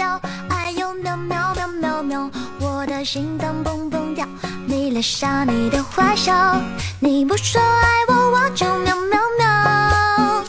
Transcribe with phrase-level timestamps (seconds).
[0.00, 0.18] 笑，
[0.48, 4.26] 还有喵喵喵喵喵，我的心脏蹦蹦跳。
[4.66, 6.58] 你留下你的坏笑，
[7.00, 10.42] 你不说爱我，我就喵喵喵。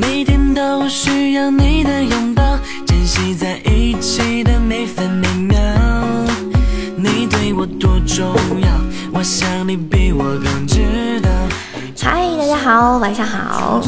[0.00, 5.56] 每天都需要你的拥抱，珍惜在一起的每分每秒。
[6.96, 8.68] 你对我多重要，
[9.12, 11.30] 我想你比我更知道。
[12.02, 13.80] 嗨，大家好，晚上好。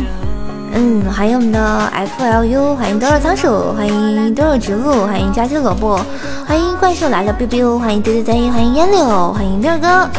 [0.77, 6.05] 嗯，欢迎我们的 FLU，欢迎多肉仓鼠，欢迎多肉植物，欢迎佳期萝卜，
[6.49, 10.11] 欢迎怪兽来了 biu biu，欢迎对对对，欢迎烟柳，欢迎六哥，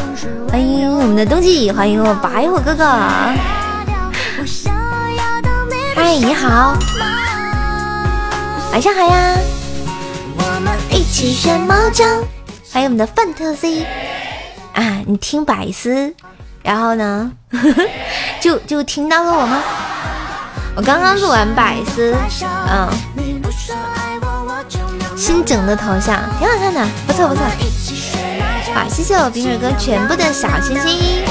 [0.48, 2.84] 欢迎我们的冬季，欢迎我白虎哥哥。
[5.94, 6.74] 嗨，你好，
[8.72, 9.36] 晚上好呀。
[10.38, 12.02] 我们一起学猫叫。
[12.72, 13.84] 欢迎我们的范特 C
[14.72, 16.14] 啊，你听百思，
[16.62, 17.30] 然后呢，
[18.40, 19.62] 就就听到了我吗？
[20.76, 22.14] 我刚刚录完百思，
[22.68, 22.86] 嗯，
[25.16, 27.42] 新整的头像挺好看的，不错不错。
[28.74, 31.24] 好，谢谢我冰水哥全部的小心心。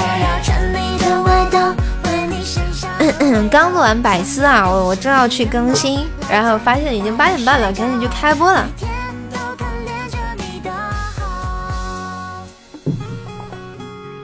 [2.97, 8.67] 嗯嗯，刚录完百思啊，我我正要去更新，然后发现已经八点半了，赶紧就开播了。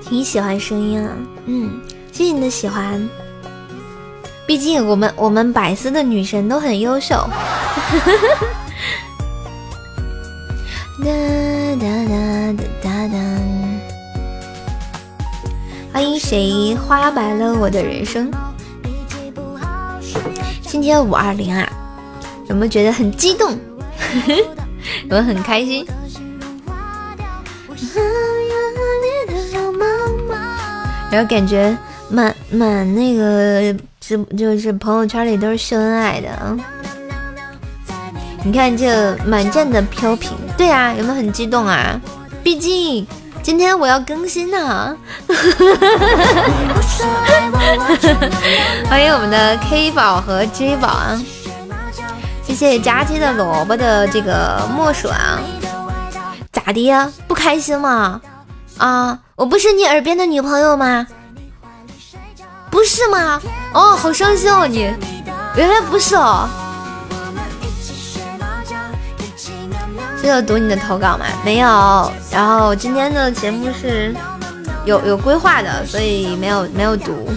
[0.04, 1.14] 挺喜欢声音啊，
[1.46, 1.80] 嗯，
[2.12, 3.08] 谢谢你的喜欢。
[4.52, 7.16] 毕竟我们我们百思的女神都很优秀。
[11.00, 11.06] 哒
[11.80, 13.16] 哒哒哒哒。
[15.94, 18.30] 欢迎谁花白了我的人生？
[20.64, 21.66] 今天五二零啊，
[22.50, 23.52] 有没有觉得很激动？
[24.28, 25.88] 有没有很开心？
[31.10, 31.78] 然后感觉
[32.10, 33.76] 满满那个。
[34.02, 36.58] 就就是朋友圈里都是秀恩爱的啊！
[38.44, 42.02] 你看这满站的飘屏，对啊，有没有很激动啊？
[42.44, 43.06] 毕竟
[43.44, 44.98] 今天我要更新呢。
[48.90, 51.22] 欢迎我们的 K 宝和 J 宝啊！
[52.44, 55.40] 谢谢佳期的萝卜的这个墨水啊！
[56.52, 57.08] 咋的呀？
[57.28, 58.20] 不开心吗？
[58.80, 61.06] 啊，我不是你耳边的女朋友吗？
[62.82, 63.40] 不是吗？
[63.76, 64.66] 哦，好伤心哦！
[64.66, 64.92] 你
[65.56, 66.50] 原来不是哦。
[70.20, 71.26] 是要读你的投稿吗？
[71.46, 72.12] 没有。
[72.32, 74.16] 然后今天的节目是
[74.84, 77.30] 有有规划的，所以没有没有读。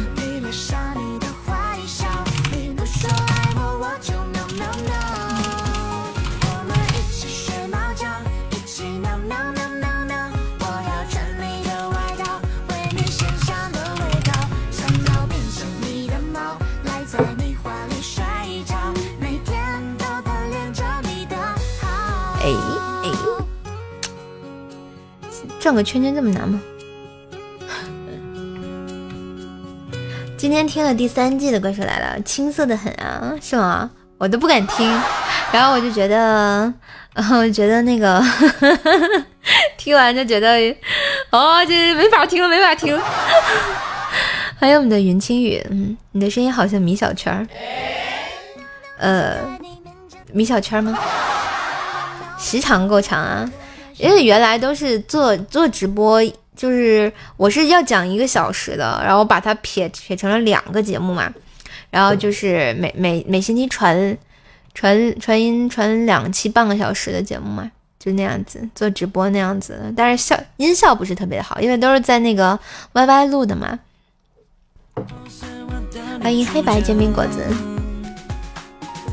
[25.65, 26.61] 转个圈圈这么难吗？
[30.37, 33.91] 今天听了第三季的《怪兽来了》，青涩的很啊，是吗？
[34.19, 34.87] 我都不敢听，
[35.51, 36.71] 然后我就觉得，
[37.15, 38.23] 我觉得那个
[39.79, 40.51] 听完就觉得，
[41.31, 43.01] 哦，这没法听了，没法听。
[44.61, 47.49] 欢迎我们的云清雨，嗯，你的声音好像米小圈，
[48.99, 49.37] 呃，
[50.31, 50.95] 米小圈吗？
[52.39, 53.51] 时长够长啊。
[53.99, 56.23] 因为原来都是做做直播，
[56.57, 61.33] 就是我是要讲一个小时的，然后把它撇撇成了两个节目嘛，
[61.91, 64.17] 然后就是每每每星期传
[64.75, 72.59] 传传音传两期半个小时的节目嘛，就那样子做直播那样子，但是效音效不是特别好，因为都是在那个
[72.93, 73.79] YY 录的嘛。
[76.23, 77.45] 欢迎黑白煎饼果子，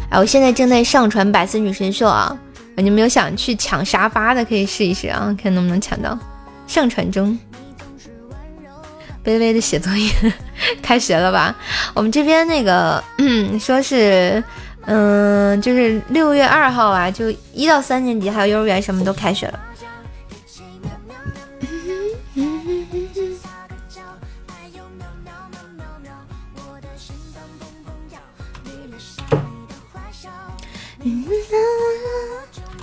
[0.09, 2.37] 哎，我现在正在上传百思女神秀啊。
[2.77, 6.17] 你们有想去抢沙发的，可以试一试啊，看能不能抢到。
[6.67, 7.37] 上传中，
[9.23, 10.09] 卑微的写作业
[10.81, 11.53] 开学了吧？
[11.93, 13.03] 我们这边那个，
[13.59, 14.41] 说是，
[14.85, 19.59] 嗯，就是六月二号啊，就一到三年级还有幼儿园什么都开学了。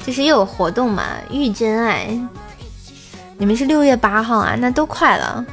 [0.09, 1.05] 这是又有活动嘛？
[1.31, 2.09] 遇真爱，
[3.37, 4.57] 你们是六月八号啊？
[4.59, 5.45] 那都快了，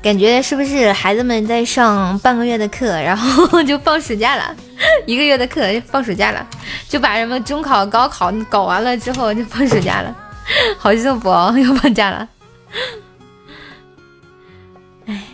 [0.00, 4.54] 感觉是不是孩子们在上半个月的课，然后就放暑假了？
[5.04, 6.46] 一个月的课放暑假了，
[6.88, 10.16] 就把什么中考、高考搞完了之后就放暑假了，
[10.78, 12.28] 好幸福哦，又放假了。
[15.06, 15.24] 哎，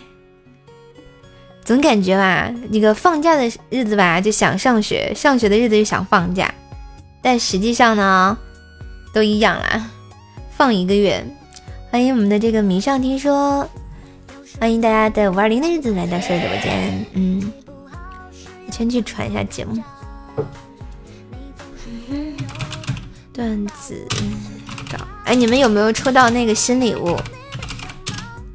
[1.62, 6.50] 总感觉吧，那个放假的日子吧就想上学，上学的日子就想放假。
[7.24, 8.36] 但实际上呢，
[9.14, 9.90] 都一样啦。
[10.50, 11.24] 放一个月，
[11.90, 13.66] 欢迎我们的这个迷上听说，
[14.60, 17.06] 欢迎大家在五二零的日子来到瘦直播间。
[17.14, 17.50] 嗯，
[18.66, 19.82] 我先去传一下节目。
[23.32, 24.06] 段子
[24.90, 27.16] 找，哎，你们有没有抽到那个新礼物？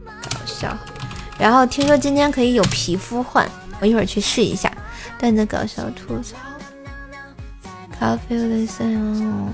[0.05, 0.77] 搞笑。
[1.39, 3.49] 然后听说今天可以有皮肤换，
[3.79, 4.71] 我一会儿去试一下。
[5.17, 6.37] 段子搞笑吐槽。
[7.99, 9.49] 咖啡蕾丝哦，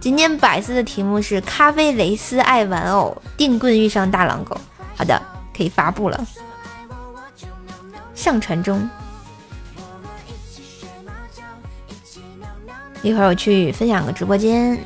[0.00, 4.58] 今天百思的题目是咖啡蕾丝爱玩偶，电棍遇上大狼狗。
[4.96, 5.20] 好的，
[5.54, 6.26] 可以发布了，
[8.14, 8.88] 上传中。
[13.02, 14.82] 一会儿我去分享个直播间。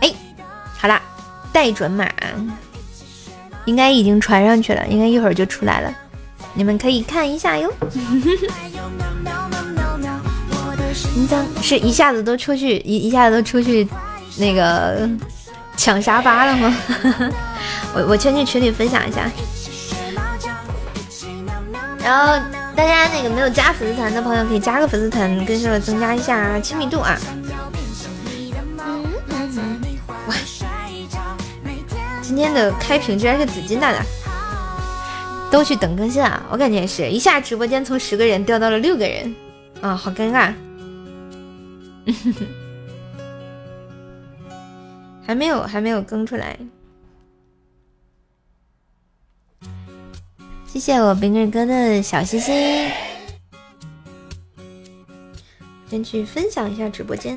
[0.00, 0.12] 哎，
[0.76, 1.00] 好啦，
[1.52, 2.04] 待准码
[3.64, 5.94] 应该已经传上去了，应该一会儿就出来了，
[6.54, 7.72] 你们可以看一下哟。
[11.62, 13.86] 是一下子都出去一一下子都出去
[14.36, 15.08] 那个
[15.76, 16.76] 抢沙发了吗？
[17.94, 19.30] 我我先去群里分享一下，
[22.02, 22.34] 然后
[22.74, 27.18] 大家那个没有加粉丝团的朋友可以加个粉丝团，跟社增加一下亲密度啊。
[30.26, 30.34] 哇，
[32.30, 34.04] 今天的开屏居然是紫金大大，
[35.50, 36.46] 都去等更新啊！
[36.48, 39.34] 我感觉也是一下直播间从十个人掉到了六个人
[39.80, 40.54] 啊，好尴尬。
[45.26, 46.56] 还没有还没有更出来。
[50.68, 52.88] 谢谢我冰棍哥的小心心，
[55.90, 57.36] 先去分享一下直播间。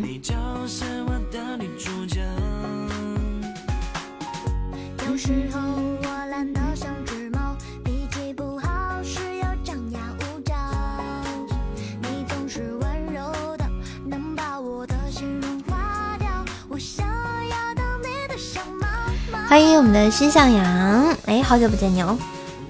[19.51, 22.17] 欢迎我们的心向阳，哎，好久不见你哦。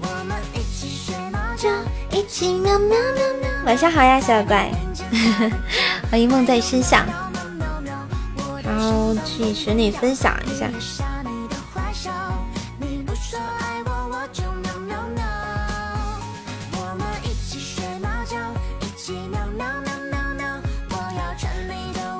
[0.00, 1.68] 我们一起睡猫觉，
[2.10, 4.68] 一起喵喵喵喵，晚上好呀，小乖。
[6.10, 7.06] 欢迎梦在身上，
[8.64, 10.68] 然后去群里分享一下。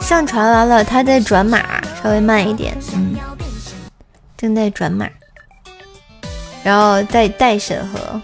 [0.01, 2.82] 上传完了，他在转码，稍微慢一点，嗯，
[4.43, 5.09] 正在转码，
[6.65, 8.21] 然后再待审核。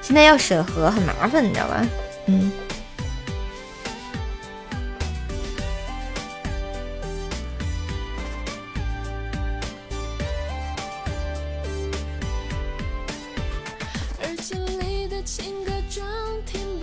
[0.00, 1.84] 现在要审核很麻烦，你知道吧？
[2.26, 2.52] 嗯。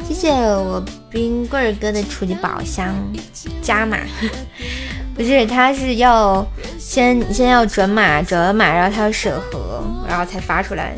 [0.09, 2.93] 谢谢我冰棍儿哥的初级宝箱
[3.59, 3.97] 加码，
[5.15, 6.45] 不是，他是要
[6.91, 10.93] 先先要转码，转完码然后他要审核，然后才发出来。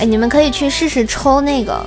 [0.00, 1.84] 哎，你们可以去试试抽那个，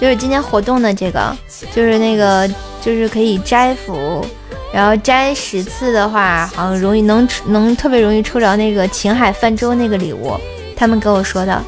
[0.00, 1.36] 就是今天活动的这个，
[1.72, 2.50] 就是那个
[2.82, 4.26] 就是可以摘福，
[4.72, 10.36] 然后摘十次的话，好像容易能能特别容易抽着那个秦海泛舟那个礼物，
[10.76, 11.62] 他们跟我说的，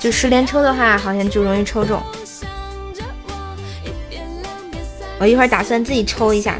[0.00, 2.02] 就十连抽的话，好像就容易抽中。
[5.20, 6.58] 我，一会儿打算自己抽一下，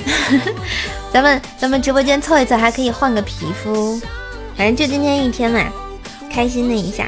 [1.12, 4.00] 咱们咱们直播间凑一凑还可以换个皮肤，
[4.56, 5.60] 反正就今天一天嘛，
[6.32, 7.06] 开心的一下。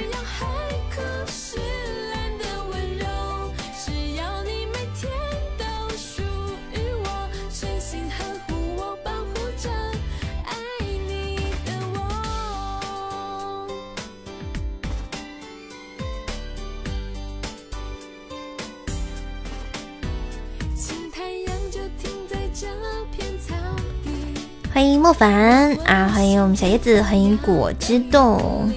[25.07, 28.69] 莫凡啊，欢迎我们小叶子，欢迎果汁冻。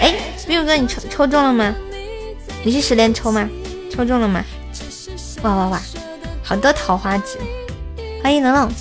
[0.00, 0.14] 哎，
[0.46, 1.74] 冰勇哥，你抽抽中了吗？
[2.64, 3.46] 你是十连抽吗？
[3.90, 4.42] 抽中了吗？
[5.42, 5.82] 哇哇哇，
[6.42, 7.36] 好多桃花纸！
[8.22, 8.72] 欢迎冷冷。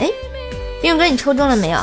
[0.00, 0.10] 哎，
[0.80, 1.78] 冰哥，你抽中了没有？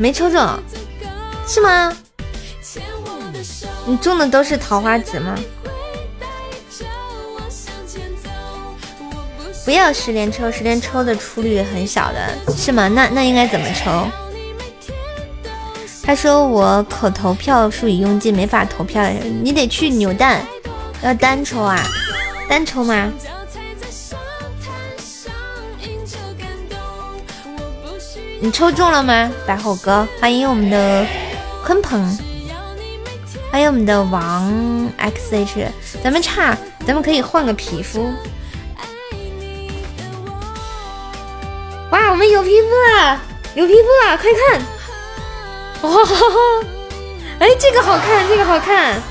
[0.00, 0.40] 没抽中，
[1.46, 1.94] 是吗？
[3.84, 5.38] 你中的都是桃花纸吗？
[9.66, 12.88] 不要十连抽，十连抽的出率很小的，是吗？
[12.88, 14.08] 那那应该怎么抽？
[16.02, 19.06] 他说我可投票数已用尽，没法投票。
[19.42, 20.40] 你得去扭蛋，
[21.02, 21.78] 要单抽啊？
[22.48, 23.12] 单抽吗？
[28.42, 30.08] 你抽中了吗，白虎哥？
[30.18, 31.06] 欢迎我们的
[31.62, 32.18] 鲲鹏，
[33.52, 34.50] 欢迎我们的王
[34.98, 35.66] xh。
[36.02, 36.56] 咱们差，
[36.86, 38.10] 咱们可以换个皮肤。
[41.90, 43.20] 哇，我们有皮肤了，
[43.54, 44.62] 有皮肤了，快看！
[45.82, 46.66] 哇哈哈，
[47.40, 49.02] 哎，这个好看，这个好看。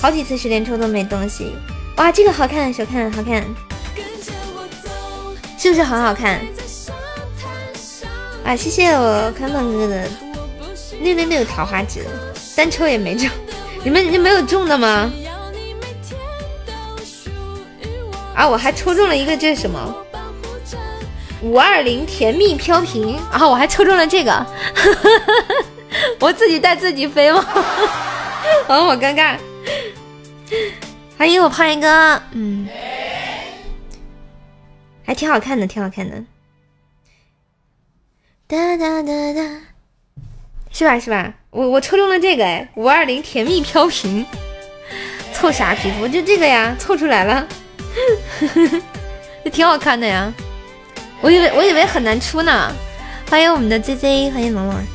[0.00, 1.54] 好几次十连抽都没东西，
[1.98, 3.44] 哇，这个好看，小看，好看。
[5.64, 6.38] 就是很好看？
[8.44, 10.06] 啊，谢谢我康胖哥的。
[11.00, 12.04] 那边没有桃花纸，
[12.54, 13.26] 单抽也没中。
[13.82, 15.10] 你们你没有中的吗？
[18.36, 19.96] 啊，我还抽中了一个，这是什么？
[21.40, 23.18] 五二零甜蜜飘屏。
[23.30, 24.46] 然后我还抽中了这个，
[26.20, 27.38] 我自己带自己飞吗？
[28.68, 29.38] 啊，好尴尬。
[31.16, 32.68] 欢迎我胖一哥，嗯。
[35.04, 36.24] 还挺好看的，挺好看的，
[38.46, 39.60] 哒哒哒哒，
[40.70, 41.34] 是吧是吧？
[41.50, 44.24] 我我抽中了这个哎，五二零甜蜜飘屏，
[45.32, 46.08] 凑啥皮肤？
[46.08, 47.46] 就这个呀，凑出来了，
[48.40, 48.82] 呵呵呵
[49.44, 50.32] 这挺好看的呀。
[51.20, 52.74] 我以为我以为很难出呢。
[53.30, 54.93] 欢迎我们的 Z Z，欢迎龙龙。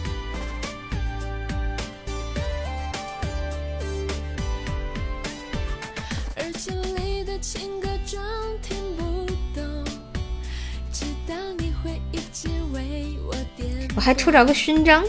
[14.10, 15.04] 还抽着个勋章，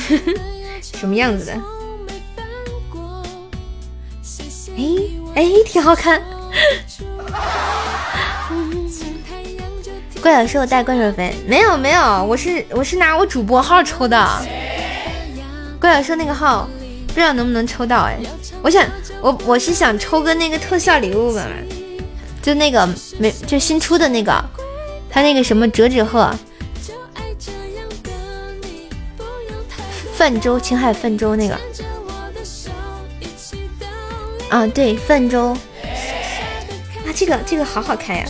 [0.80, 1.52] 什么样子的？
[4.78, 4.82] 哎
[5.34, 6.22] 哎，挺好看。
[10.22, 14.26] 怪小兽带怪兽飞，没有没有，我是我是拿我主播号抽的。
[15.78, 16.66] 怪小兽那个号
[17.08, 18.18] 不知道能不能抽到哎，
[18.62, 18.82] 我想
[19.20, 21.46] 我我是想抽个那个特效礼物吧，
[22.40, 22.88] 就那个
[23.18, 24.42] 没就新出的那个，
[25.10, 26.34] 他那个什么折纸鹤。
[30.24, 31.54] 泛舟，青海泛舟那个
[34.48, 35.58] 啊，对，泛舟啊，
[37.14, 38.24] 这个这个好好看呀！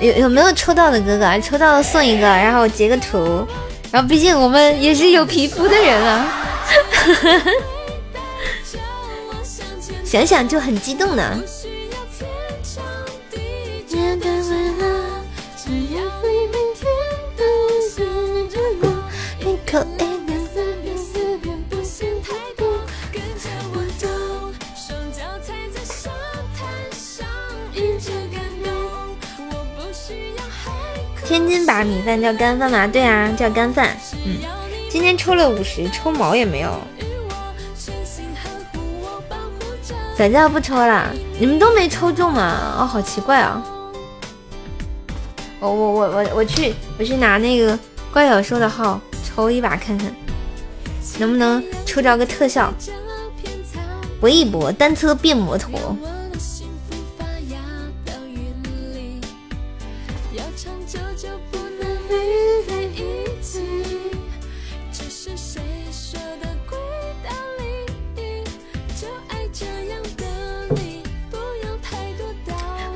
[0.00, 1.40] 有有没有抽到的哥哥？
[1.40, 3.46] 抽到了送一个，然后截个图，
[3.92, 6.48] 然后毕竟我们也是有皮肤的人啊，
[10.04, 11.40] 想想就很激动呢。
[31.30, 32.88] 天津把米饭叫干饭吗？
[32.88, 33.96] 对啊，叫干饭。
[34.26, 34.38] 嗯，
[34.88, 36.76] 今天抽了五十，抽毛也没有。
[40.18, 41.08] 早教不抽了，
[41.38, 42.74] 你们都没抽中吗？
[42.80, 43.62] 哦，好奇怪啊！
[45.60, 47.78] 我我我我我去我去拿那个
[48.12, 50.12] 怪小兽的号抽一把看看，
[51.20, 52.74] 能不能抽着个特效？
[54.20, 55.96] 搏一搏，单车变摩托。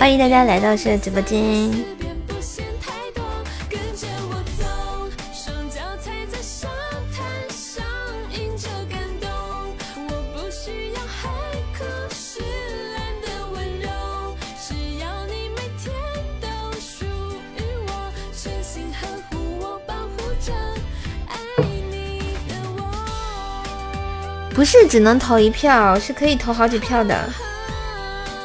[0.00, 1.70] 欢迎大家来到是直播间。
[24.54, 27.28] 不是只能投一票，是可以投好几票的。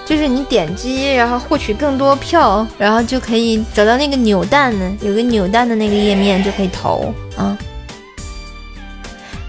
[0.06, 7.58] 就是你点击，然后获取更多票，然后就可以找到那个扭蛋的，有个扭蛋的那个页面就可以投啊。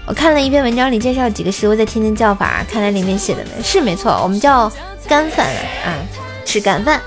[0.07, 4.71] 我看了一篇文章里介绍几个食物在天津叫法，看来里面写的没是没错，我们叫
[5.07, 5.45] 干饭
[5.85, 5.93] 啊，
[6.43, 7.01] 吃干饭。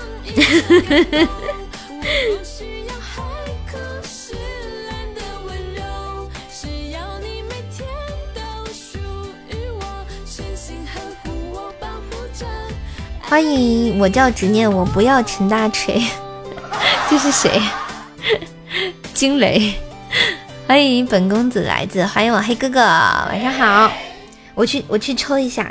[13.31, 16.03] 欢迎，我叫执念，我不要陈大锤。
[17.09, 17.61] 这是谁？
[19.15, 19.73] 惊雷。
[20.67, 23.89] 欢迎本公子来自，欢迎我黑哥哥，晚上好。
[24.53, 25.65] 我去，我去抽一下。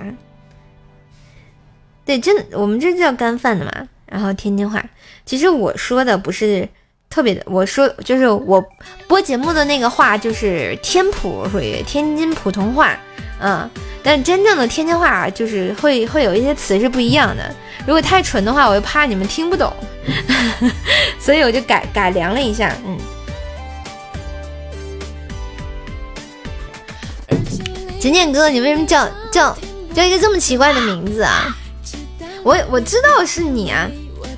[2.07, 3.71] 对，真的，我们这叫干饭的嘛。
[4.07, 4.83] 然后天津话，
[5.27, 6.67] 其实我说的不是
[7.11, 8.65] 特别的，我说就是我
[9.07, 12.99] 播节目的那个话就是天普，属于天津普通话，
[13.39, 13.69] 嗯。
[14.03, 17.55] 但真正的天津话就是会会有一些词是不一样的，
[17.87, 19.73] 如果太纯的话，我又怕你们听不懂，
[21.21, 22.75] 所以我就改改良了一下。
[22.87, 22.99] 嗯，
[28.01, 29.57] 简简哥，你为什么叫叫
[29.95, 31.55] 叫一个这么奇怪的名字啊？
[32.43, 33.87] 我我知道是你啊，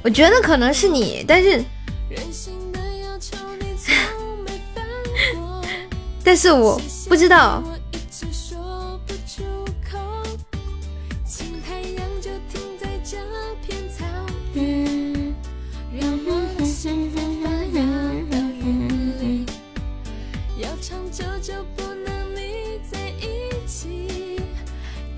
[0.02, 1.64] 我觉得可能是你，但是，
[6.24, 7.62] 但是我不知道。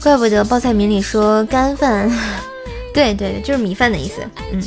[0.05, 2.11] 怪不得报菜名里说干饭，
[2.93, 4.21] 对对对，就是米饭的意思。
[4.53, 4.63] 嗯，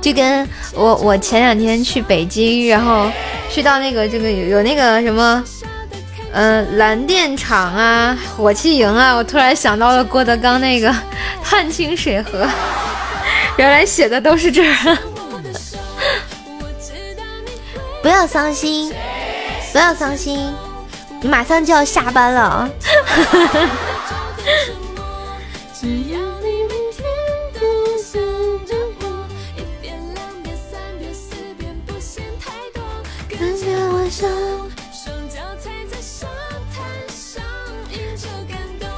[0.00, 3.10] 就跟我我前两天去北京，然后
[3.50, 5.42] 去到那个这个有有那个什么，
[6.32, 10.94] 嗯，蓝电厂啊，火器营啊，我突然想到了郭德纲那个
[11.42, 12.48] 探清水河，
[13.58, 14.98] 原来写的都是这儿。
[18.00, 18.92] 不要伤心，
[19.72, 20.54] 不要伤心。
[21.26, 22.70] 你马上就要下班了，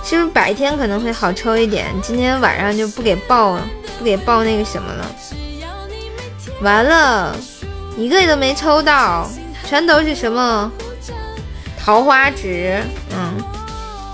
[0.05, 1.87] 是不是白天可能会好抽一点？
[2.03, 3.59] 今天晚上就不给报，
[3.99, 5.07] 不给报那个什么了。
[6.61, 7.35] 完了，
[7.97, 9.27] 一个都没抽到，
[9.67, 10.71] 全都是什么？
[11.89, 12.79] 桃花值，
[13.17, 13.35] 嗯，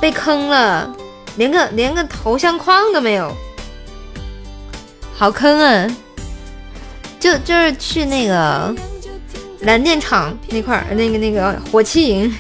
[0.01, 0.89] 被坑了，
[1.35, 3.37] 连个连个头像框都没有，
[5.13, 5.85] 好坑啊！
[7.19, 8.73] 就就是去那个
[9.63, 12.33] 蓝电厂那块儿，那个那个火器营，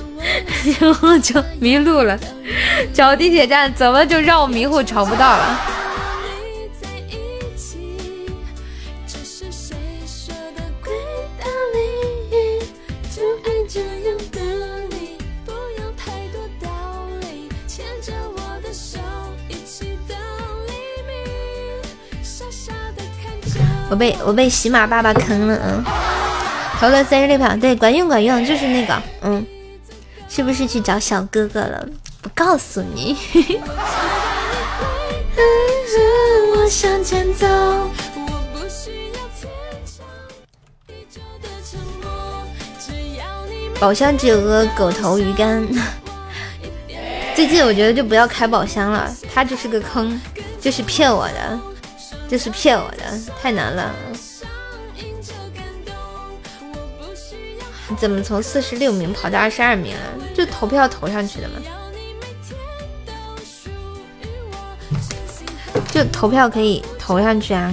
[0.78, 2.18] 然后就迷路了，
[2.92, 5.60] 找地铁站怎么就绕迷糊找不到了？
[23.94, 25.84] 我被我被喜马爸爸坑了，嗯，
[26.80, 29.46] 投了三十六票，对，管用管用，就是那个，嗯，
[30.28, 31.86] 是不是去找小哥哥了？
[32.20, 33.16] 不告诉你。
[43.78, 45.64] 宝箱只有个狗头鱼干，
[47.36, 50.20] 最近我觉得就不要开宝箱了，它就是个坑，
[50.60, 51.60] 就是骗我的。
[52.28, 53.04] 这是骗我的，
[53.40, 53.94] 太难了！
[57.88, 60.02] 你怎么从四十六名跑到二十二名了？
[60.34, 61.60] 就投票投上去的吗？
[65.92, 67.72] 就投票可以投上去啊！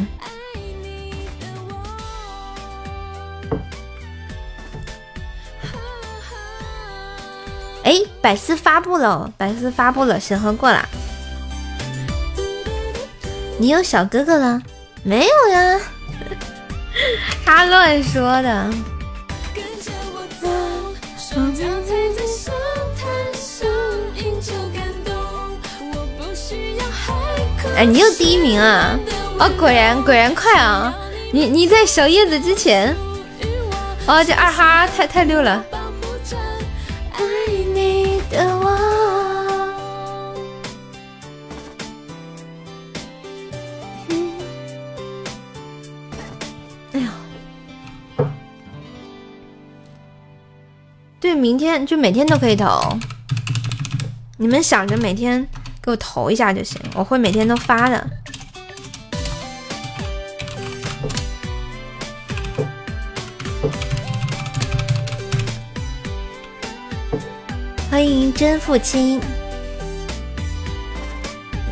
[7.83, 10.87] 哎，百思发布了，百思发布了，审核过了。
[13.61, 14.59] 你有小哥哥了？
[15.03, 15.79] 没有呀，
[17.45, 18.69] 他乱说的。
[27.77, 28.97] 哎，你又第一名啊！
[29.37, 30.91] 哦，果然果然快啊！
[31.31, 32.95] 你你在小叶子之前。
[34.07, 35.63] 哦，这二哈太太溜了。
[51.41, 52.95] 明天就每天都可以投。
[54.37, 55.43] 你们想着每天
[55.81, 58.07] 给我投一下就行，我会每天都发的。
[67.89, 69.19] 欢迎真父亲，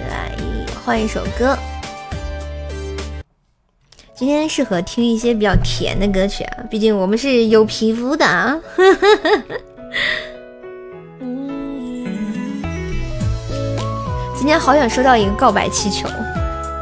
[0.09, 0.35] 来
[0.83, 1.55] 换一首歌。
[4.19, 8.59] 今天适合听一些比较甜的歌曲啊，毕竟我们是有皮肤的啊。
[14.37, 16.05] 今天好想收到一个告白气球，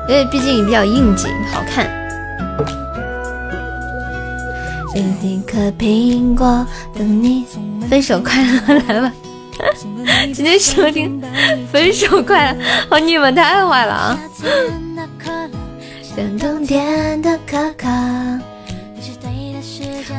[0.09, 1.87] 因为毕竟比较应景，好看。
[5.21, 6.65] 一颗苹果
[6.97, 7.45] 等你，
[7.87, 9.13] 分手快乐，来吧。
[10.33, 11.21] 今天收听
[11.71, 12.57] 分手快乐，
[12.89, 14.17] 哦，你们太坏了啊！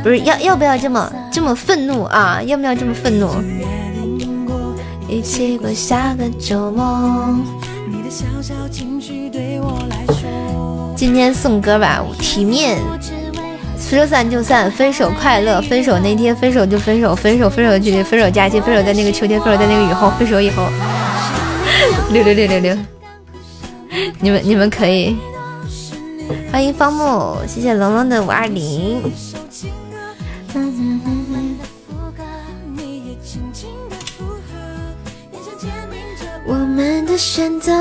[0.03, 2.41] 不是要要不要这么这么愤怒啊？
[2.47, 3.29] 要不要这么愤怒？
[5.09, 7.37] 一起过下个周末。
[10.95, 12.79] 今天送歌吧，体面。
[13.79, 15.61] 说散就散，分手快乐。
[15.63, 20.69] 分手那天，分手就分手，分手分手距离分手假期，分手在那个秋天，分手在那个雨后，分手以后。
[22.13, 22.77] 六六六六六，
[24.21, 25.17] 你们你们可以，
[26.51, 29.03] 欢迎方木，谢谢龙龙的五二零。
[36.47, 37.73] 我们的选择。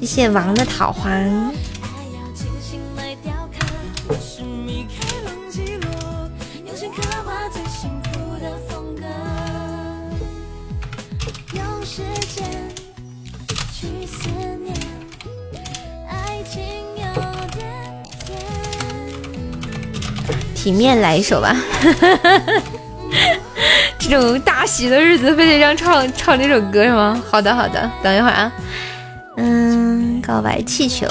[0.00, 1.10] 谢谢王的桃花。
[20.64, 21.54] 体面来一首吧，
[24.00, 27.22] 这种大喜的日子，非得让唱唱这首歌是吗？
[27.30, 28.50] 好的好的，等一会儿啊。
[29.36, 31.06] 嗯，告白气球。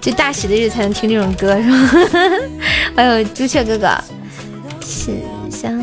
[0.00, 1.90] 就大喜的日子才能听这种歌是吗？
[2.94, 3.88] 还有朱雀哥哥，
[4.82, 5.12] 是
[5.50, 5.82] 香。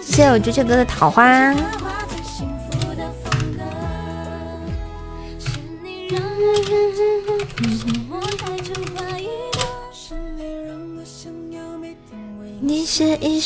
[0.00, 1.54] 谢谢我朱雀哥的桃花。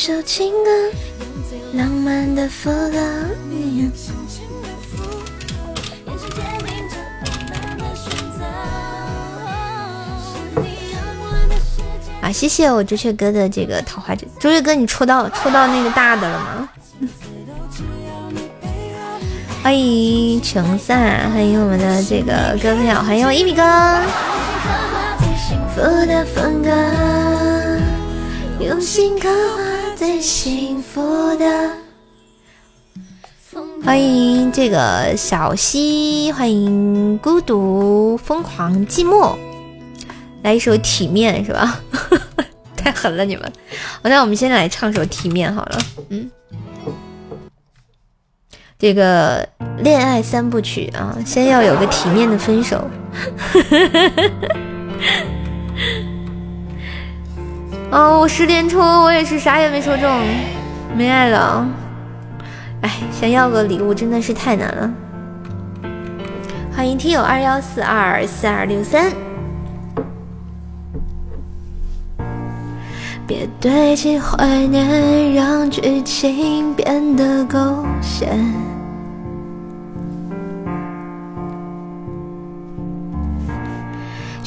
[0.02, 0.70] 首情歌，
[1.74, 2.98] 浪漫的副歌。
[12.22, 14.26] 啊，谢谢我朱雀哥的这个桃花针。
[14.38, 16.66] 朱雀哥，你抽到抽到那个大的了吗？
[19.62, 23.62] 欢迎琼萨，欢迎我们的这个哥哥好，欢迎我一米哥。
[30.00, 31.72] 最幸福的
[33.84, 39.36] 欢迎这个小溪，欢迎孤独疯狂寂寞。
[40.42, 41.82] 来一首体面是吧？
[42.74, 43.52] 太狠了你们！
[44.02, 45.78] 好那我们先来唱首体面好了。
[46.08, 46.30] 嗯，
[48.78, 49.46] 这个
[49.80, 52.88] 恋爱三部曲啊，先要有个体面的分手。
[57.92, 60.08] 哦，我十连抽，我也是啥也没抽中，
[60.96, 61.66] 没爱了。
[62.82, 64.90] 哎，想要个礼物真的是太难了。
[66.72, 69.10] 欢迎听友二幺四二四二六三。
[73.26, 78.28] 别堆积怀念，让剧情变得狗血。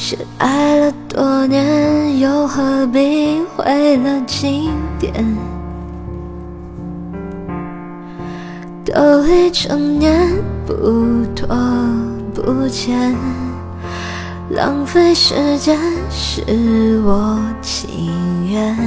[0.05, 5.13] 是爱了多年，又何必毁了经典？
[8.83, 10.29] 都已成年，
[10.67, 10.73] 不
[11.33, 11.55] 拖
[12.33, 13.15] 不欠，
[14.49, 15.79] 浪费时间
[16.11, 18.77] 是我情愿。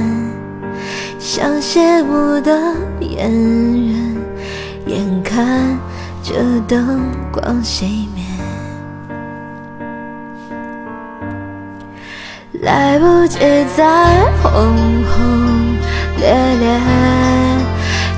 [1.17, 4.15] 像谢幕的演员，
[4.85, 5.75] 眼看
[6.21, 6.35] 着
[6.67, 7.01] 灯
[7.31, 8.16] 光熄灭。
[12.61, 13.37] 来不及
[13.75, 13.85] 再
[14.41, 14.51] 轰
[15.05, 15.75] 轰
[16.17, 16.79] 烈烈，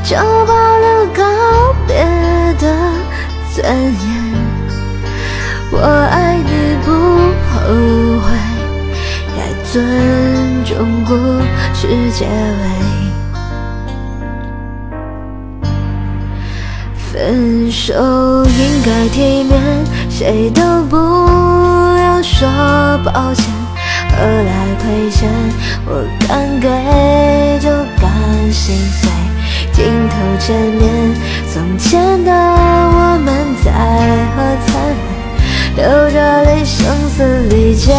[0.04, 1.24] 就保留告
[1.86, 1.94] 别
[2.58, 2.64] 的
[3.54, 4.00] 尊严。
[5.72, 5.78] 我
[6.10, 6.50] 爱你
[6.86, 6.90] 不
[7.52, 7.58] 后
[8.22, 8.28] 悔，
[9.36, 9.40] 也
[9.72, 9.76] 尊
[10.64, 11.12] 重故
[11.74, 12.30] 事结尾。
[17.12, 17.94] 分手
[18.46, 19.60] 应该体面，
[20.10, 22.48] 谁都不要说
[23.04, 23.59] 抱歉。
[24.20, 24.52] 何来
[24.82, 25.30] 亏欠？
[25.86, 26.68] 我敢给
[27.60, 27.70] 就
[28.02, 29.10] 敢心碎。
[29.72, 30.92] 镜头前面，
[31.54, 33.28] 从前的我们
[33.64, 33.72] 在
[34.36, 34.68] 喝彩，
[35.78, 37.96] 流着泪声嘶力竭。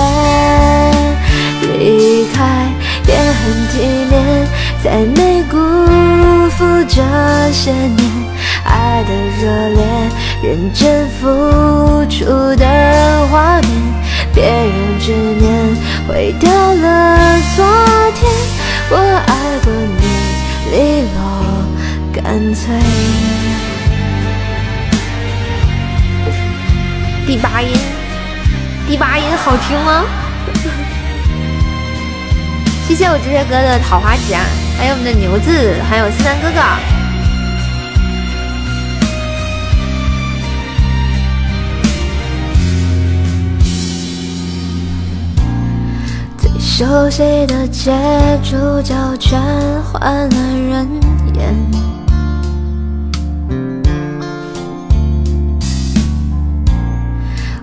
[1.63, 2.69] 离开
[3.07, 3.73] 也很体
[4.11, 4.13] 面，
[4.85, 5.57] 再没辜
[6.51, 7.01] 负这
[7.51, 7.99] 些年
[8.67, 9.81] 爱的热烈，
[10.43, 12.67] 认真付出的
[13.31, 14.00] 画面。
[14.35, 15.75] 别让执念
[16.07, 17.65] 毁掉了昨
[18.15, 18.31] 天。
[18.91, 20.03] 我爱过你，
[20.71, 20.77] 利
[21.15, 21.19] 落
[22.13, 22.63] 干脆。
[27.27, 27.69] 第八音，
[28.89, 30.05] 第八音好听吗？
[32.89, 34.43] 谢谢我这些哥的桃花指啊，
[34.77, 36.61] 还有我们的牛子，还有思南哥哥。
[46.81, 47.93] 熟悉的街，
[48.43, 49.39] 主角全
[49.83, 50.89] 换了人
[51.35, 51.55] 演。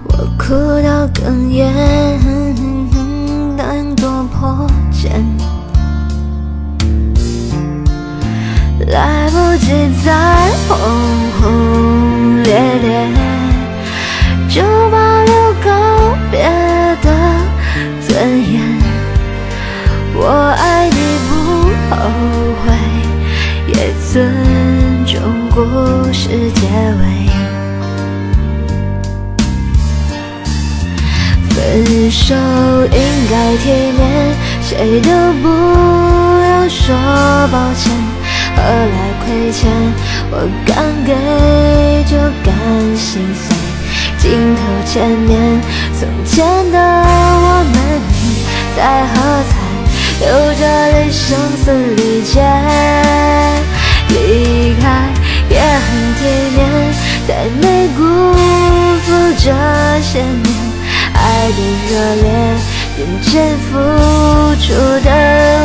[0.04, 0.54] 我哭
[0.84, 1.74] 到哽咽，
[3.58, 5.26] 当作破茧。
[8.86, 9.72] 来不及
[10.06, 10.78] 再轰
[11.42, 12.54] 轰烈
[12.84, 13.10] 烈，
[25.58, 25.64] 故
[26.14, 27.02] 事结尾。
[31.50, 33.66] 分手应该体
[33.98, 34.00] 面，
[34.62, 35.10] 谁都
[35.42, 35.50] 不
[36.44, 36.96] 要说
[37.52, 37.92] 抱歉。
[38.56, 39.68] 何来亏欠？
[40.30, 41.12] 我敢给
[42.06, 42.54] 就敢
[42.96, 43.44] 心碎。
[44.20, 45.60] 镜头前面，
[46.00, 47.76] 从前的我们
[48.78, 49.16] 在喝
[49.50, 49.52] 彩，
[50.20, 51.66] 流着泪声嘶
[51.96, 52.46] 力竭。
[54.10, 54.86] 离开
[55.50, 56.20] 也很体
[56.56, 56.58] 面，
[57.28, 57.30] 再
[57.62, 57.64] 没
[57.98, 58.00] 辜
[59.04, 59.06] 负
[59.38, 59.46] 这
[60.02, 60.48] 些年
[61.14, 61.18] 爱
[61.52, 62.26] 的热烈，
[62.98, 63.26] 认真
[63.60, 63.68] 付
[64.62, 64.66] 出
[65.04, 65.08] 的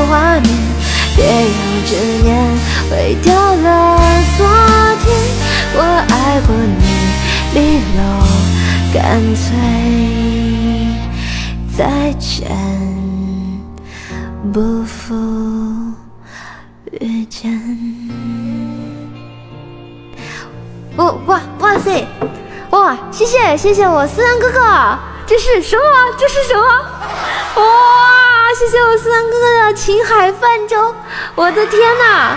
[0.09, 0.47] 画面。
[1.15, 1.53] 别让
[1.85, 1.91] 执
[2.23, 2.27] 念
[2.89, 2.91] 毁
[3.23, 3.69] 掉了
[4.39, 4.41] 昨
[5.05, 5.07] 天。
[5.75, 6.15] 我爱
[6.47, 6.83] 过你，
[7.55, 7.59] 利
[7.97, 7.99] 落
[8.95, 9.01] 干
[9.35, 9.45] 脆。
[11.77, 11.81] 再
[12.19, 12.41] 见，
[23.57, 25.83] 谢谢我思南哥哥，这是什么？
[26.19, 26.63] 这是什么？
[27.57, 28.55] 哇！
[28.59, 30.95] 谢谢我思南哥哥的情海泛舟，
[31.35, 32.37] 我的天哪！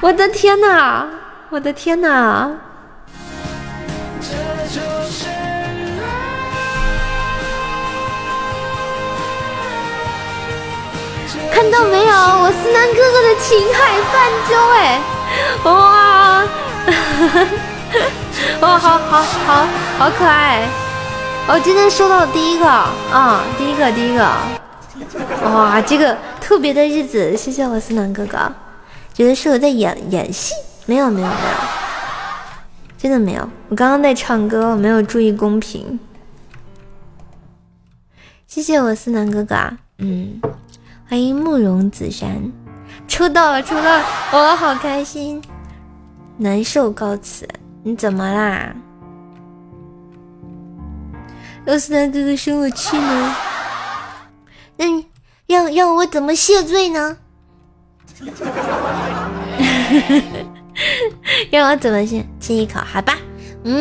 [0.00, 1.06] 我的天哪！
[1.50, 2.50] 我的天哪！
[11.52, 15.00] 看到没有，我思南哥哥的情海泛舟，哎，
[15.64, 16.44] 哇，
[18.60, 19.66] 哇，好好好
[19.98, 20.66] 好可爱！
[21.48, 24.24] 我今天收到第一个啊，第一个第一个，
[25.44, 28.52] 哇，这个特别的日子，谢谢我思南哥哥，
[29.12, 30.54] 觉得是我在演演戏，
[30.86, 31.56] 没有没有没有，
[32.98, 35.98] 真的没有，我刚刚在唱歌，我没有注意公屏，
[38.46, 39.54] 谢谢我思南哥哥，
[39.98, 40.40] 嗯。
[41.10, 42.52] 欢迎慕容紫珊，
[43.08, 45.42] 抽到了，抽到了，我好开心。
[46.36, 47.48] 难受告辞，
[47.88, 48.74] 你怎么啦？
[51.64, 53.34] 要是他哥哥生我气呢？
[54.76, 55.06] 那你
[55.46, 57.16] 让让我怎么谢罪呢？
[61.50, 62.26] 让我怎么谢？
[62.38, 63.16] 亲一口，好吧。
[63.64, 63.72] 嗯，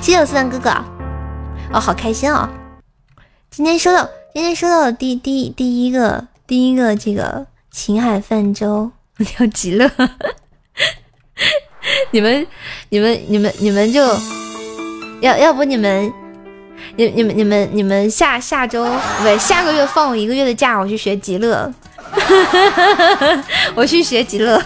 [0.00, 0.70] 谢谢我四郎哥哥，
[1.74, 2.48] 哦，好开心哦！
[3.50, 8.90] 今天收到，今天收到的第第第一个第一个这个秦海泛舟，
[9.38, 9.90] 要极乐。
[12.12, 12.46] 你们
[12.88, 14.00] 你们你们你们就
[15.20, 16.12] 要要不你们
[16.96, 21.72] 你你们你们你们下下周不对下个月放我一个月的假，我去学极乐。
[23.76, 24.60] 我去学极乐，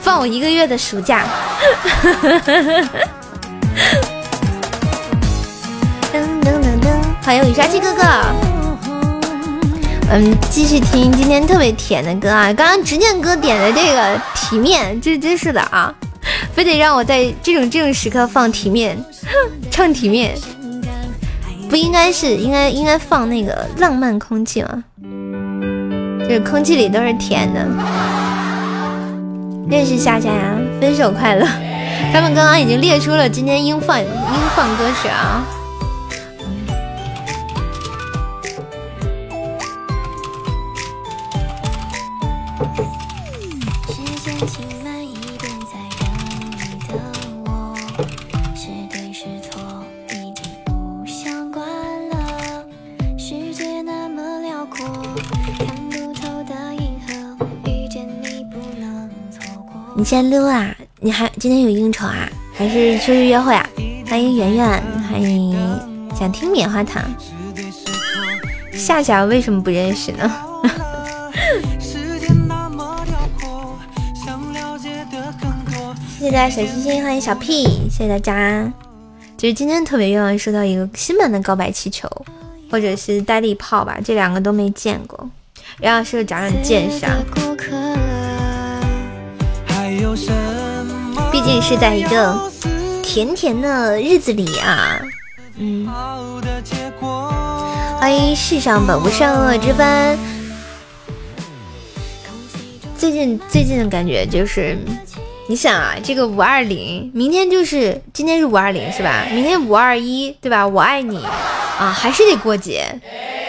[0.00, 1.24] 放我一个月的暑假。
[6.12, 6.86] 噔噔噔噔，
[7.24, 8.49] 欢迎雨刷器哥哥。
[10.12, 12.52] 嗯，继续听今天特别甜的歌啊！
[12.52, 15.94] 刚刚执念哥点的这个体面，这真是的啊，
[16.52, 18.98] 非得让我在这种这种时刻放体面，
[19.70, 20.36] 唱体面，
[21.68, 24.82] 不应该是应该应该放那个浪漫空气吗？
[26.22, 27.64] 就是空气里都是甜的。
[29.70, 31.46] 认识夏夏呀，分手快乐！
[32.12, 34.06] 他们刚刚已经列出了今天应放应
[34.56, 35.46] 放歌曲啊。
[60.10, 60.74] 你先溜啊！
[60.98, 62.28] 你还今天有应酬啊？
[62.52, 63.64] 还是出去约会啊？
[64.08, 65.56] 欢迎圆圆，欢迎
[66.18, 67.00] 想听棉花糖。
[68.72, 70.28] 夏夏为什么不认识呢？
[76.18, 78.68] 谢谢大家小心心，欢迎小屁，谢谢大家。
[79.36, 82.10] 就是今天特别愿望收到一个新版的告白气球，
[82.68, 85.30] 或者是呆立炮吧，这两个都没见过。
[85.78, 87.16] 然后是长长见识啊。
[91.42, 92.52] 毕竟是在一个
[93.02, 95.00] 甜甜的日子里啊，
[95.56, 95.88] 嗯。
[97.98, 100.18] 欢迎世上本无善恶之分。
[102.94, 104.76] 最近最近的感觉就是，
[105.48, 109.24] 你想啊，这个五二零，明天就是今天是五二零是吧？
[109.32, 110.68] 明天五二一对吧？
[110.68, 111.24] 我爱你
[111.78, 112.84] 啊，还是得过节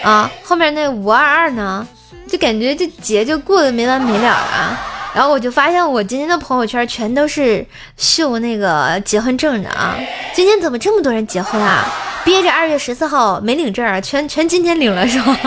[0.02, 0.32] 啊。
[0.42, 1.86] 后面那五二二呢，
[2.26, 4.80] 就感觉这节就过得没完没了啊。
[5.14, 7.64] 然后我就发现，我今天的朋友圈全都是
[7.96, 9.94] 秀那个结婚证的啊！
[10.32, 11.84] 今天怎么这么多人结婚啊？
[12.24, 15.38] 憋着二月十四号没领证啊，全全今天领了是吗？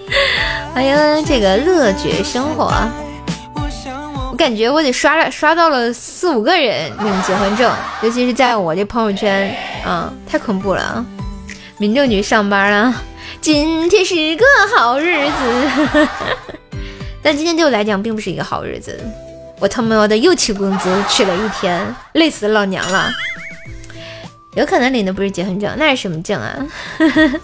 [0.74, 2.70] 欢迎这个乐绝生活，
[4.30, 11.06] 我感觉我得刷了刷到了四五个人领结婚证，尤其是在我这朋友圈啊，太恐怖了啊！
[11.78, 12.94] 民政局上班了，
[13.40, 14.44] 今天是个
[14.76, 16.08] 好日子。
[17.22, 18.98] 但今天对我来讲并不是一个好日子，
[19.60, 23.10] 我他妈的又取工资取了一天，累死老娘了。
[24.54, 26.56] 有可能领的不是结婚证，那是什么证啊？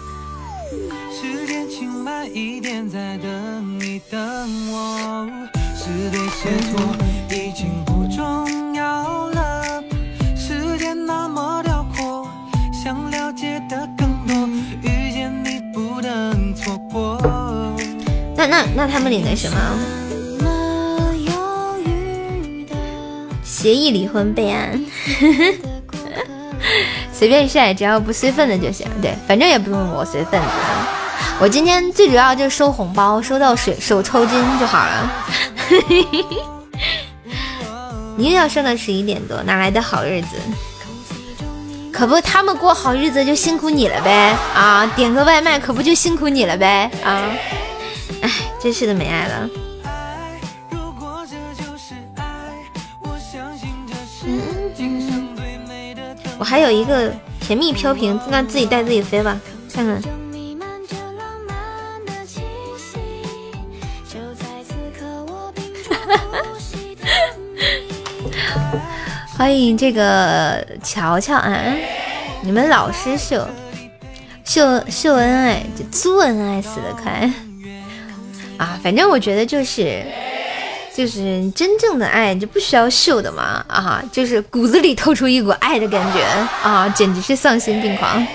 [13.67, 14.47] 的更多，
[14.83, 17.17] 遇见你不能错过
[18.47, 19.57] 那那他们领的什么？
[23.43, 24.79] 协议离婚备案，
[27.11, 28.87] 随便晒，只要不随份子就行。
[29.01, 30.47] 对，反正也不用我随份子。
[31.39, 35.11] 我今天最主要就是收红包，收到手手抽筋就好了。
[38.17, 40.37] 你又要上到十一点多，哪来的好日子？
[41.91, 44.35] 可不，他们过好日子就辛苦你了呗。
[44.53, 46.91] 啊，点个外卖可不就辛苦你了呗。
[47.03, 47.23] 啊。
[48.65, 49.47] 真是的没爱了。
[56.39, 59.39] 我还有一个甜蜜飘屏，那自己带自己飞吧，
[59.71, 60.01] 看看。
[69.37, 71.75] 欢迎这个乔乔啊！
[72.41, 73.47] 你们老是秀
[74.43, 77.31] 秀秀恩爱，就租恩爱死的快。
[78.57, 80.03] 啊，反正我觉得就是，
[80.95, 86.21] 就是真正的爱就不需要秀的嘛，啊，就是骨子里透出一股爱的感觉
[86.63, 88.25] 啊，简直是丧心病狂。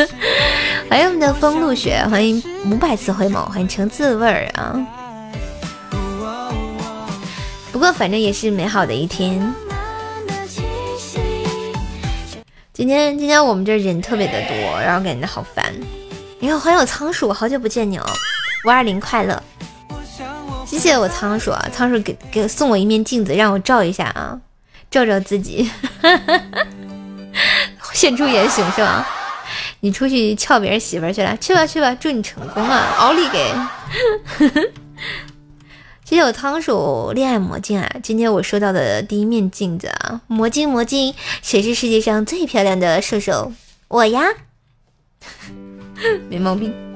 [0.90, 4.78] 欢迎我们的风露雪，欢迎五百次回眸，欢迎橙子味儿啊。
[7.72, 9.54] 不过反正也是美好的一天。
[12.72, 15.72] 今天今天我们这人特别的多，然后感觉好烦。
[16.38, 18.04] 你好，欢迎我仓鼠，好久不见你哦。
[18.64, 19.42] 五二零快乐！
[20.66, 24.40] 谢谢我仓鼠，仓鼠给给送我一面镜子，让我照一下啊，
[24.90, 25.70] 照照自己。
[27.94, 29.06] 现出原形是吧？
[29.80, 31.36] 你出去撬别人媳妇去了？
[31.38, 32.94] 去吧去吧，祝你成功啊！
[32.98, 33.54] 奥利给！
[36.04, 37.88] 谢谢我仓鼠恋爱魔镜啊！
[38.02, 43.52] 今天我收到的第一面镜子啊，魔镜魔镜，谁是世界上最漂亮的射手？
[43.88, 44.22] 我呀，
[46.28, 46.87] 没毛病。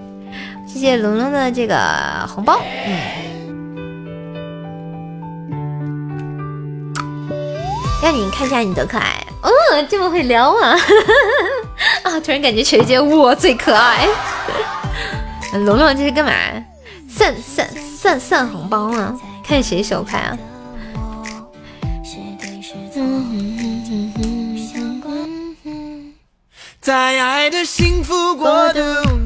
[0.73, 1.77] 谢谢龙龙的这个
[2.27, 2.99] 红包，嗯，
[8.03, 9.51] 让你看一下你多可爱哦，
[9.91, 10.75] 这么会撩啊！
[12.05, 14.09] 啊，突然感觉全世界我最可爱。
[15.53, 16.33] 龙龙这是干嘛？
[17.07, 19.15] 散散散散红包啊？
[19.47, 20.39] 看谁手快啊？
[26.81, 28.81] 在爱的幸福国度，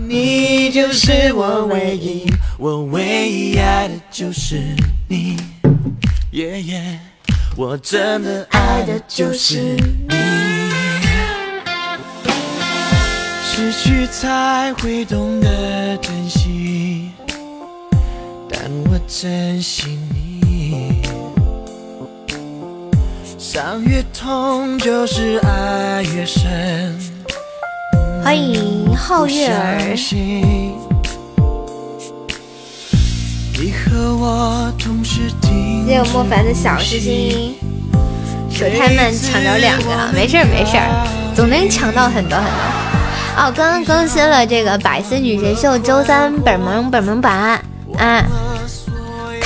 [0.09, 4.63] 你就是我唯一，我唯一爱的就是
[5.09, 5.37] 你。
[6.31, 7.01] 耶耶，
[7.57, 10.15] 我真的爱的就是你。
[13.43, 17.11] 失去才会懂得珍惜，
[18.49, 21.03] 但我珍惜你。
[23.39, 27.16] 伤越痛，就是爱越深。
[28.27, 30.43] 欢迎皓月儿，谢谢
[36.13, 37.55] 莫凡的小心心，
[38.51, 41.07] 手太慢抢着两个，没事儿没事儿，
[41.37, 43.45] 总能抢到很多很多。
[43.45, 47.63] 哦，刚刚更新了这个百思女神秀周三本萌本萌版
[47.97, 48.27] 啊。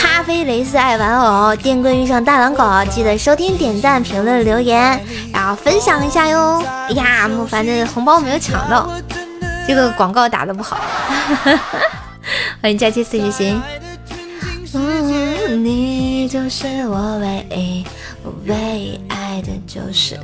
[0.01, 4.99] 咖啡蕾丝爱玩偶，电棍遇上大狼狗，记得收听、点赞、评论、留言，
[5.31, 6.65] 然后分享一下哟。
[6.89, 8.91] 哎呀，莫凡的红包没有抢到，
[9.69, 10.81] 这个广告打的不好。
[12.63, 13.61] 欢迎假期四十心。
[14.73, 17.85] 嗯，你就是我唯一，
[18.23, 20.19] 我唯一爱的就是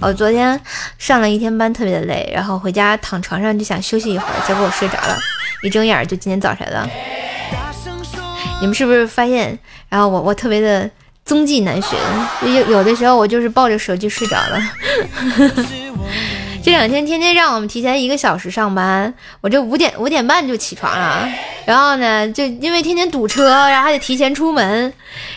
[0.00, 0.60] 我昨天
[0.98, 5.18] 上了一天班，特别的累，然后回家躺床上就想休息一会儿，结果我睡着了，
[5.62, 6.88] 一睁眼就今天早晨了。
[8.62, 9.58] 你们是不是发现？
[9.88, 10.88] 然后我我特别的
[11.24, 11.98] 踪迹难寻，
[12.54, 14.62] 有有的时候我就是抱着手机睡着了。
[16.62, 21.28] 这两天天天让我们提前一个小时上班，我这五点五点半就起床了。
[21.66, 24.92] 然后呢，就因为天天堵车，然后还得提前出门，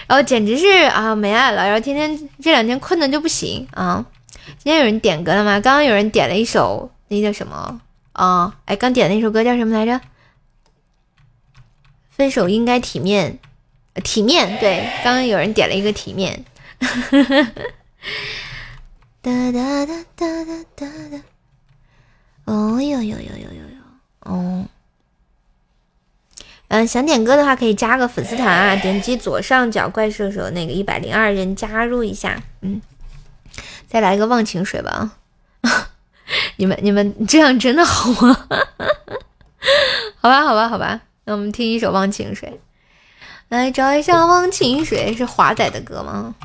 [0.05, 1.65] 然后简直是啊没爱了。
[1.65, 4.05] 然后天天这两天困的就不行啊。
[4.63, 5.59] 今天有人点歌了吗？
[5.59, 7.81] 刚刚有人点了一首那叫什么
[8.13, 8.53] 啊？
[8.65, 9.99] 哎，刚点那首歌叫什么来着？
[12.15, 13.37] 分手应该体面，
[14.03, 14.89] 体面对。
[15.03, 16.45] 刚刚有人点了一个体面。
[19.21, 21.21] 哒 哒哒哒哒哒哒。
[22.45, 23.75] 哦呦呦呦呦呦呦。
[24.19, 24.65] 哦。
[26.67, 32.41] 嗯，想点歌的话可以加个粉丝团啊，点击左上角怪兽手那个一百零二人加入一下。
[32.61, 32.81] 嗯。
[33.87, 35.11] 再来一个忘情水吧。
[36.57, 38.47] 你们你们这样真的好吗？
[40.19, 41.01] 好吧好吧好吧。
[41.27, 42.47] 那我们听一首《忘情水》，
[43.49, 46.35] 来找一下《忘情水》是华仔的歌吗？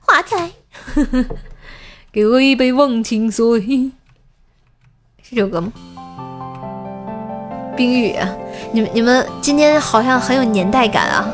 [0.00, 0.36] 华仔，
[2.10, 3.60] 给我一杯忘情水，
[5.22, 5.72] 是这首歌吗？
[7.76, 8.16] 冰雨，
[8.72, 11.30] 你们你们今天好像很有年代感啊！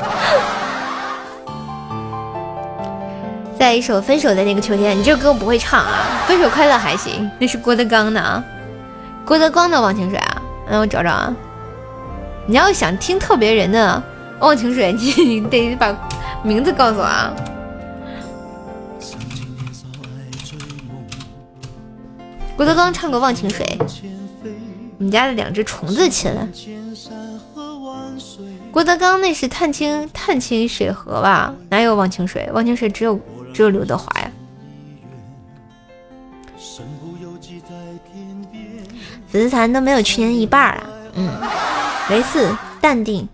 [3.58, 8.44] 再一首《分手的那个秋天》，你这歌我不会唱啊，《分手快乐》还行，那是郭德纲的啊，
[9.24, 11.34] 郭德纲的《忘情水》啊，那我找找啊。
[12.46, 14.02] 你要想听特别人的
[14.44, 14.92] 《忘情水》，
[15.24, 15.94] 你得把
[16.42, 17.32] 名字告诉我啊。
[22.56, 23.64] 郭德纲唱过《忘情水》，
[24.98, 26.46] 我们家的两只虫子亲了。
[28.70, 31.54] 郭德纲那是《探清探清水河》吧？
[31.70, 32.42] 哪有《忘情水》？
[32.52, 33.18] 《忘情水》只有
[33.54, 34.30] 只有刘德华呀。
[39.28, 40.82] 粉丝团都没有去年一半啊，
[41.14, 41.28] 嗯。
[42.10, 43.28] 雷四，淡定。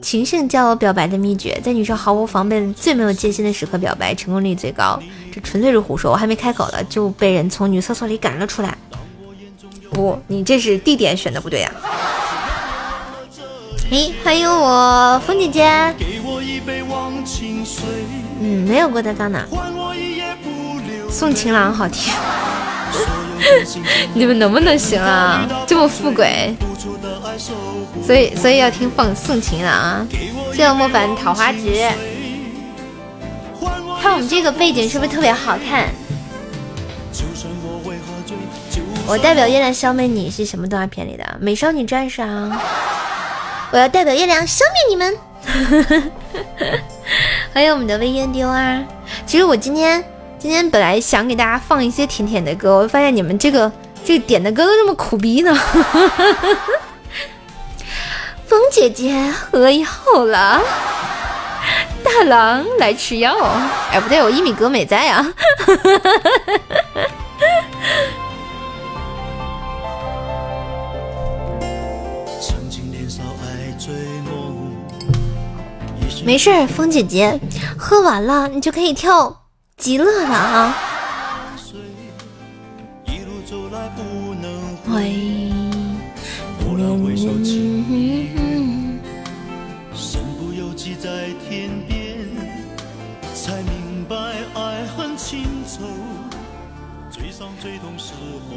[0.00, 4.98] 情圣教我表白的秘诀，在女生毫无防备、最没有戒心的时刻表白，成功率最高。
[5.30, 8.78] 这纯粹是胡说，我还没开口了，就被人从女厕所里赶了出来。
[9.90, 11.70] 不，你这是地点选的不对呀。
[13.90, 15.94] 嘿，欢迎我风姐姐。
[18.40, 19.46] 嗯，没有郭德纲呢。
[21.10, 22.10] 送情郎好听。
[24.14, 25.46] 你们能不能行啊？
[25.66, 26.54] 这么富贵，
[28.04, 30.06] 所以所以要听放送情了啊！
[30.52, 31.88] 谢谢莫凡桃花值，
[34.00, 35.88] 看我们这个背景是不是特别好看？
[39.06, 41.24] 我代表月亮消灭你是什么动画片里的？
[41.40, 42.60] 美少女战士啊！
[43.70, 45.14] 我要代表月亮消灭你们！
[47.52, 48.82] 欢迎我们的微烟丢啊！
[49.26, 50.02] 其实我今天。
[50.44, 53.72] 今天本来想给大家放一些甜甜的歌，我发现你们这个
[54.04, 55.56] 这个点的歌都这么苦逼呢。
[58.46, 59.86] 风姐姐喝药
[60.26, 60.60] 了，
[62.04, 63.34] 大郎来吃药。
[63.90, 65.32] 哎，不对，我一米哥没在啊。
[76.22, 77.40] 没事，风姐姐，
[77.78, 79.43] 喝完了你就可以跳
[79.76, 80.76] 极乐了啊！
[84.86, 85.50] 喂，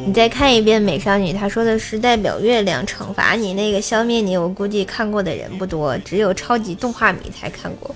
[0.06, 7.94] 你再看一遍《美少女》，她说的是代表月亮惩罚你那个消灭你，我估计看过的人不多，只有超级动画迷才看过。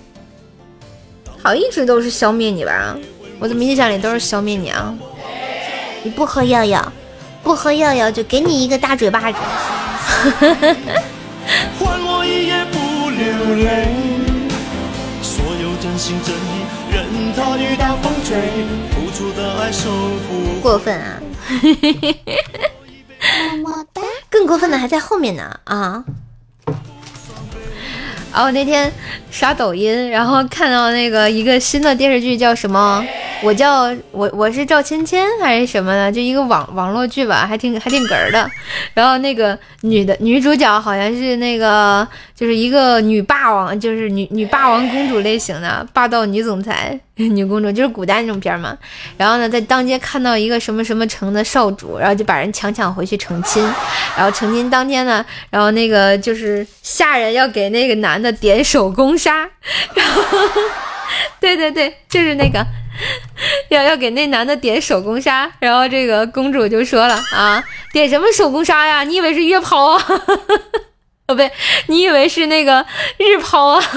[1.43, 2.95] 好，一直都是消灭你吧？
[3.39, 4.93] 我怎么印象里都是消灭你啊？
[6.03, 6.91] 你不喝药药，
[7.43, 9.37] 不喝药药就给你一个大嘴巴子。
[20.61, 21.19] 过分啊！
[23.51, 26.03] 么么哒更过分的还在后面呢啊！
[28.33, 28.91] 然后，那天
[29.29, 33.05] 刷抖音，然后看到那个一个新的电视剧叫什么？
[33.43, 36.11] 我叫我我是赵芊芊还是什么的？
[36.11, 38.49] 就一个网网络剧吧，还挺还挺哏儿的。
[38.93, 46.97] 然后那个女的女主角好像是那个就是一个女霸王，就是女女霸王公主类型的霸道女总裁
[47.29, 48.77] 女公主，就是古代那种片嘛。
[49.17, 53.63] 然后呢，在当街看到一个什么什么城的少主，然后就把人强抢回去成亲。
[54.15, 59.49] 然后成亲当天呢，然后那个就是下人要给那个男的点手工纱。
[59.93, 60.21] 然后，
[61.39, 62.65] 对对对，就是那个。
[63.69, 67.63] 要要给那男的点手工纱，然后这个公主就说了啊，
[67.93, 69.03] 点什么手工纱呀？
[69.03, 70.03] 你以为是月抛啊？
[71.27, 71.49] 哦不对，
[71.87, 72.85] 你以为是那个
[73.17, 73.81] 日抛啊？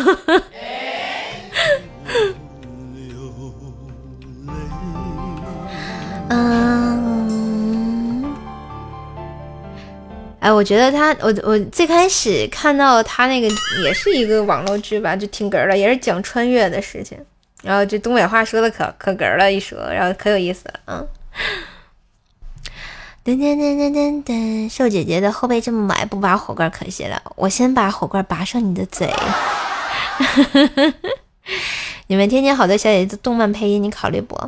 [6.34, 8.24] 嗯，
[10.40, 13.48] 哎，我觉得他，我我最开始看到他那个
[13.82, 17.16] 也是一个网络剧吧，就挺哏的，也是讲穿越的事情。
[17.62, 21.06] 然后这东北话说的可可哏了，一说，然后可有意思了，嗯。
[23.24, 27.22] 噔噔噔噔噔噔，瘦姐姐的后背这么歪，不拔火罐可惜了。
[27.36, 29.10] 我先把火罐拔上你的嘴。
[32.08, 34.38] 你们天天好多小姐姐的动漫配音，你考虑不？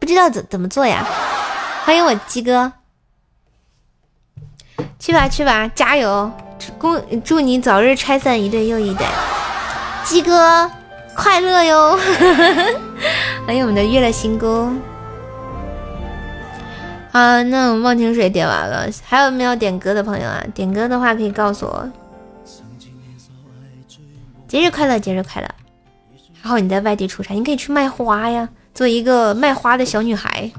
[0.00, 1.06] 不知道怎怎么做呀？
[1.84, 2.72] 欢迎我鸡哥，
[4.98, 6.32] 去吧去吧，加油！
[6.78, 9.06] 恭祝你早日拆散一对又一对，
[10.04, 10.68] 鸡哥。
[11.14, 11.98] 快乐哟！
[13.44, 14.80] 欢迎我们的月乐星宫。
[17.12, 20.42] 啊，那我们忘情水点完了，还有没有点歌的朋友啊？
[20.54, 21.90] 点歌的话可以告诉我。
[24.48, 25.48] 节日快乐，节日快乐！
[26.40, 30.50] 还好你在外地出差，你可以去卖花呀，做一个卖花的小女孩。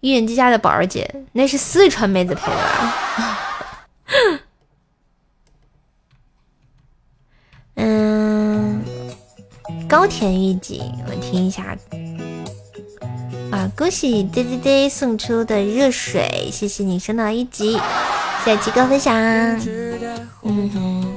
[0.00, 2.56] 一人之家的宝儿姐，那是四川妹子配的。
[2.56, 3.86] 吧？
[7.76, 8.82] 嗯，
[9.88, 11.76] 高田预警，我听一下。
[13.50, 17.72] 啊，恭喜 Z Z Z 送出的热水，谢谢你升到一级，
[18.44, 19.14] 谢谢鸡哥分享。
[20.42, 21.16] 嗯哼，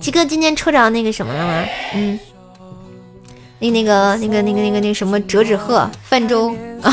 [0.00, 1.64] 鸡哥今天抽着那个什么了吗？
[1.94, 2.18] 嗯，
[3.58, 6.92] 那那个那个那个那个那个什么折纸鹤泛舟啊，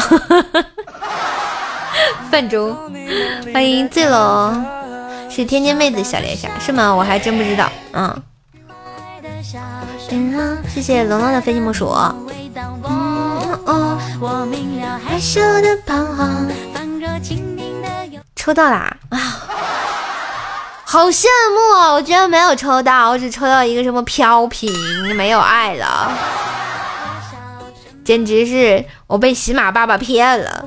[2.32, 2.76] 泛舟，
[3.54, 4.66] 欢迎醉了，
[5.30, 6.94] 是天津妹子小脸侠是吗？
[6.94, 8.24] 我还真不知道，嗯。
[10.74, 11.88] 谢谢龙龙的飞机木薯。
[18.36, 18.96] 抽到啦！
[19.10, 19.18] 啊，
[20.94, 21.92] 好羡慕啊！
[21.92, 24.72] 我居然没有抽到，我只抽到一个什么飘屏，
[25.16, 26.12] 没有爱了，
[28.06, 30.64] 简直是我被喜马爸爸骗了，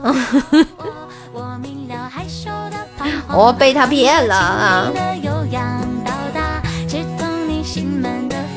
[3.30, 4.90] 我被他骗了啊！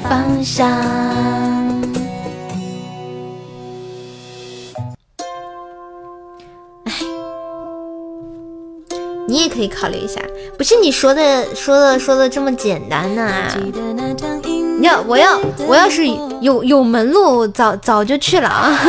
[0.10, 1.49] 方向。
[9.30, 10.20] 你也可以考虑一下，
[10.58, 13.32] 不是你说的说的说的这么简单呢？
[14.82, 16.08] 要我要我要是
[16.42, 18.80] 有有门路，早早就去了啊！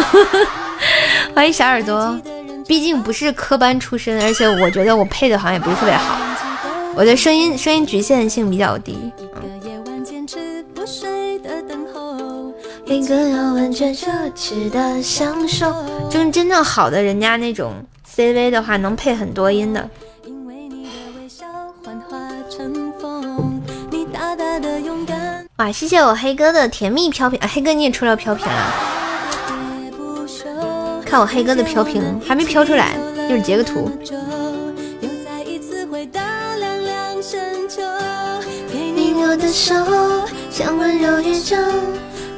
[1.37, 2.19] 欢迎小耳朵，
[2.67, 6.17] 毕竟不是科班出身，而且我觉得我配的好像也不是特别好，
[6.97, 9.13] 我的声音声音局限性比较低。
[12.87, 15.73] 一个要完全奢侈的享受。
[16.11, 17.73] 就是真正好的人家那种
[18.09, 19.89] CV 的话，能配很多音的。
[25.61, 28.73] 哇，谢谢我黑哥的甜蜜飘屏，啊、黑哥你也出了飘屏了，
[29.47, 30.47] 喋不休
[31.05, 32.95] 看我黑哥的飘屏还没飘出来，
[33.29, 33.91] 一会儿截个图。
[35.03, 36.19] 又再一次回到
[36.59, 37.83] 凉凉深秋，
[38.73, 39.75] 给你我的手，
[40.51, 41.55] 像温柔宇宙，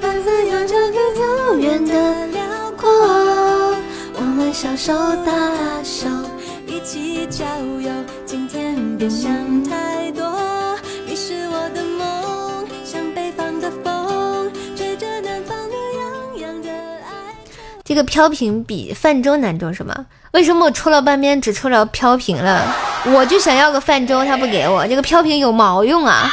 [0.01, 2.43] 把自由交给走远的辽
[2.77, 2.91] 阔。
[4.15, 4.93] 我们小手
[5.25, 5.33] 搭
[5.85, 6.09] 手，
[6.67, 7.45] 一起郊
[7.81, 7.89] 游，
[8.27, 9.31] 今天别想
[9.63, 10.42] 太多。
[17.93, 20.07] 这个飘屏比泛舟难中是吗？
[20.31, 22.75] 为什么我抽了半边只抽着飘屏了？
[23.05, 26.33] 我就想要个泛舟，他不给我，这个飘屏有毛用啊！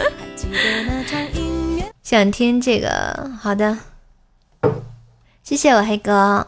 [2.02, 3.76] 想听这个，好的，
[5.42, 6.46] 谢谢我黑哥。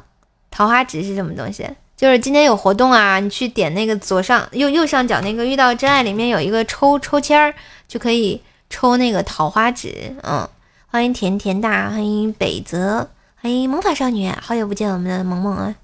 [0.51, 1.69] 桃花纸是什么东西？
[1.95, 7.53] 就是今天有活动啊，你去点那个左上右右上角那个遇到真爱里面有一个抽抽签儿，
[7.87, 8.41] 就可以
[8.71, 10.17] 抽那个桃花纸。
[10.23, 10.49] 嗯，
[10.87, 13.11] 欢迎甜甜大，欢迎北泽，
[13.43, 15.75] 欢迎魔法少女，好久不见我们的萌萌啊！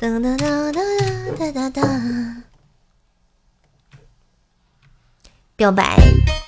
[0.00, 0.72] 噔噔噔噔
[1.36, 2.36] 噔噔噔，
[5.56, 5.98] 表白，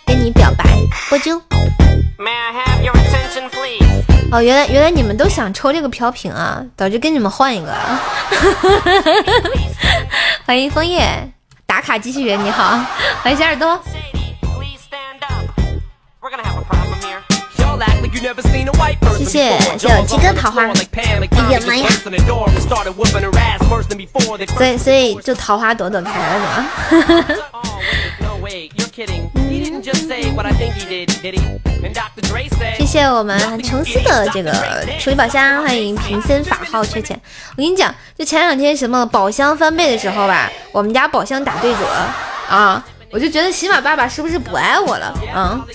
[0.06, 0.64] 跟你表白，
[1.10, 1.38] 波啾。
[2.18, 3.84] May I have your attention, please?
[4.32, 7.70] 哦，原来原来你们都想抽这个飘屏啊，早就跟你们换一个。
[10.46, 11.30] 欢迎枫叶
[11.66, 12.78] 打卡机器人，你好，
[13.22, 13.78] 欢迎小耳朵。
[18.22, 18.32] 谢
[19.24, 20.62] 谢，谢谢七哥桃花。
[20.92, 21.02] 哎
[21.50, 21.88] 呀妈呀！
[24.56, 26.64] 所以所以就桃花朵朵开，了吧？
[32.78, 34.52] 谢谢我们琼斯的这个
[35.00, 37.20] 手机宝箱，欢迎贫僧法号缺钱。
[37.56, 41.78] 我跟你讲，就前两天什么宝箱翻倍的时候吧，我们家宝箱打对折
[42.48, 45.12] 啊，我就觉得喜马爸爸是不是不爱我了？
[45.34, 45.66] 啊。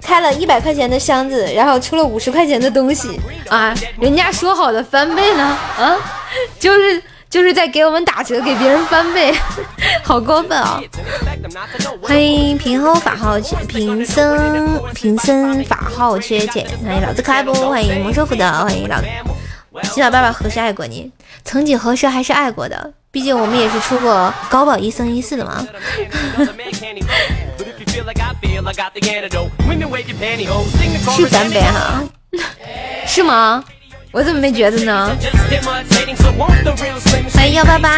[0.00, 3.74] 开了一百块钱的箱子，然后出了五十块钱的东西啊！
[3.98, 5.42] 人家说好的翻倍呢？
[5.78, 5.96] 啊，
[6.58, 9.32] 就是就是在给我们打折，给别人翻倍，
[10.02, 10.82] 好过分啊
[12.02, 17.54] 欢迎平后法号缺贫僧平僧法号缺钱，欢迎老子可爱不？
[17.54, 19.00] 欢迎魔兽福德，欢迎老
[19.84, 21.10] 洗澡爸爸何时爱过你？
[21.44, 25.66] 曾几何时还是爱过的，毕竟我们也是出过高保一生一世的嘛。
[31.14, 32.02] 是 chorus 翻 and 倍 they 哈？
[33.06, 33.62] 是吗？
[34.10, 36.16] 我怎么没觉得呢？just imitating.
[36.16, 37.88] So won't the real Slim 欢迎 Shady 幺八八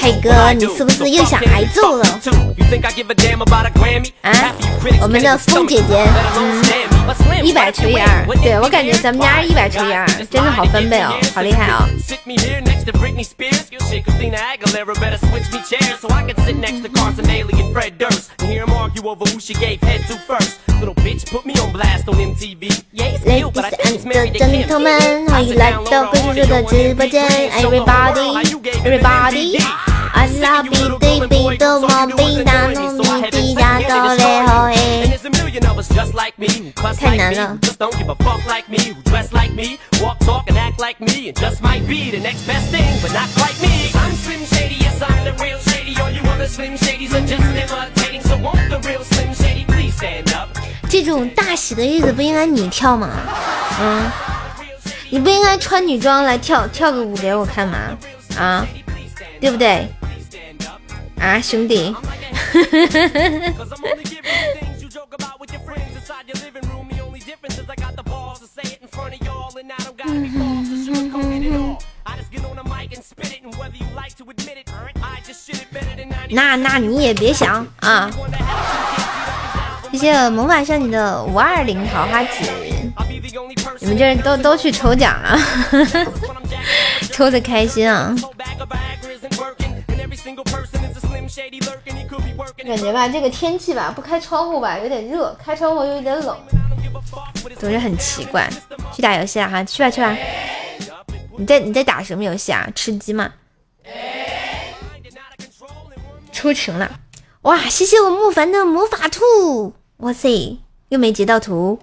[0.00, 2.04] 黑哥，你是不是又想挨揍了？
[4.22, 4.32] 啊，
[5.02, 6.62] 我们的风姐姐，嗯，
[7.44, 11.86] 一百除以二，对我感觉咱们家一百除以二，真的好分贝哦，好厉害哦。
[24.04, 28.34] Ladies and gentlemen，欢迎来到贵叔叔的直播间，Everybody。
[28.98, 29.84] ，everybody，everybody。
[30.14, 30.70] 阿拉比
[31.00, 37.38] 对比多么比大努米迪亚多雷吼 And 诶，there's a million of us just like me who cuss 太 like 难 me,
[37.38, 40.44] 了 who just don't give a fuck like me, who dress like me, walk, talk,
[40.46, 42.30] and act like me, and just might be the I'm
[45.24, 45.32] the
[48.40, 48.76] won't the
[50.36, 50.48] up?
[50.88, 53.08] 这种大喜的日子不应该你跳吗？
[53.80, 54.10] 嗯，
[55.10, 57.76] 你不应该穿女装来跳跳个舞给我看吗？
[58.38, 58.66] 啊，
[59.44, 59.86] 对不对
[61.20, 61.94] 啊，兄弟？
[76.30, 78.10] 那那你也别想啊。
[79.92, 82.50] 谢谢魔法少女的五二零桃花姐，
[83.80, 85.38] 你们这都都去抽奖啊，
[87.12, 88.16] 抽的开心啊。
[92.64, 96.36] 感觉吧，这个天气吧，不开窗户吧有点热，开窗户又有点冷
[97.58, 98.48] 总是很奇怪。
[98.92, 100.16] 去打游戏了哈，去吧去吧。
[101.36, 102.68] 你在你在打什么游戏啊？
[102.74, 103.32] 吃鸡吗
[106.32, 107.00] 出城了！
[107.42, 109.74] 哇，谢谢我木凡的魔法兔！
[109.98, 110.58] 哇塞，
[110.88, 111.80] 又没截到图。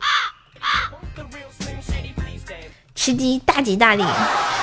[2.95, 4.03] 吃鸡大吉大利，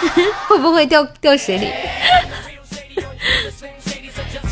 [0.48, 1.72] 会不会掉掉水里？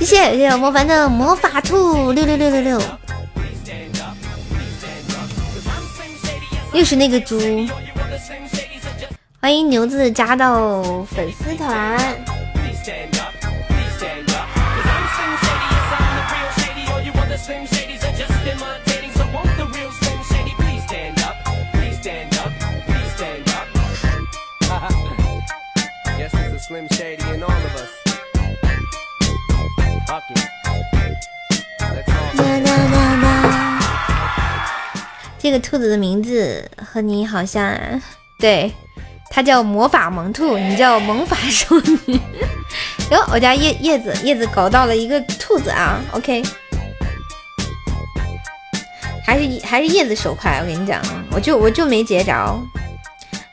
[0.07, 2.81] 谢谢谢谢莫凡的魔法兔六六六六六，
[6.73, 7.37] 又是那个猪。
[9.41, 11.99] 欢迎牛子加到粉丝团。
[35.47, 38.03] 这个兔子的名字和你好像，啊，
[38.41, 38.73] 对，
[39.31, 42.21] 它叫魔法萌兔，你叫萌法少女。
[43.13, 46.43] 哟，我家叶叶子叶子搞到了一个兔子啊，OK，
[49.25, 52.61] 还是还是叶子手快，我跟你讲，我就我就没截着。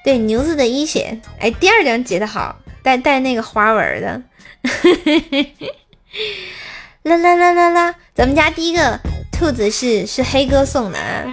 [0.04, 4.20] 对，牛子的一血，哎，第二张截的好，带带那个花纹的。
[7.04, 9.00] 啦啦啦啦啦，咱们家第一个
[9.32, 11.32] 兔子是是黑哥送的啊。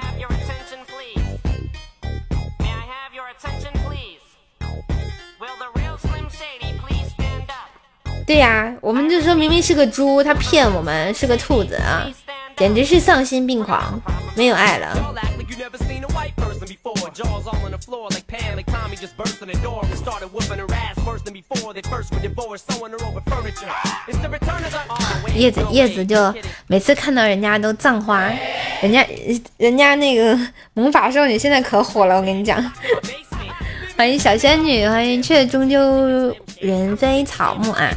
[8.31, 12.07] 对呀，我们就说明明是个猪，他骗我们是个兔子啊，
[12.57, 14.01] 简直是丧心病狂，
[14.37, 14.97] 没有爱了。
[25.35, 26.33] 叶子叶子就
[26.69, 28.31] 每次看到人家都葬花，
[28.81, 29.05] 人家
[29.57, 30.39] 人家那个
[30.75, 32.65] 魔法少女现在可火了，我跟你讲。
[34.01, 37.93] 欢迎小仙女，欢迎却终究人非草木啊！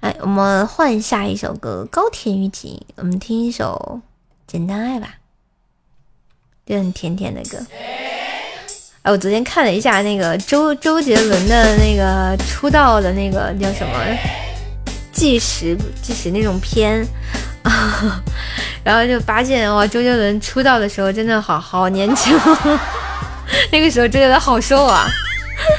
[0.00, 4.00] 哎，我们换下一首歌《高田雨景》，我们听一首
[4.52, 5.16] 《简单爱》吧，
[6.64, 7.58] 就很甜甜的歌。
[9.02, 13.98] 哎，我昨天看了一下那个周周杰伦的那个出道的那个叫什么？
[15.20, 17.06] 纪实纪实那种片
[17.62, 18.22] 啊，
[18.82, 22.34] 然后就发现哇，周杰伦出道的时候真的好好年轻，
[23.70, 25.06] 那个时候周杰伦好瘦啊！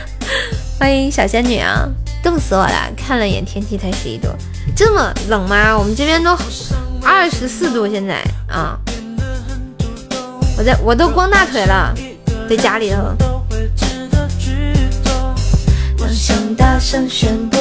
[0.80, 1.90] 欢迎小仙女啊，
[2.22, 2.92] 冻死我了！
[2.96, 4.28] 看了眼天气才十一度，
[4.76, 5.76] 这么冷吗？
[5.76, 6.38] 我们这边都
[7.04, 8.78] 二十四度现在啊！
[10.56, 11.92] 我在我都光大腿了，
[12.48, 13.12] 在家里头。
[16.56, 17.58] 大声宣布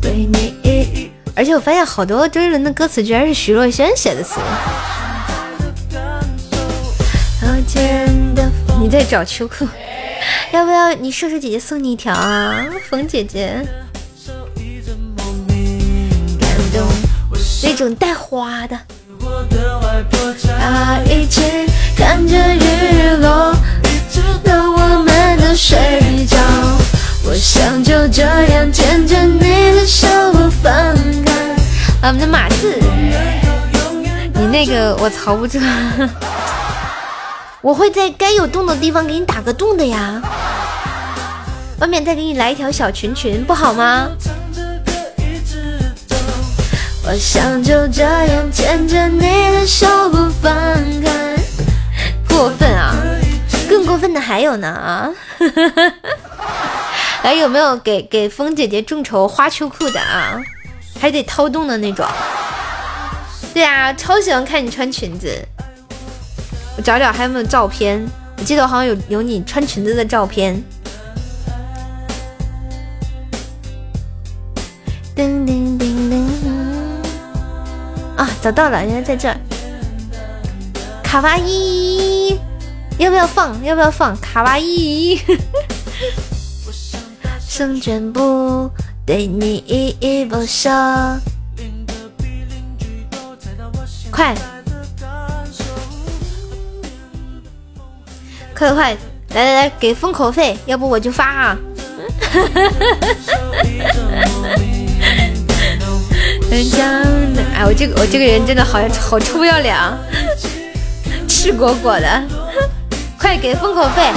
[0.00, 0.54] 对你，
[1.38, 4.40] 而且我发现好多周杰伦的歌词居然是徐若瑄写的词。
[8.80, 9.64] 你在找秋裤，
[10.52, 12.66] 要不要你射手姐姐送你一条啊？
[12.90, 13.64] 冯姐姐，
[17.62, 18.76] 那种带花的。
[21.04, 21.40] 一起
[21.96, 23.54] 看着日落，
[24.10, 26.36] 直到我们都睡着。
[27.30, 30.72] 我想就这样牵着你的手不放
[31.26, 31.30] 开。
[32.00, 32.80] 我们的马刺，
[34.32, 35.58] 你那个我藏不住，
[37.60, 40.22] 我会在该有洞的地方给你打个洞的呀。
[41.80, 44.08] 外面再给你来一条小裙裙，不好吗？
[47.04, 50.50] 我想就这样牵着你的手不放
[51.04, 51.36] 开。
[52.26, 52.94] 过分啊！
[53.68, 55.10] 更过分的还有呢啊！
[57.28, 60.40] 来，有没有给给风姐姐众筹花秋裤的啊？
[60.98, 62.06] 还得掏洞的那种。
[63.52, 65.38] 对啊，超喜欢看你穿裙子。
[66.78, 68.02] 我找找还有没有照片，
[68.38, 70.54] 我记得我好像有有你穿裙子的照片。
[75.14, 76.26] 叮叮叮叮。
[78.16, 79.36] 啊，找到了，原来在这儿。
[81.02, 82.38] 卡哇伊，
[82.96, 83.62] 要不要放？
[83.62, 84.18] 要不要放？
[84.18, 85.20] 卡哇伊。
[87.58, 88.70] 成全不
[89.04, 90.70] 对你依依不舍，
[94.12, 94.32] 快，
[98.54, 98.96] 快快
[99.34, 101.58] 来来来，给封口费，要不我就发啊！
[106.52, 109.76] 哎，我这个我这个人真的好好臭不要脸，
[111.26, 112.22] 赤果果的，
[113.18, 114.12] 快给封口费！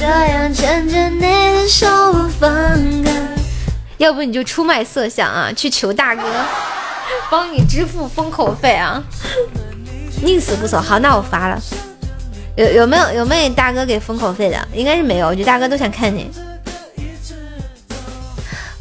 [0.00, 2.50] 这样牵着你的手不放
[3.04, 3.12] 开，
[3.98, 6.22] 要不你就出卖色相啊，去求大哥
[7.30, 9.04] 帮你支付封口费啊，
[10.22, 10.80] 宁死不走。
[10.80, 11.62] 好，那我发了，
[12.56, 14.56] 有有没有有没有大哥给封口费的？
[14.72, 16.30] 应该是没有，我觉得大哥都想看你。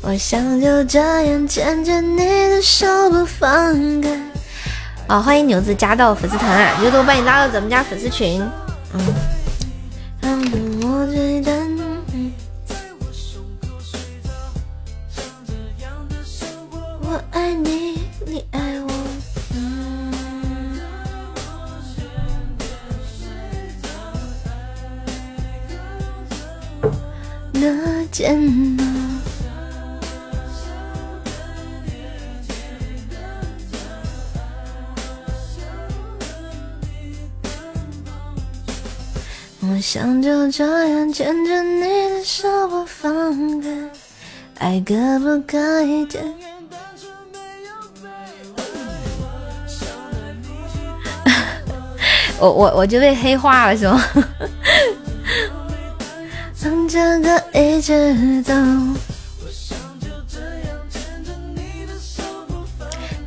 [0.01, 4.17] 我想就这样牵着你的手不放开。
[5.05, 6.77] 好，欢迎牛子加到粉丝团啊！
[6.79, 8.41] 牛子，我把你拉到咱们家粉丝群。
[8.93, 9.01] 嗯。
[10.21, 10.68] 嗯，
[39.61, 43.69] 我想就这样牵着你的手不放开，
[44.57, 46.05] 爱可不可以
[52.39, 54.03] 我我我就被黑化了是吗？
[56.61, 58.53] 让这个一直走。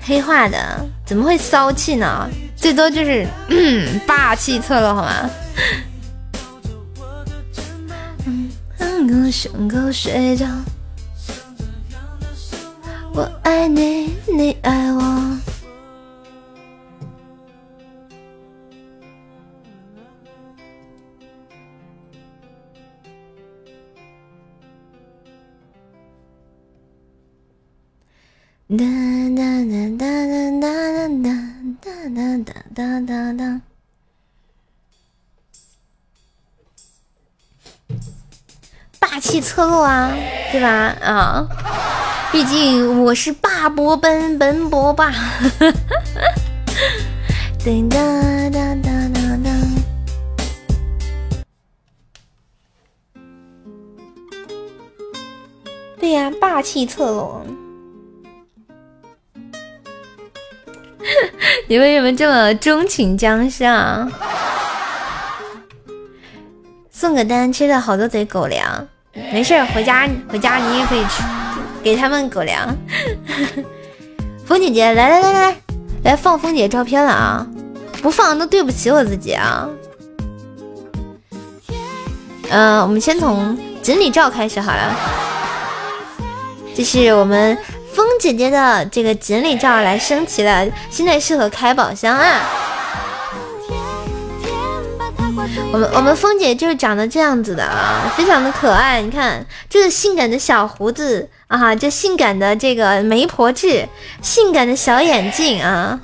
[0.00, 2.28] 黑化的怎么会骚气呢？
[2.56, 3.26] 最多就是
[4.06, 5.30] 霸气侧漏好吗？
[8.78, 10.46] 我胸口睡着，
[13.14, 15.02] 我爱你，你爱我。
[28.72, 30.64] 哒哒哒哒哒哒
[31.20, 31.28] 哒
[31.68, 33.60] 哒哒哒哒哒哒。
[38.98, 40.16] 霸气侧漏啊，
[40.50, 40.68] 对吧？
[41.02, 41.46] 啊，
[42.32, 45.12] 毕竟我是霸博奔奔波霸。
[47.60, 49.50] 哒哒哒哒哒哒。
[56.00, 57.44] 对呀，霸气侧漏。
[61.68, 64.10] 你为什么这么钟情江上？
[66.90, 68.88] 送个单，吃了好多嘴狗粮。
[69.32, 71.22] 没事，回家回家你也可以吃，
[71.82, 72.76] 给他们狗粮。
[74.46, 75.56] 风姐姐，来来来来
[76.04, 77.46] 来，放风姐照片了啊！
[78.02, 79.68] 不放都对不起我自己啊。
[82.50, 84.96] 嗯，我们先从锦鲤照开始好了。
[86.74, 87.56] 这是我们
[87.94, 92.40] 风姐姐的这个锦鲤照来升级了，现在适合开宝箱啊。
[95.72, 99.02] 我们我们风姐就是长得这样子的啊，非常的可爱。
[99.02, 103.88] 你看，这是性感的小胡子啊，这性感的这个媒婆痣，
[104.22, 106.00] 性感的小眼镜啊。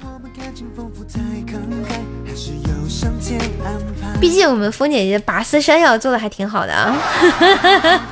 [4.21, 6.97] 毕竟我们风姐姐拔丝山药做的还挺好的啊。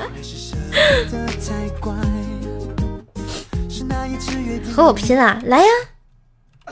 [4.74, 5.68] 和我拼了，来呀，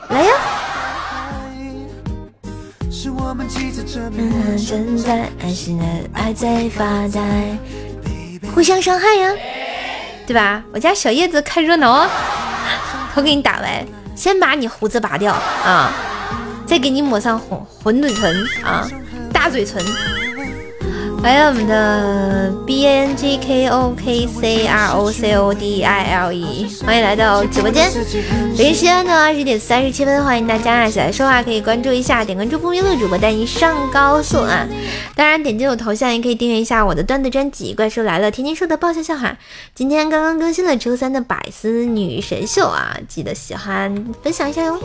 [0.09, 0.32] 来呀！
[4.66, 7.59] 正在爱心的爱在发呆，
[8.55, 9.32] 互相伤害呀，
[10.26, 10.62] 对吧？
[10.72, 12.09] 我家小叶子看热闹啊，
[13.14, 13.85] 我给你打来，
[14.16, 15.93] 先把你胡子拔掉啊，
[16.66, 18.89] 再给你抹上红混嘴唇啊，
[19.32, 19.85] 大嘴唇。
[21.25, 27.91] 欢迎我们的 B N G K O K C R O C O D I L E，欢迎来到直播间。
[28.55, 30.87] 北京时间的二十点三十七分，欢迎大家啊！
[30.91, 34.68] 起来说话可以关注一下，点关注不迷路主播带你上高速啊！
[35.14, 39.35] 当然点击我头像也可以订阅一下我的段子专辑《怪兽来了》，天天说的爆笑笑话。
[39.75, 44.79] 今天刚刚更新了周三的百思女神秀啊，记得喜欢分享一下哟。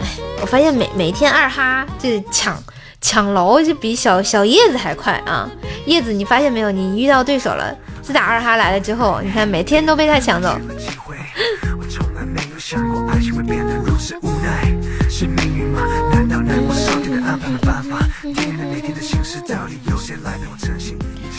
[0.00, 0.06] 哎，
[0.40, 2.60] 我发现每每天二哈就抢。
[3.06, 5.48] 抢楼就比小小叶子还快啊！
[5.86, 6.72] 叶子，你发现没有？
[6.72, 7.72] 你遇到对手了。
[8.02, 10.58] 自打二哈来了之后，你看每天都被他抢走。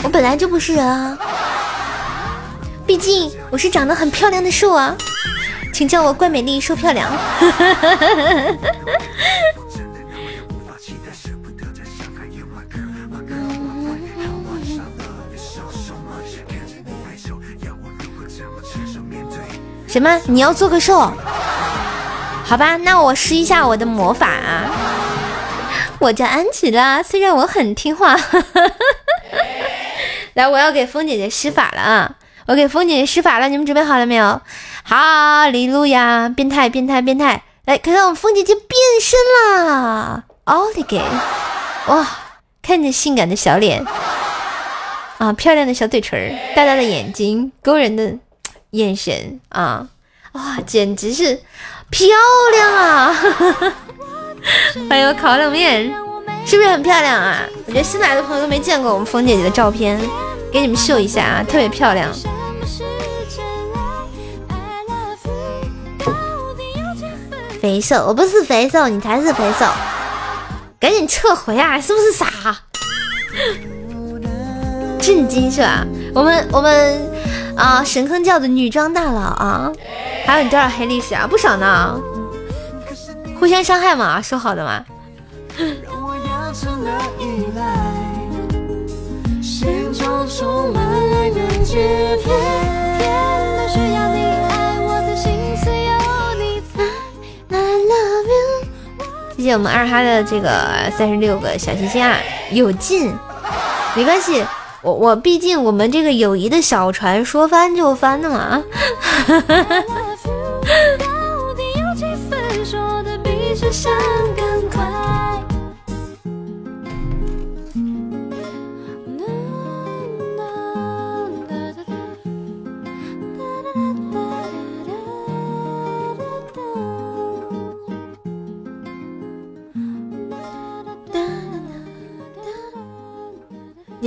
[0.02, 1.18] 我本来就不是人啊，
[2.86, 4.96] 毕竟我是长得很漂亮的兽啊，
[5.74, 7.12] 请叫我怪美丽兽漂亮。
[19.88, 20.20] 什么？
[20.26, 21.12] 你要做个兽？
[22.44, 24.70] 好吧，那我试一下我的魔法啊！
[25.98, 28.16] 我叫安琪拉，虽然我很听话。
[30.34, 32.14] 来，我要给风姐姐施法了啊！
[32.46, 34.40] 我给风姐姐施法了，你们准备好了没有？
[34.84, 36.28] 哈利路亚！
[36.28, 37.42] 变态，变态，变态！
[37.64, 38.68] 来，看看我们风姐姐变
[39.02, 39.18] 身
[39.64, 40.24] 了！
[40.44, 41.02] 奥利给！
[41.88, 42.06] 哇，
[42.62, 43.84] 看着性感的小脸
[45.18, 48.14] 啊，漂亮的小嘴唇，大大的眼睛，勾人的
[48.70, 49.86] 眼神啊，
[50.32, 51.40] 哇，简直是
[51.90, 52.06] 漂
[52.52, 53.16] 亮啊！
[54.88, 55.90] 欢迎烤冷面，
[56.44, 57.40] 是不是很漂亮啊？
[57.66, 59.98] 我觉得新来的朋友都没见过我们风姐姐的照片，
[60.52, 62.10] 给你们秀一下啊，特别漂亮。
[67.60, 69.66] 肥瘦，我不是肥瘦，你才是肥瘦，
[70.78, 71.80] 赶紧撤回啊！
[71.80, 72.26] 是不是傻？
[75.00, 75.86] 震惊是吧？
[76.14, 77.10] 我们我们
[77.56, 79.72] 啊，神坑教的女装大佬啊，
[80.26, 81.26] 还有你多少黑历史啊？
[81.26, 81.98] 不少呢。
[83.38, 84.84] 互相伤害嘛，说好的嘛。
[99.36, 100.50] 谢谢我们二哈的这个
[100.96, 102.18] 三十六个小心心啊，
[102.50, 103.14] 有劲，
[103.94, 104.44] 没关系，
[104.82, 108.62] 我我毕竟我们这个友谊的小船说翻就翻的嘛。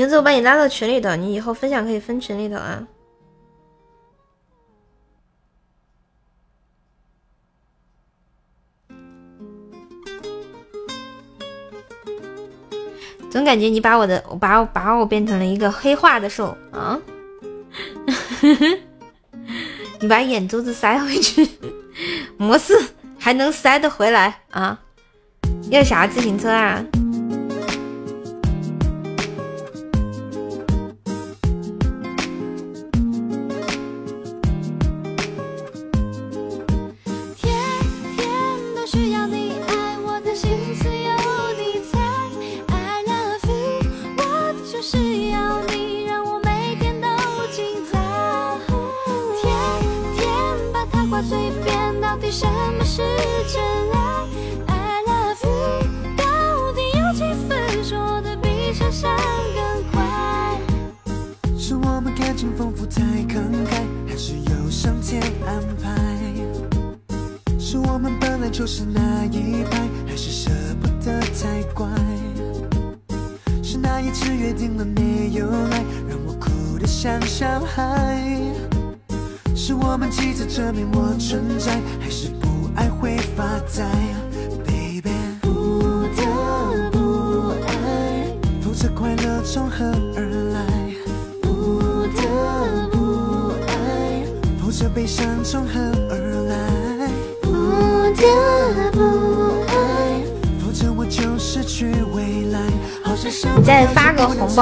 [0.02, 2.88] 牛子，我把你拉到群里头，你以后分享可以分群里头啊。
[13.30, 17.00] 总感觉你把我的，把我把我变成了一个黑化的兽啊！
[20.02, 21.48] 你把眼珠子塞回去，
[22.38, 22.74] 没事，
[23.20, 24.82] 还能塞得回来啊？
[25.70, 26.84] 要啥自行车啊？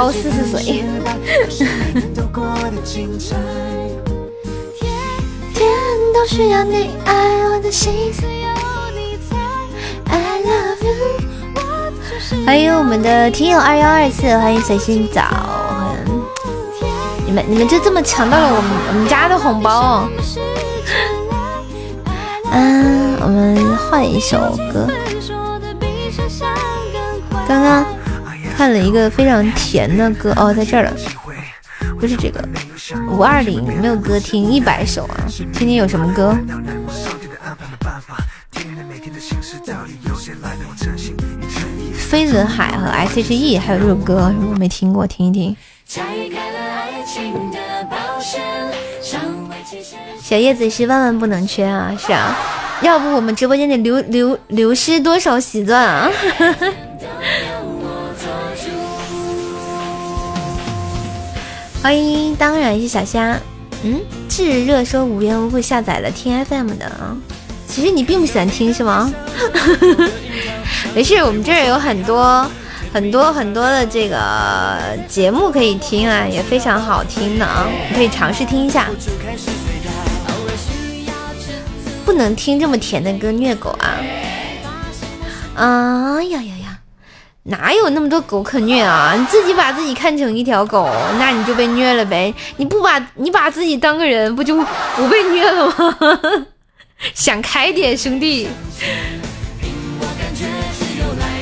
[0.09, 0.83] 个红包试试水。
[12.45, 15.23] 欢迎我们的听友二幺二四，欢迎随心早。
[17.25, 20.09] 你们你们就这么抢到了我们我们家的红包？
[22.51, 24.39] 嗯，我们换一首
[24.73, 24.87] 歌。
[27.47, 27.85] 刚刚
[28.59, 30.93] 看了一个非常甜的歌哦，在这儿了，
[31.97, 32.43] 不是这个
[33.09, 35.15] 五二零没有歌听一百首啊，
[35.53, 36.37] 听听有什么歌。
[41.97, 45.55] 飞轮海和 S.H.E 还有这首歌，我没听过，听一听。
[50.21, 52.35] 小叶子是万万不能缺啊，是啊，
[52.81, 56.11] 要不我们直播间得流流流失多少喜钻啊！
[61.81, 63.39] 欢迎，当然是小虾。
[63.83, 67.15] 嗯，炙热说无缘无故下载了听 FM 的啊，
[67.67, 69.09] 其实你并不喜欢听是吗？
[70.93, 72.45] 没事，我们这儿有很多
[72.93, 74.17] 很多很多的这个
[75.07, 78.89] 节目可以听啊，也非常好听的啊，你可以尝试听一下。
[82.05, 83.95] 不能听这么甜的歌，虐狗啊！
[85.55, 86.53] 啊呀呀，
[87.43, 89.15] 哪有那么多狗可虐啊？
[89.17, 92.33] 你自己把自己看成一条狗，那你就被虐了呗。
[92.57, 94.55] 你不把你把自己当个人，不就
[94.95, 95.97] 不被虐了吗？
[97.15, 98.47] 想开点，兄弟。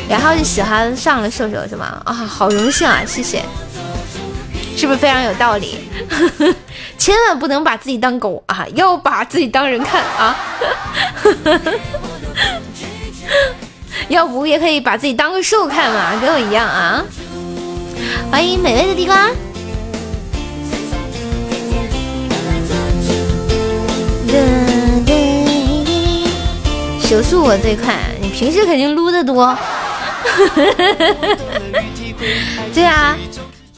[0.07, 2.01] 然后就喜欢上了瘦瘦是吗？
[2.05, 3.43] 啊，好荣幸啊，谢谢，
[4.77, 5.79] 是不是非常有道理？
[6.97, 10.37] 千万不能把自己当狗啊，要把自己当人看啊！
[14.09, 17.03] 要不也可以把自己当个兽看嘛，跟我一样啊！
[18.31, 19.29] 欢迎美味的地瓜。
[27.01, 29.57] 手速我最快，你平时肯定撸的多。
[32.73, 33.17] 对啊，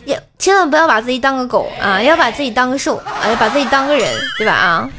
[0.04, 4.90] 也千万不要把自己当个狗啊，要把自己当个兽啊，把自己当个人，对吧啊？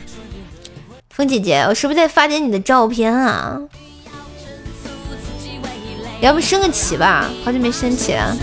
[1.11, 3.59] 风姐姐，我是不是在发点你的照片啊？
[6.21, 8.37] 要不升个旗吧，好久没升旗了。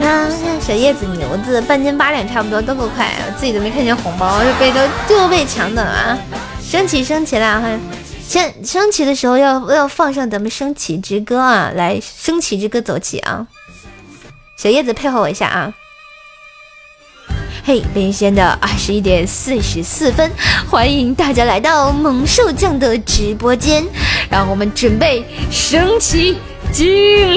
[0.00, 0.28] 啊，
[0.60, 6.18] 小叶子牛子半斤八两差不多都够快，自己都没看见红包，就被都就被抢走了啊！
[6.62, 7.78] 升旗升旗了，
[8.26, 13.46] 先升旗的时候要要放上咱们升旗之歌啊，来升旗之歌走起啊！
[14.58, 15.72] 小叶子配合我一下啊！
[17.68, 20.32] 嘿，领先的二十一点四十四分，
[20.70, 23.84] 欢迎大家来到猛兽酱的直播间，
[24.30, 26.38] 让我们准备升旗
[26.72, 26.88] 敬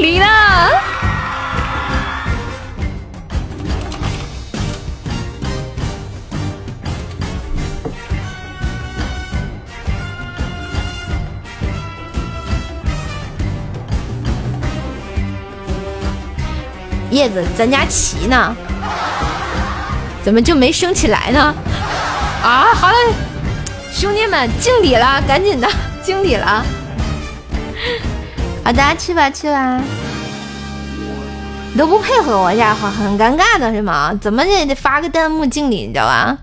[0.01, 0.69] 礼啦！
[17.09, 18.55] 叶子，咱家旗呢？
[20.23, 21.53] 怎么就没升起来呢？
[22.43, 22.95] 啊，好嘞，
[23.91, 25.67] 兄弟们敬礼了，赶紧的
[26.03, 26.63] 敬礼了。
[28.63, 29.81] 好的，去吧去吧。
[31.73, 34.13] 你都不配合我，家伙很尴尬的是吗？
[34.21, 36.37] 怎么也得发个弹幕敬礼，你知道吧？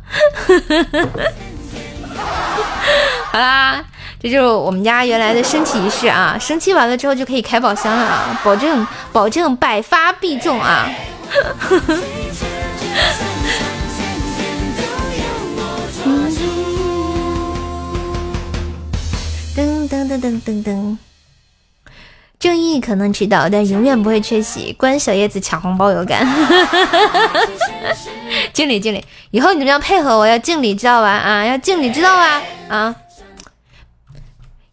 [3.30, 3.84] 好啦。
[4.20, 6.36] 这就是我们家原来的升旗仪式啊！
[6.40, 8.40] 升旗完了之后就可以开宝箱了啊！
[8.42, 10.90] 保证保证百发必中啊！
[20.20, 20.96] 噔噔噔噔，
[22.38, 24.72] 正义可能迟到，但永远不会缺席。
[24.72, 26.26] 关小叶子抢红包有感，
[28.52, 29.04] 敬礼敬礼！
[29.30, 31.10] 以后你们要配合我，要敬礼，知道吧？
[31.10, 32.42] 啊，要敬礼，知道吧？
[32.68, 32.94] 啊！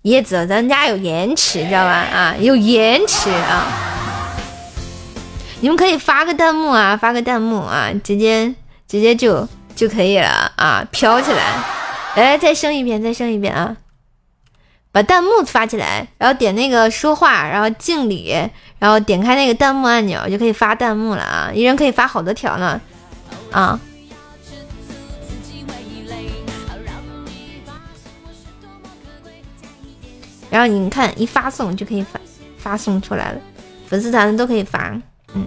[0.03, 1.91] 叶子，咱家有延迟，知道吧？
[1.91, 3.67] 啊，有延迟啊！
[5.61, 8.53] 你们可以发个弹幕啊，发个弹幕啊，直接
[8.87, 11.43] 直接就就可以了啊，飘起来！
[12.15, 13.75] 来，再升一遍，再升一遍啊！
[14.95, 18.33] 把弹幕发起来，然后点那个说话，然后敬礼，
[18.79, 21.51] 然后点开那个弹幕按钮，就可以发弹幕了啊！
[21.53, 22.79] 一人可以发好多条呢，
[23.51, 23.77] 啊！
[30.49, 32.17] 然后你看，一发送就可以发
[32.57, 33.41] 发送出来了，
[33.89, 34.97] 粉丝团的都可以发。
[35.33, 35.45] 嗯，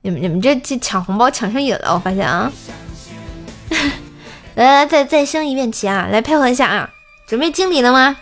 [0.00, 2.50] 你们你们这这抢红包抢上瘾了，我发现啊！
[4.56, 6.08] 来来，再再升一遍旗啊！
[6.10, 6.88] 来配合一下啊！
[7.26, 8.16] 准备敬礼了吗？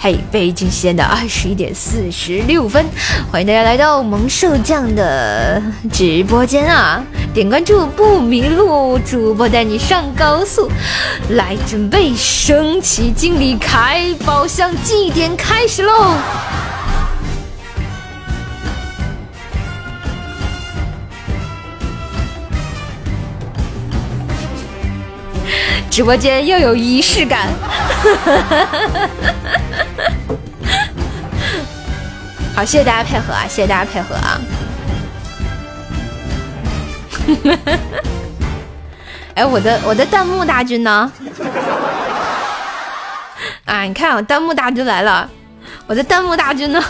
[0.00, 2.84] 嘿，北京时间的二十一点四十六分，
[3.30, 7.00] 欢迎大家来到萌兽酱的直播间啊！
[7.32, 10.68] 点关注不迷路，主播带你上高速，
[11.28, 16.16] 来准备升旗敬礼，开宝箱，祭典开始喽！
[25.96, 27.48] 直播间又有仪式感。
[32.54, 33.46] 好，谢谢大家配合啊！
[33.48, 34.38] 谢谢大家配合啊！
[39.36, 41.10] 哎，我的我的弹幕大军呢？
[43.64, 45.26] 啊，你看，我弹幕大军来了！
[45.86, 46.84] 我的弹幕大军呢？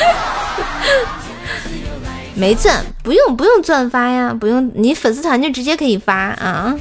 [2.34, 6.74] 没钻，不用不用钻发呀，不用，你粉丝团就直接可以发啊。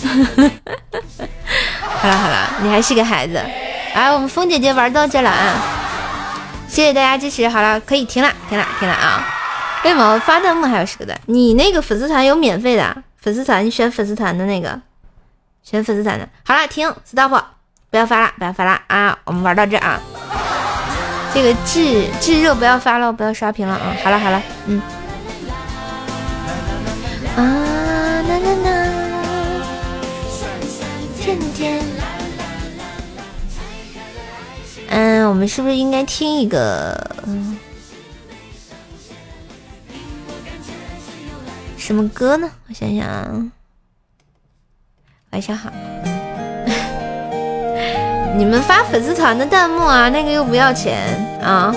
[2.00, 3.34] 好了好了，你还是个孩子。
[3.94, 5.62] 来，我们风姐姐玩到这了啊，
[6.66, 7.48] 谢谢大家支持。
[7.48, 9.24] 好了，可以停了，停了，停了啊。
[9.84, 11.18] 为什么发弹幕还有十个赞？
[11.26, 14.80] 你那个粉丝团有免费的粉丝团，你选粉丝团的那个，
[15.62, 16.28] 选粉丝团的。
[16.44, 17.42] 好了，停，stop，
[17.90, 19.18] 不要发了，不要发了啊。
[19.24, 20.00] 我们玩到这啊。
[21.34, 23.94] 这个炙炙热不要发了，不要刷屏了啊！
[24.02, 24.80] 好了好了，嗯。
[27.36, 27.42] 啊
[28.22, 28.68] 啦啦啦，
[31.20, 31.80] 天天。
[35.28, 36.92] 我们是不是应该听一个？
[37.24, 37.56] 嗯，
[41.78, 42.50] 什么歌呢？
[42.68, 43.30] 我想想啊，
[45.30, 45.70] 晚上好。
[48.36, 50.98] 你们发粉丝团的弹幕啊，那个又不要钱
[51.42, 51.74] 啊！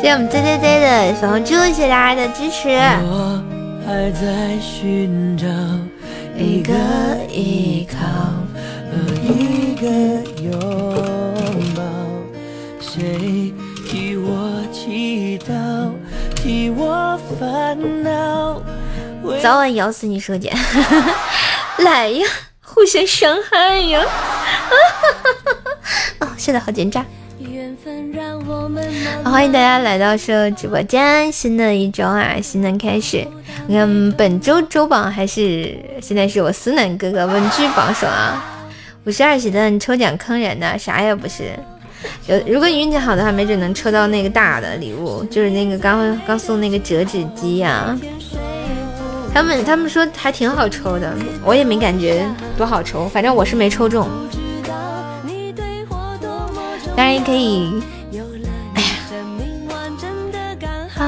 [0.00, 2.68] 谢谢我们 J J J 的小红猪，谢谢大家的支持。
[2.68, 3.42] 我
[3.86, 5.46] 还在寻找
[6.36, 6.72] 一个
[7.28, 7.96] 依靠
[8.90, 9.86] 和一个
[10.42, 10.52] 拥
[11.74, 11.82] 抱，
[12.80, 13.52] 谁
[13.88, 15.90] 替我祈祷，
[16.36, 18.62] 替我烦恼？
[19.42, 20.52] 早晚咬死你，收姐！
[21.78, 22.26] 来呀，
[22.62, 24.02] 互相伤害呀！
[26.44, 27.02] 哦，是的，好紧张！
[27.38, 28.84] 缘分让我们
[29.24, 33.26] 欢迎大家来到社直播间，新的一周啊，新的开始。
[33.66, 38.44] 你看本周周榜还是现在是我思南哥哥稳居榜首啊，
[39.06, 41.44] 五十二喜蛋抽奖坑人的，啥也不是。
[42.26, 47.98] 有如果你运气好的话，没准能抽到那个大的礼物，就是那个刚刚送那个折纸机呀、
[49.32, 51.10] 他们他们说还挺好抽的，
[51.42, 54.06] 我也没感觉多好抽，反正我是没抽中。
[56.96, 61.04] 当然也可以有了你生命完整的刚好。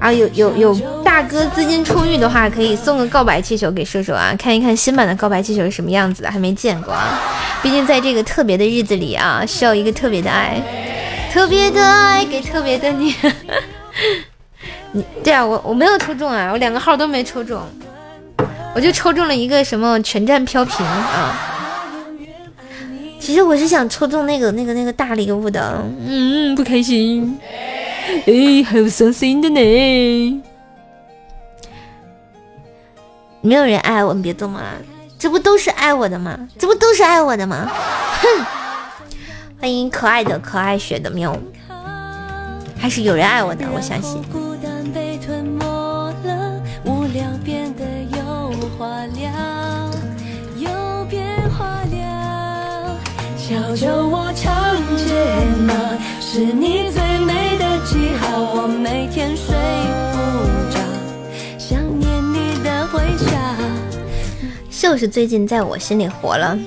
[0.00, 7.18] 啊，有有有大哥资金充裕的话，可以送个告白气球给射手啊，看一看新版的告白气球是什么样子的，还没见过啊。
[7.62, 10.60] 毕竟在这个特别的日子里啊，需要一个特别的爱，
[11.32, 13.14] 特别的爱给特别的你。
[14.92, 17.62] 你对啊，我我没有抽中啊，我两个号都没抽中，
[18.74, 21.53] 我就抽中了一个什么全站飘屏啊。
[23.24, 27.38] 其实我是想抽中那个那个那个大礼物的，嗯，不开心。
[28.26, 30.42] 哎，好伤心的呢。
[33.40, 34.66] 没有人爱我，你别这么了，
[35.18, 36.38] 这不都是爱我的吗？
[36.58, 37.66] 这不都是爱我的吗？
[38.20, 38.44] 哼！
[39.58, 41.34] 欢迎可爱的可爱雪的喵，
[42.78, 44.22] 还是有人爱我的，我相信。
[56.34, 59.54] 是你最美的记号，我每天睡
[60.10, 60.18] 不
[60.68, 60.80] 着，
[61.56, 63.30] 想念你的微笑。
[64.68, 66.58] 就是最近在我心里活了，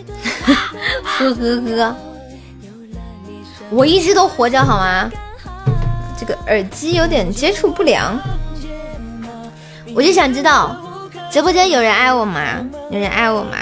[1.03, 1.95] 呵呵呵，
[3.69, 5.11] 我一直都活着好吗？
[6.17, 8.17] 这个耳机有点接触不良，
[9.93, 10.77] 我就想知道，
[11.29, 12.65] 直播间有人爱我吗？
[12.89, 13.57] 有人爱我吗？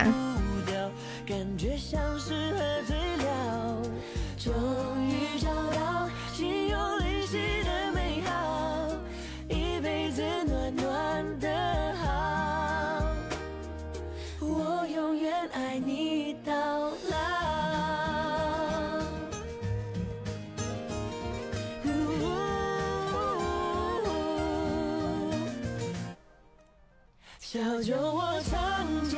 [27.48, 28.60] 小酒窝长
[29.08, 29.18] 睫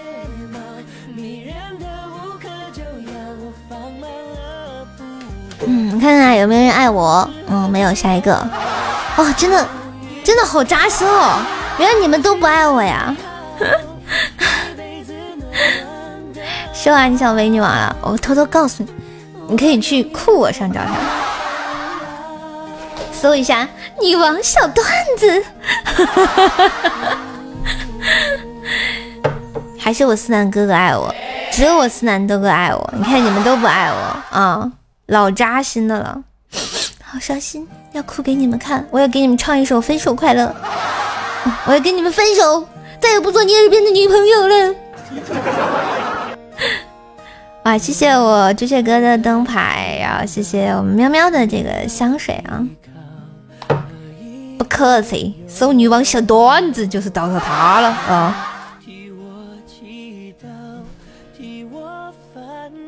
[0.51, 0.59] 毛，
[1.15, 3.17] 迷人的无可救药，
[3.69, 5.03] 放慢了步。
[5.65, 7.29] 嗯，看看有没有人爱我。
[7.47, 8.33] 嗯，没有，下一个。
[9.15, 9.65] 哦，真的，
[10.25, 11.39] 真的好扎心哦！
[11.79, 13.15] 原来你们都不爱我呀。
[16.73, 17.95] 是啊，你想美女王了？
[18.01, 18.89] 我偷偷告诉你，
[19.47, 20.91] 你可以去酷我上找找，
[23.13, 23.65] 搜一下
[24.03, 24.85] “女王小段
[25.17, 25.45] 子”。
[29.79, 31.13] 还是我思南哥哥爱我，
[31.51, 32.93] 只有我思南哥哥爱我。
[32.97, 33.95] 你看你们都不爱我
[34.37, 34.71] 啊，
[35.07, 36.21] 老扎心的了，
[37.03, 38.85] 好伤心，要哭给你们看。
[38.91, 40.53] 我要给你们唱一首《分手快乐》，
[41.65, 42.67] 我要跟你们分手，
[42.99, 44.75] 再也不做你耳边的女朋友了。
[47.63, 52.61] 哇， 谢谢我朱雀哥的灯牌，然后谢谢我们喵喵的这个香水啊，
[54.67, 58.53] 客气，搜女王小段子就是到了他了啊。
[58.85, 59.25] 替我
[59.67, 60.47] 祈祷，
[61.35, 62.43] 替我烦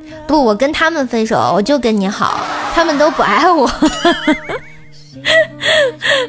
[0.09, 0.17] 恼。
[0.27, 2.39] 不，我跟他们分手，我就跟你好，
[2.75, 3.67] 他们都不爱我。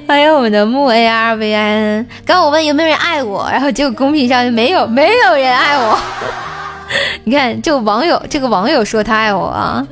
[0.08, 2.08] 欢迎我们的木 A R V I N。
[2.24, 5.98] 刚我问有没有人爱我，然后结果公屏上没有，没有人爱我。
[7.24, 9.86] 你看，这个网友，这个网友说他爱我啊，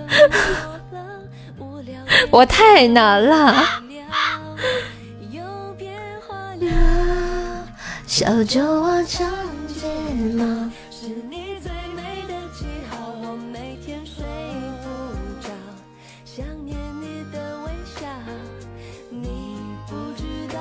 [2.31, 3.55] 我太难了。
[6.69, 7.69] 有变化了。
[8.07, 9.31] 小酒窝长
[9.69, 9.87] 睫
[10.35, 10.45] 毛，
[10.91, 14.25] 是你最美的记号，我每天睡
[14.83, 14.87] 不
[15.41, 15.49] 着，
[16.25, 17.67] 想念你的微
[17.97, 18.07] 笑。
[19.11, 20.23] 你不知
[20.53, 20.61] 道，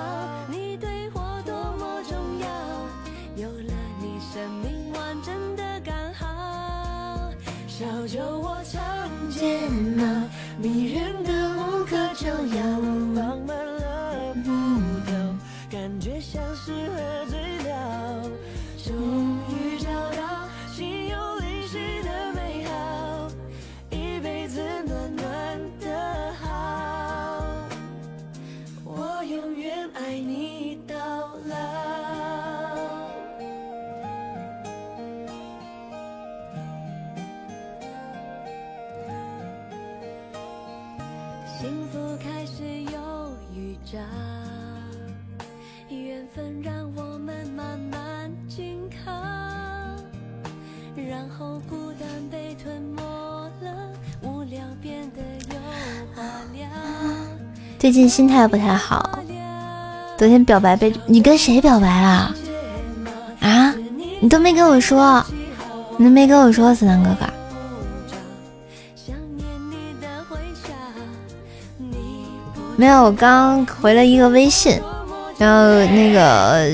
[0.50, 2.48] 你对我多么重要，
[3.36, 7.32] 有了你，生命完整的刚好。
[7.68, 8.82] 小酒窝长
[9.30, 10.04] 睫毛，
[10.60, 11.38] 迷人的
[12.16, 13.77] 幸
[16.68, 18.30] 是喝醉了
[18.84, 18.94] 终
[19.48, 23.32] 于找到心有灵犀的美好
[23.90, 27.70] 一辈子暖暖的好。
[28.84, 30.57] 我永远爱你。
[51.38, 53.02] 后孤单被吞没
[53.62, 53.72] 了，
[54.24, 55.22] 无聊变得
[55.54, 55.60] 有
[56.16, 56.66] 话聊。
[57.78, 59.20] 最近心态不太好，
[60.18, 62.34] 昨天表白被你跟谁表白了？
[63.42, 63.76] 啊？
[64.20, 65.24] 你都没跟我说，
[65.98, 67.28] 你都没跟我说，思南哥哥。
[72.78, 74.82] 没有，我刚回了一个微信，
[75.38, 76.68] 然后那个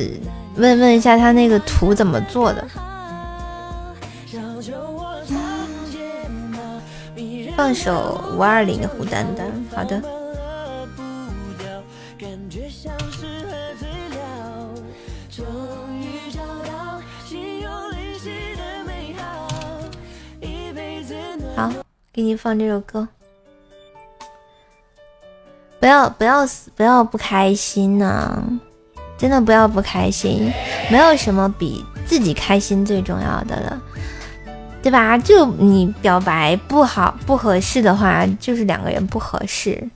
[0.56, 2.65] 问问一下他那个图怎么做的。
[7.56, 10.02] 放首五二零的胡丹丹，好的。
[21.56, 21.72] 好，
[22.12, 23.08] 给你放这首歌。
[25.80, 28.42] 不要不要死不要不开心呐、
[29.18, 30.52] 真的不要不开心，
[30.90, 33.82] 没有什么比自己开心最重要的了，
[34.84, 35.18] 对吧？
[35.18, 39.90] 就你表白不好不合适的话，就是两个人不合适，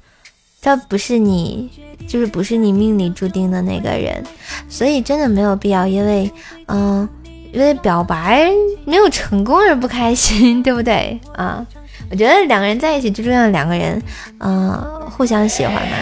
[0.59, 1.69] 这不是你
[2.07, 4.23] 就是不是你命里注定的那个人，
[4.67, 6.31] 所以真的没有必要因为
[6.67, 7.07] 嗯。
[7.53, 8.51] 因为表白
[8.85, 11.65] 没有成功而不开心， 对不对啊？
[12.11, 13.99] 我觉得两个人在一起最重要的两个人，
[14.39, 14.73] 嗯、
[15.09, 15.97] 互相喜欢嘛。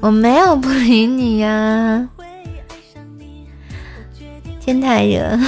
[0.00, 2.08] 我没有不理你呀，
[4.60, 5.38] 天太热。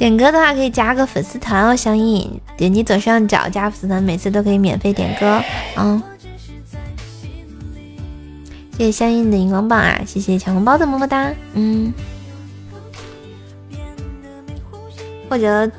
[0.00, 5.42] 点歌的话可以加个粉丝团哦，相应点击左上角加粉丝团，每次都可以免费点歌。
[5.76, 6.02] 嗯，
[8.78, 11.30] 谢谢相应的荧光棒啊，谢谢抢红包的么么哒。
[11.52, 11.92] 嗯，
[15.28, 15.70] 或者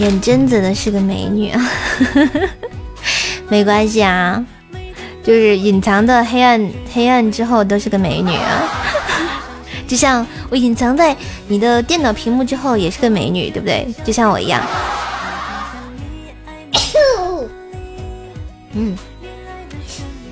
[0.00, 1.60] 演贞子的是个美女啊，
[3.50, 4.42] 没关系啊，
[5.22, 8.66] 就是隐藏的黑暗黑暗之后都是个美女啊，
[9.86, 11.14] 就像我隐藏在
[11.48, 13.86] 你的电脑屏幕之后也是个美女，对不对？
[14.02, 14.62] 就像我一样，
[18.72, 18.96] 嗯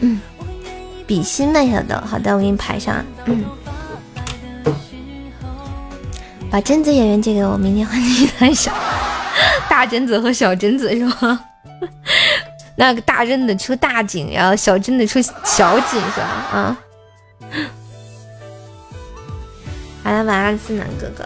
[0.00, 0.20] 嗯，
[1.06, 3.44] 比心吧，小豆，好的，我给你排上，嗯。
[6.50, 8.72] 把贞子演员借给我，明天换你台上。
[9.78, 11.38] 大贞子和小贞子是吧？
[12.74, 16.26] 那个大贞子出大景，然后小贞子出小景是吧？
[16.52, 16.76] 啊。
[20.02, 21.24] 好了，晚安，思南哥哥。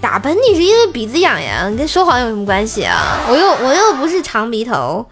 [0.00, 3.20] 打喷嚏是因为鼻子痒痒，跟说谎有什么关系啊？
[3.28, 5.06] 我又我又不是长鼻头。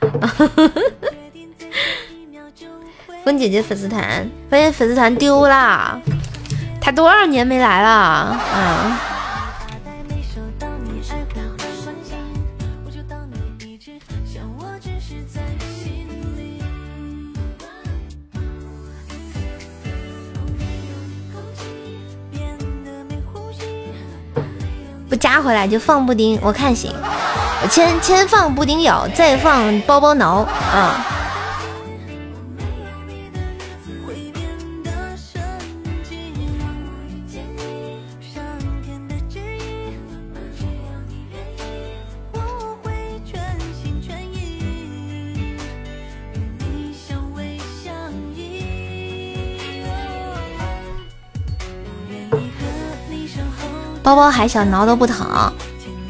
[3.22, 6.00] 风姐姐粉丝团，发现粉丝团丢了，
[6.80, 7.88] 他多少年没来了？
[7.90, 9.00] 啊。
[25.12, 26.90] 不加回来就放布丁，我看行。
[27.62, 30.36] 我先先放布丁咬，再放包包挠
[30.74, 31.04] 啊。
[54.12, 55.26] 包包还想，挠都不疼。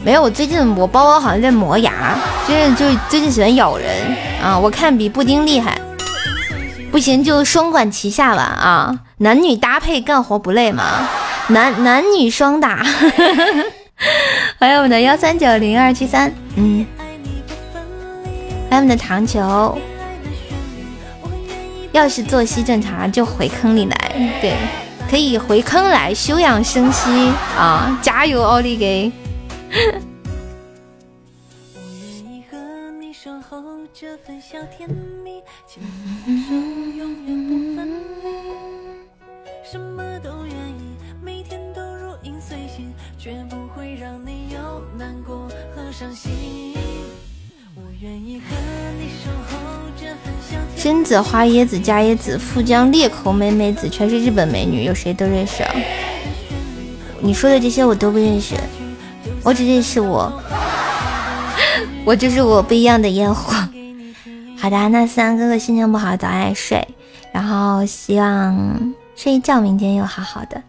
[0.03, 2.19] 没有，我最近我包包好像在磨牙，
[2.49, 3.89] 就是就最近喜欢咬人
[4.43, 4.59] 啊。
[4.59, 5.79] 我看比布丁厉害，
[6.91, 8.99] 不行就双管齐下吧啊！
[9.19, 11.09] 男女搭配干活不累嘛，
[11.47, 12.85] 男男女双打。
[14.59, 16.85] 还有我们的幺三九零二七三，嗯，
[18.69, 19.79] 还有我们的糖球。
[21.93, 24.57] 要是作息正常，就回坑里来，对，
[25.13, 27.11] 可以回坑来休养生息
[27.55, 28.01] 啊！
[28.03, 29.13] 加油，奥利给！
[50.83, 55.73] 榛子、花椰子、加椰子、富江、裂口美美子，全是日本美女，有谁都认识啊？
[57.21, 58.57] 你说的这些我都不认识，
[59.45, 60.43] 我只认识我，
[62.05, 63.55] 我就是我不一样的烟火。
[64.59, 66.85] 好的，那三哥哥心情不好，早点睡，
[67.31, 70.61] 然后希望睡一觉，明天又好好的。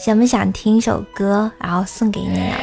[0.00, 2.54] 想不想听一首歌，然后送给你呢？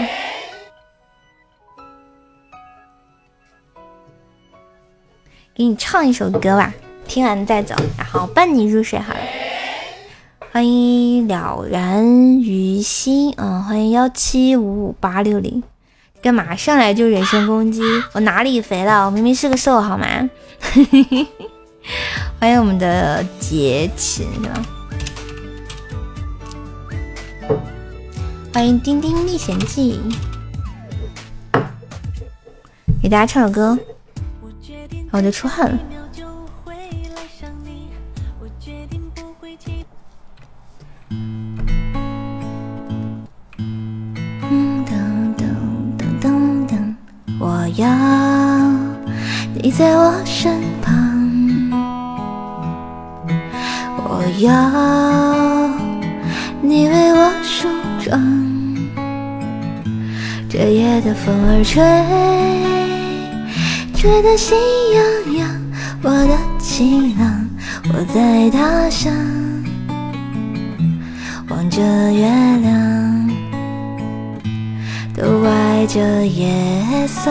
[5.60, 6.74] 给你唱一首歌吧，
[7.06, 9.20] 听完再走，然后伴你入睡好了。
[10.54, 15.62] 欢迎了然于心，嗯，欢迎幺七五五八六零，
[16.22, 17.82] 干嘛上来就人身攻击？
[18.14, 19.06] 我哪里肥了？
[19.06, 20.08] 我明明是个瘦好吗？
[22.40, 24.66] 欢迎我们的杰琴是吧？
[28.54, 30.00] 欢迎《丁丁历险记》，
[33.04, 33.78] 给大家唱首歌，
[35.12, 35.78] 我就出汗了。
[44.52, 44.94] 嗯噔
[45.38, 45.44] 噔
[45.98, 46.26] 噔噔
[46.68, 46.72] 噔，
[47.40, 47.88] 我要
[49.56, 50.92] 你在我身旁，
[53.98, 54.48] 我要
[56.62, 57.68] 你为我梳
[58.00, 58.20] 妆。
[60.50, 61.82] 这夜的风儿吹，
[64.00, 64.58] 吹得心
[64.94, 65.62] 痒痒。
[66.02, 67.46] 我的情郎，
[67.90, 69.14] 我在他乡
[71.50, 72.26] 望着月
[72.62, 73.30] 亮，
[75.14, 77.30] 都怪这夜色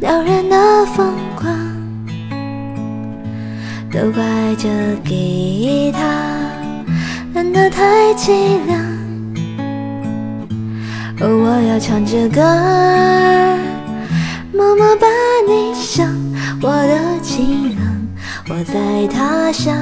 [0.00, 1.54] 撩人的疯狂，
[3.92, 4.24] 都怪
[4.56, 4.70] 这
[5.04, 6.00] 吉他
[7.34, 8.80] 弹得太凄凉。
[11.20, 12.40] 哦，我要唱着歌，
[14.50, 15.06] 默默把，
[16.64, 18.06] 我的情郎，
[18.48, 19.74] 我在他乡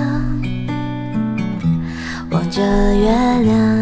[2.31, 3.11] 望着月
[3.43, 3.80] 亮。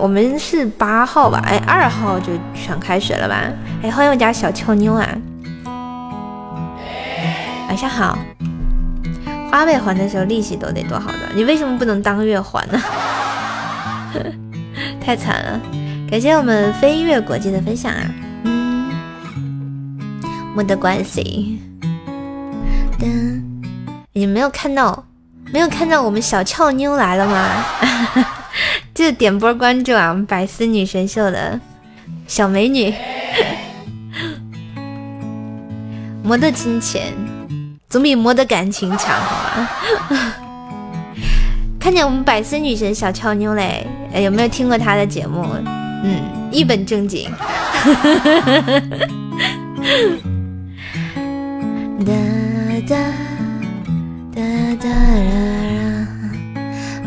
[0.00, 1.42] 我们是八号吧？
[1.44, 3.42] 哎，二号就全开学了吧？
[3.82, 5.06] 哎，欢迎我家小俏妞啊！
[7.68, 8.18] 晚上好。
[9.50, 12.80] 花呗还的时候利息都得多好的，你为什么不能当月还呢？
[15.00, 15.60] 太惨了！
[16.10, 18.04] 感谢我们飞跃国际的分享啊，
[18.44, 18.90] 嗯，
[20.54, 21.60] 没得关系。
[22.98, 23.42] 噔，
[24.12, 25.04] 你没有看到，
[25.52, 27.64] 没有看到我们小俏妞来了吗？
[29.12, 31.58] 点波关注啊，我们百思女神秀的
[32.26, 32.92] 小美女，
[36.22, 37.12] 磨得金钱。
[37.88, 39.62] 总比磨的感情强，好
[40.12, 40.34] 吗？
[41.80, 45.42] 看见我们百思女神小俏妞嘞，有没有听过她的节目？
[46.04, 46.20] 嗯，
[46.50, 47.30] 一本正经。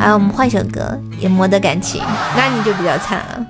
[0.01, 2.01] 哎，我们换首歌，也磨的感情，
[2.35, 3.45] 那你就比较惨了。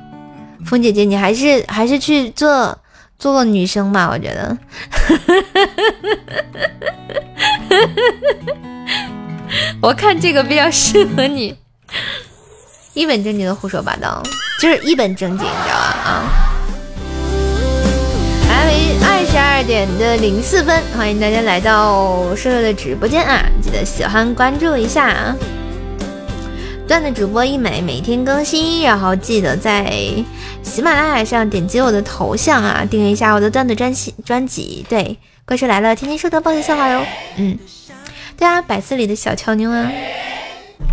[0.66, 2.78] 风姐姐，你还是还是去做
[3.18, 4.58] 做个女生吧，我觉得。
[9.82, 11.56] 我看这个比较适合你。
[12.94, 14.22] 一一本正经的胡说八道，
[14.60, 15.96] 就是一本正经，你知道吧？
[16.04, 16.24] 啊。
[19.04, 23.42] 二十二点的零四分，欢迎大家来到瘦瘦的直播间啊！
[23.62, 25.36] 记得喜欢关注一下啊！
[26.92, 29.90] 段子主播一美，每天更新，然后记得在
[30.62, 34.86] 喜马拉雅上点击我的头像啊，订阅一下我的段子专辑专辑。
[34.90, 37.02] 对，怪兽来了，天天收到爆笑笑话哟。
[37.38, 37.58] 嗯，
[38.36, 39.90] 对啊，百思里的小俏妞啊，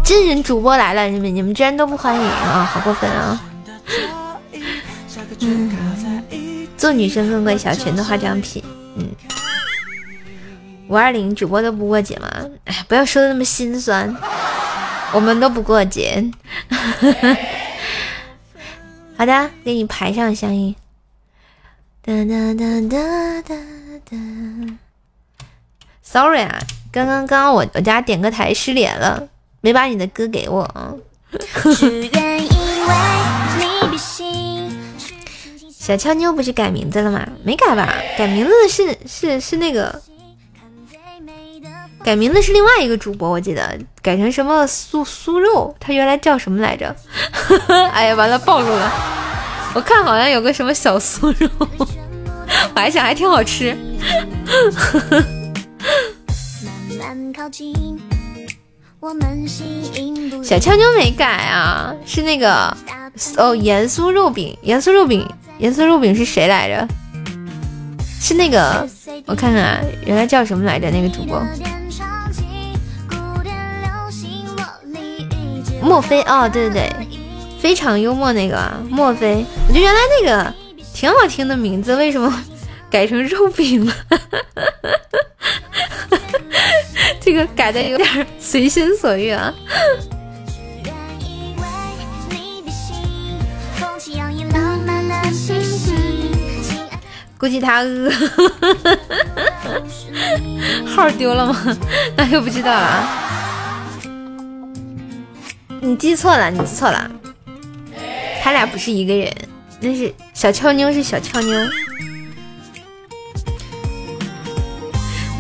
[0.05, 3.43] 真人主播来了，你们你们居然都不欢迎啊，好过分啊！
[5.41, 8.63] 嗯，做女生更贵，小裙子化妆品。
[8.95, 9.09] 嗯，
[10.87, 12.31] 五二零主播都不过节吗？
[12.67, 14.17] 哎，不要说的那么心酸。
[15.15, 16.23] 我们都不过节，
[19.17, 20.75] 好的，给你排上相应。
[22.03, 23.55] 哒哒哒哒哒
[24.11, 24.17] 哒。
[26.03, 26.59] Sorry 啊，
[26.93, 29.29] 刚刚刚刚我我家点歌台失联了，
[29.61, 30.95] 没把你的歌给我啊。
[35.71, 37.27] 小俏妞不是改名字了吗？
[37.43, 37.95] 没改吧？
[38.17, 40.03] 改名字的是是是那个。
[42.09, 46.97] 改名字是另外一个主播，我记得改成什么酥酥肉，他原来叫什么来着？
[47.93, 48.91] 哎呀，完了暴露了！
[49.75, 53.77] 我看好像有个什么小酥肉， 我还想还挺好吃。
[60.43, 62.75] 小俏妞没改啊，是那个
[63.37, 65.29] 哦，盐酥肉饼，盐酥肉饼，
[65.59, 66.89] 盐酥肉饼是谁来着？
[68.19, 68.89] 是那个，
[69.27, 70.91] 我看看啊，原来叫什么来着？
[70.91, 71.39] 那个主播。
[75.83, 77.09] 墨菲哦，对对对，
[77.61, 78.57] 非常幽默那个
[78.89, 80.55] 墨菲，我觉得原来那个
[80.93, 82.45] 挺好听的名字，为什么
[82.91, 83.93] 改成肉饼了？
[87.21, 89.53] 这个改的有点随心所欲啊。
[97.39, 98.11] 估计他饿，
[100.87, 101.79] 号丢了吗？
[102.17, 103.48] 那就不知道了。
[105.81, 107.11] 你记错了，你记错了，
[108.43, 109.33] 他俩不是一个人，
[109.81, 111.59] 那是小俏妞是小俏妞，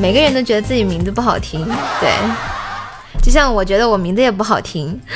[0.00, 1.64] 每个人都觉得自己名字不好听，
[2.00, 2.10] 对，
[3.22, 4.98] 就像我觉得我名字也不好听，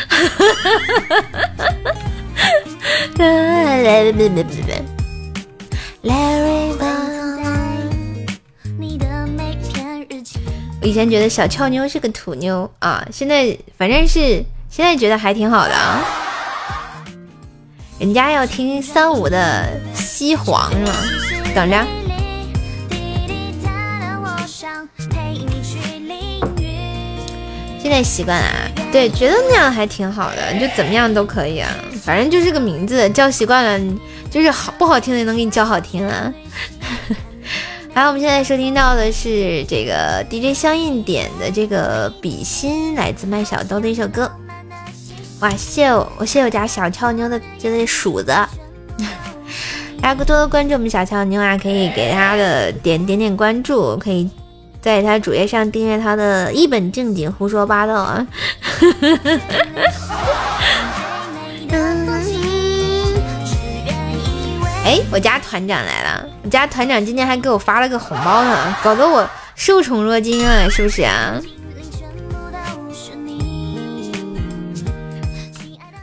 [10.80, 12.68] 我以前觉得小俏妞是个土妞。
[12.80, 14.44] 啊，现在反正是。
[14.74, 16.02] 现在觉得还挺好的啊，
[17.98, 20.94] 人家要听三五的西黄是吗？
[21.54, 21.76] 等着。
[27.78, 28.50] 现在习惯了，
[28.90, 31.68] 对，觉得那样还挺好的，就怎么样都可以啊，
[32.02, 33.94] 反正就是个名字，叫习惯了，
[34.30, 36.32] 就是好不好听的也能给你叫好听啊。
[37.94, 44.32] 好，我们现在收听到的是这个 DJ 相应点的这个比心，来自麦小豆的一首歌。
[45.42, 48.48] 哇，谢我，我谢我家小俏妞的这位鼠子，大
[50.02, 54.30] 家多多关注我们小俏妞啊，可以给他的点点点关注，可以
[54.80, 58.24] 在他主页上订阅他的一本正经胡说八道啊。
[64.84, 71.34] 哎，我家团长来了，我家团长今天还给我发了个红包呢，搞得我受宠若惊啊，是不是啊？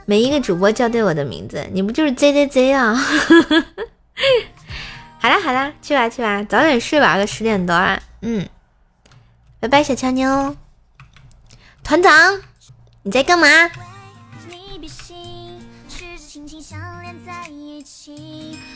[0.10, 2.95] 每一个主播叫对我的名字，你不就是 Z Z Z 啊？
[5.22, 8.02] 好啦好啦，去吧去吧，早点睡吧，都十点多了。
[8.23, 8.49] 嗯，
[9.60, 10.56] 拜拜，小俏妞。
[11.84, 12.41] 团长，
[13.03, 13.48] 你在干嘛？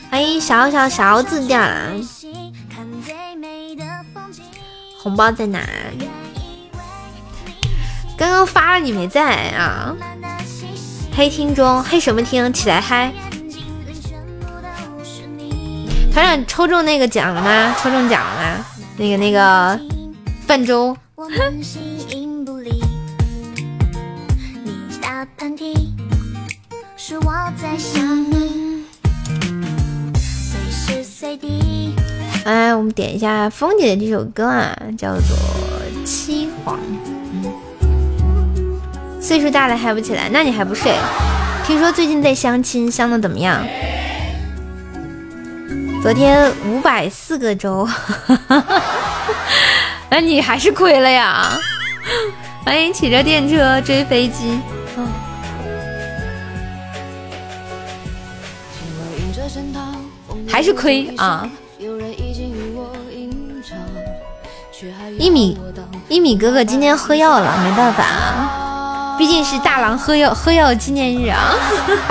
[0.08, 1.94] 欢迎小小勺子掉了，
[5.00, 5.58] 红包在哪？
[8.16, 9.96] 刚刚发了，你没在啊？
[11.16, 12.52] 黑厅中，黑什么厅？
[12.52, 13.12] 起来嗨！
[16.12, 17.74] 团长抽中那个奖了吗？
[17.80, 18.64] 抽中奖了吗？
[18.96, 19.80] 那个那个
[20.46, 20.96] 泛舟。
[32.44, 35.36] 哎，我们点一下风姐的这首歌啊，叫做
[36.04, 36.76] 《七皇》。
[39.24, 40.92] 岁数大了嗨不起来，那你还不睡？
[41.66, 43.66] 听说最近在相亲，相的怎么样？
[46.02, 47.88] 昨天五百四个周，
[50.10, 51.48] 那你还是亏了呀！
[52.66, 54.60] 欢迎骑着电车追飞机。
[60.46, 61.48] 还是亏啊！
[65.18, 65.58] 一米
[66.08, 68.53] 一米哥哥今天喝药了，没办法啊，
[69.16, 71.54] 毕竟是大郎喝药喝药纪念日啊！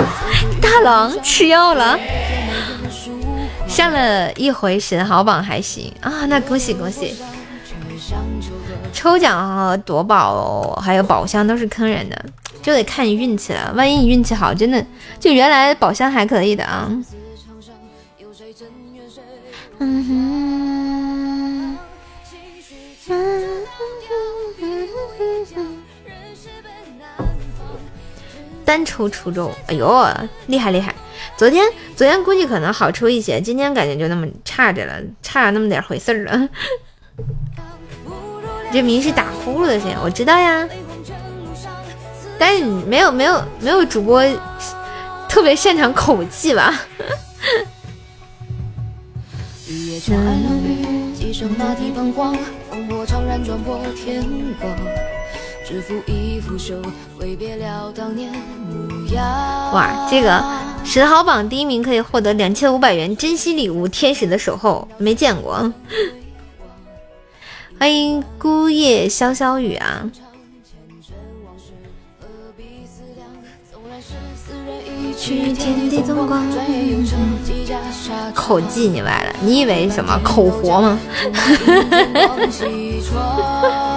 [0.60, 1.98] 大郎吃药了，
[3.68, 7.14] 上了一回神豪榜还行啊，那恭喜恭喜！
[8.92, 12.24] 抽奖和夺宝还有宝箱都是坑人的，
[12.62, 13.72] 就得看你运气了。
[13.76, 14.84] 万一你运气好，真的
[15.20, 16.88] 就原来宝箱还可以的啊。
[19.80, 21.76] 嗯
[23.06, 23.43] 哼，
[28.64, 30.06] 单抽出周，哎呦，
[30.46, 30.94] 厉害厉害！
[31.36, 31.64] 昨天
[31.96, 36.48] 昨天估计可能好抽一些，今天感觉就那么差着了，差那么点回事儿了。
[38.72, 40.68] 这名是打呼噜的声音，我知道呀。
[42.38, 44.22] 但是没有没有没有主播
[45.28, 46.74] 特别擅长口技吧？
[55.66, 56.74] 制服一腐朽，
[57.18, 59.24] 挥别了当年模样
[59.72, 60.44] 哇，这个
[60.84, 65.72] 神豪榜第一名可以获得两千五百元珍稀礼物——天使的守候，没见过。
[67.78, 70.06] 欢迎孤夜潇潇雨啊！
[78.34, 81.00] 口技你歪了，你以为什么口活吗？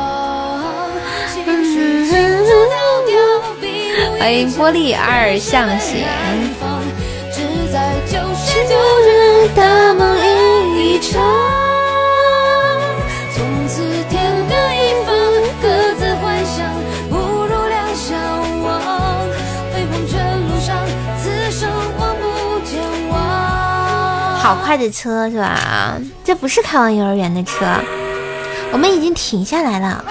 [4.19, 6.03] 欢迎玻璃二象形。
[24.37, 25.97] 好快的车是吧？
[26.23, 27.65] 这不是开往幼儿园的车，
[28.71, 30.03] 我们已经停下来了。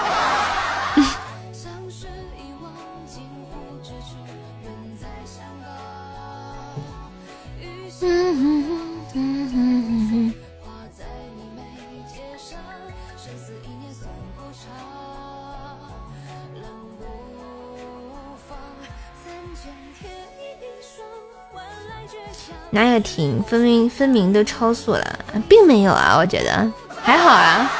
[22.69, 23.41] 哪有停？
[23.43, 25.19] 分明分明都超速了，
[25.49, 26.71] 并没有啊，我觉得
[27.01, 27.71] 还好啊。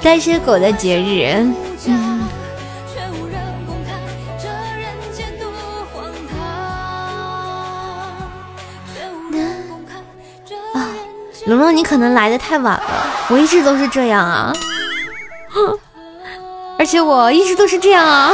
[0.00, 1.22] 单身狗的节日，
[1.90, 2.17] 啊，
[11.48, 14.52] 龙龙，你可能来的太晚了，我一直都是这样啊。
[16.78, 18.30] 而且我一直都是这样啊！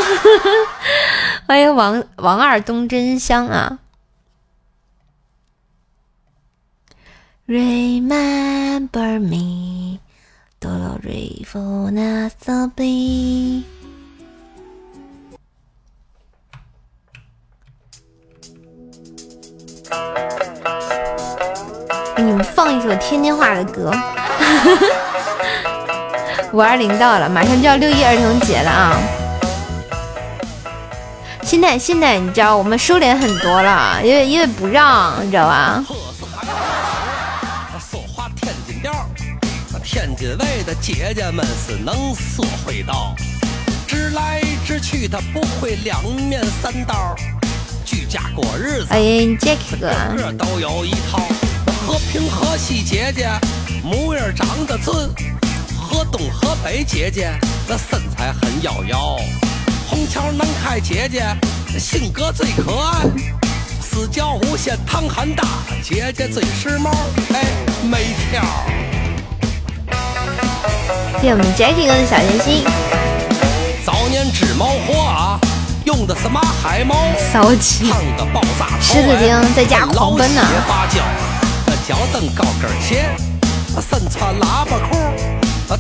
[1.47, 3.79] 欢迎王王二东真香啊
[7.47, 10.01] ！Remember me,
[10.59, 13.63] d o l o r e for na so be。
[19.85, 20.54] 给你们
[22.55, 23.91] 放一首天津话的歌。
[26.53, 28.97] 五二零到了，马上就要六一儿童节了啊！
[31.43, 35.85] 现在现在你知道我们收敛很多了，因为因为不让，你知道吧？
[37.91, 38.93] 说话天津调，
[39.83, 43.17] 天津卫的姐姐们是能说会道，
[43.87, 47.17] 直来直去他不会两面三刀，
[47.85, 49.91] 居家过日子，哎呀，杰克哥，
[50.33, 51.21] 都有一套，
[51.95, 53.29] 和平河西姐姐
[53.85, 54.93] 模样长得俊。
[55.79, 57.31] 河东河北姐姐，
[57.69, 59.23] 那身材很妖娆；
[59.89, 61.25] 红桥南开姐姐，
[61.79, 63.07] 性格最可爱；
[63.81, 65.45] 四角无限唐汉大
[65.85, 66.91] 姐姐最时髦。
[67.33, 67.45] 哎，
[67.85, 68.43] 没条。
[71.21, 72.65] 谢谢我们 Jackie 哥的小甜心。
[73.87, 75.39] 早年织毛活啊，
[75.85, 76.97] 用的是马海毛，
[77.33, 77.87] 骚气。
[78.81, 80.43] 狮子精在家狂奔呢。
[81.87, 83.05] 脚蹬高跟鞋，
[83.79, 84.97] 身穿喇叭裤。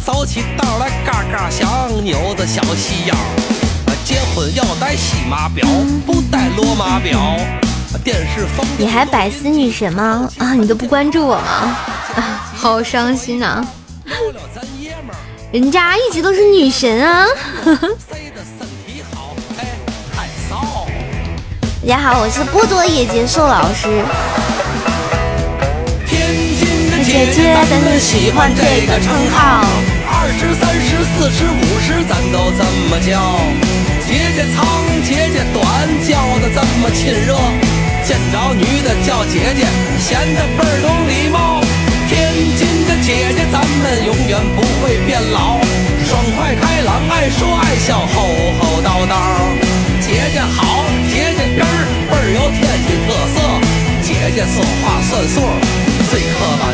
[0.05, 1.66] 走起道来嘎嘎响，
[2.02, 3.14] 扭着小细腰。
[4.05, 5.66] 结婚要戴西马表，
[6.05, 7.18] 不戴罗马表。
[8.05, 8.66] 电视风。
[8.76, 10.28] 你还百思女神吗？
[10.36, 11.74] 啊，你都不关注我吗？
[12.16, 13.64] 啊，好伤心呐！
[15.52, 17.26] 人家一直都是女神啊！
[21.81, 24.05] 大家好，我是波多野结束老师。
[27.05, 29.60] 姐姐，咱们喜欢这个称号。
[30.09, 33.20] 二十三十四十五十，咱都这么叫。
[34.09, 34.64] 姐姐长，
[35.05, 35.62] 姐姐短，
[36.01, 37.36] 叫的这么亲热。
[38.02, 39.68] 见着女的叫姐姐，
[40.01, 41.60] 显得倍儿懂礼貌。
[42.09, 45.60] 天津的姐姐，咱们永远不会变老。
[46.09, 49.14] 爽快开朗，爱说爱笑，厚厚道道。
[50.01, 51.76] 姐姐好，姐姐根儿
[52.09, 53.36] 倍儿有天津特色。
[54.01, 55.40] 姐姐说话算数，
[56.10, 56.72] 最刻板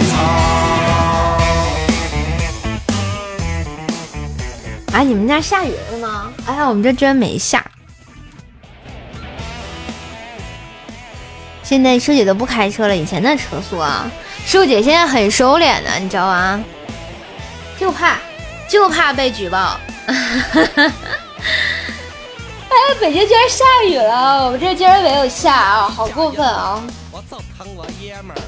[4.90, 4.98] 操。
[4.98, 6.32] 啊，你们家下雨了吗？
[6.46, 7.64] 哎呀，我们这居然没下。
[11.62, 14.10] 现在师姐都不开车了，以前那车速啊，
[14.44, 16.64] 舒姐现在很收敛的，你知道吗？
[17.78, 18.18] 就怕
[18.68, 19.78] 就怕被举报。
[22.70, 26.82] 哎，北京居然下雨了，我们这居然没有下啊，好过分啊！
[27.12, 28.42] 我就疼我爷们儿。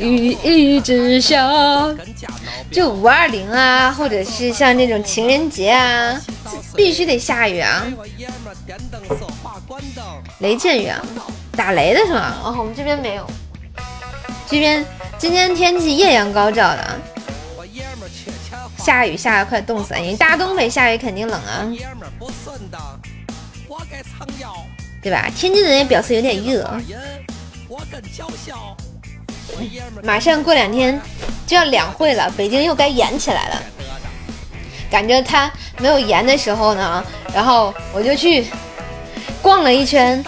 [0.00, 1.46] 雨一直下，
[2.70, 6.18] 就五二零啊，或者是像这种情人节啊，
[6.74, 7.84] 必须得下雨啊，
[10.38, 11.00] 雷阵雨啊，
[11.54, 12.34] 打雷的是吗？
[12.42, 13.26] 哦，我们这边没有，
[14.48, 14.84] 这边
[15.18, 17.00] 今天天气艳阳高照的，
[18.78, 21.70] 下雨下的快冻死了，因为大东北下雨肯定冷啊，
[25.02, 25.28] 对吧？
[25.36, 26.70] 天津人也表示有点热，
[27.68, 28.74] 我跟娇笑。
[30.02, 31.00] 马上过两天
[31.46, 33.62] 就要两会了，北京又该严起来了。
[34.90, 38.46] 赶着它没有严的时候呢，然后我就去
[39.40, 40.24] 逛了一圈。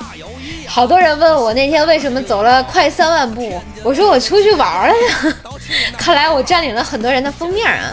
[0.67, 5.37] 好多人问我那天为什么走了快三万步，我说我出去玩了呀。
[5.99, 7.93] 看来我占领了很多人的封面啊！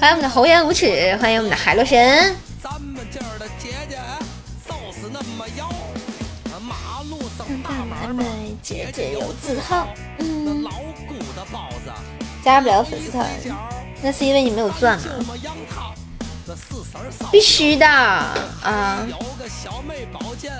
[0.00, 2.34] 欢迎我们的猴言无耻，欢迎我们的海螺神。
[8.62, 11.90] 姐姐有自号，嗯，老姑的包子，
[12.44, 13.28] 加不了粉丝团，
[14.00, 15.04] 那是因为你没有钻嘛？
[17.32, 17.86] 必须的。
[17.86, 19.04] 啊！
[19.08, 20.52] 有个小妹宝剑，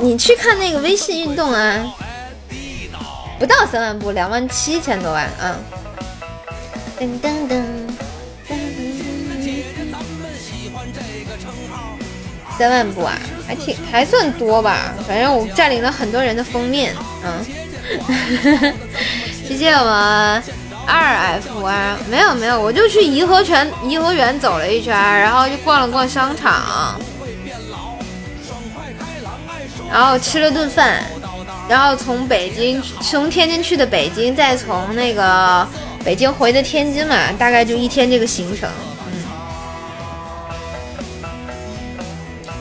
[0.00, 1.94] 你去看那个微信运动啊。
[3.38, 5.56] 不到三万步，两万七千多万啊！
[6.98, 7.62] 噔噔噔，
[12.58, 14.92] 三万步啊，还挺还算多吧？
[15.06, 17.44] 反正我占领了很多人的封面，嗯。
[19.46, 20.42] 谢谢我们
[20.86, 26.98] 二 F 啊，没有没有，我就去颐和园颐和园走了一圈，然后就逛了逛商场，
[29.90, 31.02] 然后吃了顿饭，
[31.68, 35.66] 然后从北京从天津去的北京，再从那个
[36.04, 38.70] 北京回的天津嘛，大概就一天这个行程，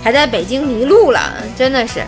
[0.03, 2.03] 还在北京迷路了，真的是，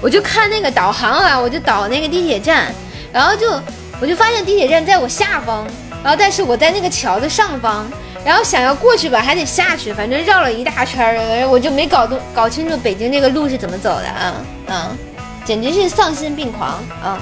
[0.00, 2.74] 我就看那个导航啊，我就导那个地铁站，
[3.12, 3.60] 然后就
[4.00, 5.66] 我就发现地铁站在我下方，
[6.02, 7.90] 然后但是我在那个桥的上方，
[8.24, 14.34] 然后想要过去吧，还得下去，反正绕了一大圈儿，我就没搞懂搞清楚北京这个路是怎么走的啊，
[14.66, 14.98] 嗯，
[15.44, 16.68] 简直是丧心病狂
[17.02, 17.18] 啊！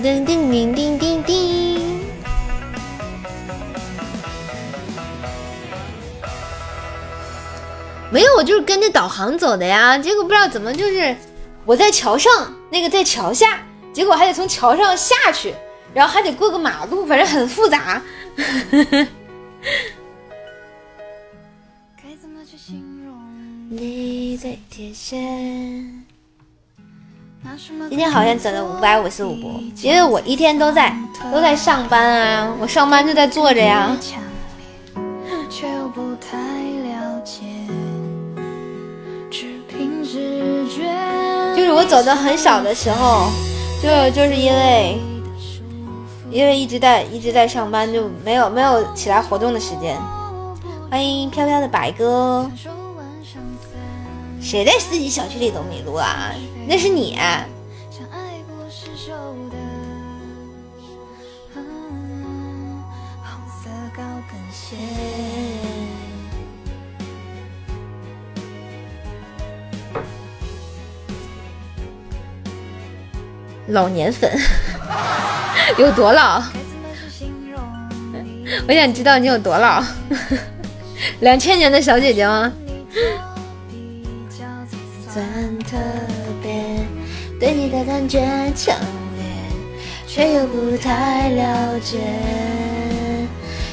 [0.00, 1.97] 叮叮叮叮叮叮。
[8.10, 9.98] 没有，我就是跟着导航走的呀。
[9.98, 11.14] 结果不知道怎么，就是
[11.64, 13.60] 我在桥上，那个在桥下，
[13.92, 15.54] 结果还得从桥上下去，
[15.92, 18.00] 然后还得过个马路，反正很复杂。
[18.36, 18.44] 该
[22.20, 23.14] 怎么去形容？
[23.70, 24.36] 你
[27.90, 30.96] 今天好像整了五百五十五步，因为我一天都在
[31.32, 33.94] 都在上班啊，我上班就在坐着呀。
[35.50, 37.42] 却又不太了解。
[40.10, 43.28] 就是我走的很少的时候，
[43.82, 44.98] 就就是因为
[46.30, 49.96] 因为一直在一直在上班，就没有没有起来活动的时间。
[50.90, 52.50] 欢迎飘飘的白哥，
[54.40, 56.32] 谁在自己小区里走迷路啊？
[56.66, 57.18] 那是你、
[73.68, 74.30] 老年粉，
[75.78, 76.42] 有多老？
[78.66, 79.82] 我想知道你有多老。
[81.20, 82.52] 两千年的小姐姐吗？
[85.12, 85.24] 算
[85.60, 85.76] 特
[86.42, 86.64] 别，
[87.38, 88.20] 对你的感觉
[88.54, 88.74] 强
[89.16, 89.24] 烈，
[90.06, 91.98] 却又不太了解，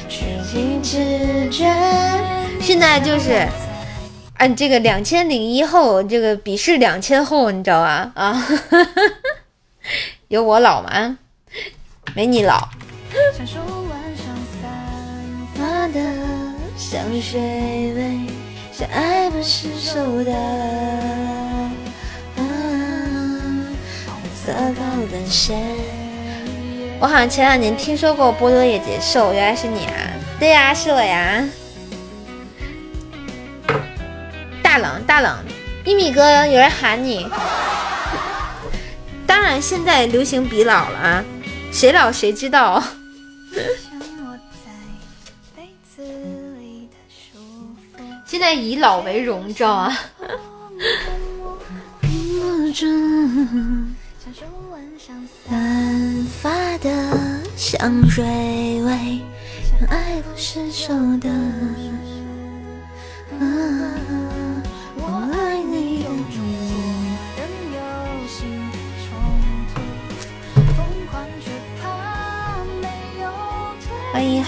[0.08, 1.72] 只凭直觉。
[2.60, 3.46] 现在就是
[4.38, 8.10] 按这个两千零一后，这个鄙视两千后，你知道吧？
[8.14, 8.46] 啊，
[10.28, 11.18] 有我老吗？
[12.14, 12.68] 没你老。
[13.36, 13.58] 像手
[13.90, 14.26] 腕上
[14.60, 14.68] 散
[15.54, 16.00] 发的
[16.76, 17.40] 像水
[17.94, 18.20] 味，
[18.72, 20.32] 像爱不释手的
[22.36, 22.40] 啊
[24.34, 25.56] 色高跟鞋。
[26.98, 29.92] 我好像前两年听说过波多野结束，原来是你啊！
[30.38, 31.46] 对呀，是我呀。
[34.62, 35.44] 大冷大冷，
[35.84, 37.26] 一米哥有人喊你。
[39.26, 41.24] 当然，现在流行比老了啊，
[41.72, 42.82] 谁老谁知道。
[48.26, 49.96] 现在以老为荣，知道吗？
[55.48, 56.90] 散发的
[57.56, 58.24] 香水
[58.82, 59.20] 味，
[59.62, 61.30] 像爱不释手的。
[63.38, 63.40] 啊，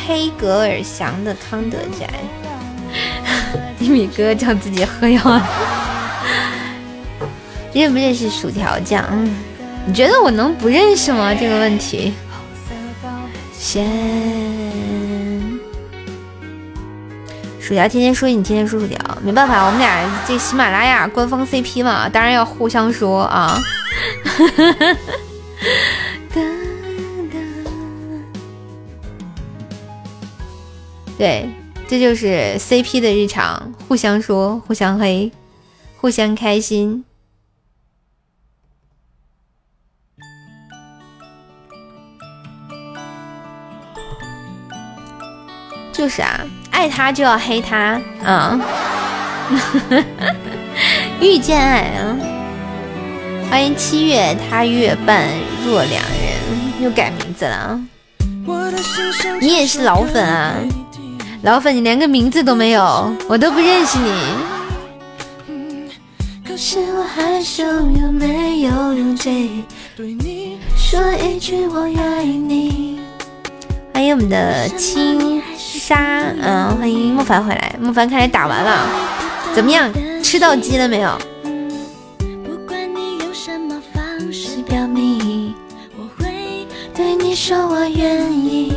[0.09, 2.09] 黑格尔祥的康德宅。
[3.79, 5.47] 一米哥叫自己喝药了，
[7.75, 9.05] 认不认识薯条酱？
[9.11, 9.37] 嗯
[9.87, 11.35] 你觉得我能不认识吗？
[11.35, 12.15] 这个问题。
[13.59, 13.87] 先，
[17.61, 23.59] 薯条天天说你天天说薯条，没办法，我们俩这喜马拉雅官方 CP 嘛，当然要互相说啊。
[31.19, 31.51] 对，
[31.89, 35.33] 这就是 CP 的日常，互相说，互相黑，
[35.97, 37.05] 互相开心。
[45.93, 48.57] 就是啊，爱他就要黑他啊！
[51.21, 52.17] 遇见爱啊！
[53.51, 55.27] 欢迎七月他月半
[55.67, 57.81] 若两人，又改名字了啊！
[59.41, 60.55] 你也是老粉啊？
[61.43, 64.11] 老粉，你连个名字都没有，我都不认识你。
[66.45, 69.65] 可是我害羞，又没有勇气
[69.97, 72.99] 对你说一句我爱你。
[73.95, 77.77] 欢迎我们的青纱，嗯，欢迎莫凡回来。
[77.81, 78.89] 莫凡看来打完了，
[79.55, 79.89] 怎么样？
[80.21, 81.17] 吃到鸡了没有？
[82.45, 85.55] 不管你用什么方式表明，
[85.97, 88.75] 我会对你说我愿意。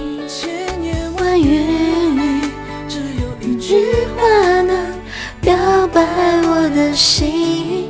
[6.96, 7.90] 心。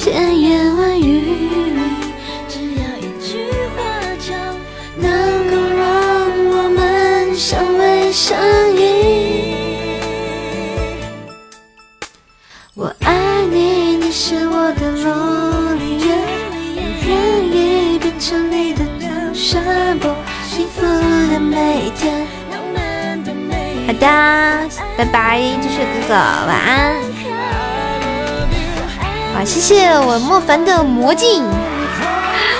[0.00, 1.22] 千言万语，
[2.48, 3.46] 只要一句
[3.76, 3.78] 话
[4.18, 4.32] 就
[4.96, 5.10] 能
[5.48, 5.82] 够让
[6.48, 8.38] 我们相偎相
[8.76, 8.80] 依。
[12.74, 16.06] 我爱你，你是我的罗丽叶，
[16.76, 17.12] 我愿
[17.52, 20.16] 意变成你的梁山伯，
[20.48, 22.26] 幸福的每天。
[23.86, 24.06] 好的，
[24.96, 27.19] 拜拜，这是哥哥，晚安。
[29.32, 31.44] 好，谢谢我莫凡的魔镜，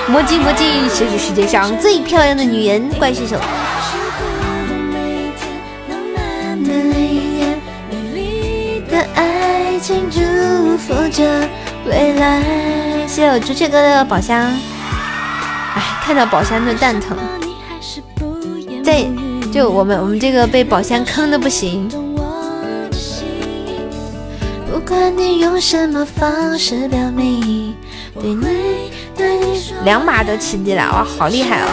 [0.08, 3.36] 魔镜魔镜谁是世界上最漂亮的女人，怪射手。
[8.88, 11.48] 的爱情祝福着
[11.86, 12.42] 未来。
[13.06, 14.40] 谢谢我朱雀哥的宝箱。
[15.74, 17.16] 哎，看到宝箱就蛋疼。
[18.82, 19.04] 在
[19.52, 21.88] 就我们我们这个被宝箱坑的不行。
[24.80, 27.76] 不管你用什么方式表明，
[28.18, 31.68] 对你对你说两把都吃鸡了，哇，好厉害哦！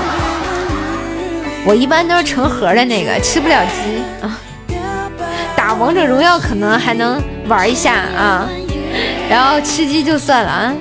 [1.65, 4.37] 我一般都是成盒的那个，吃不了鸡啊。
[5.55, 8.49] 打王者荣耀可能还能玩一下啊，
[9.29, 10.75] 然后吃鸡就算了啊。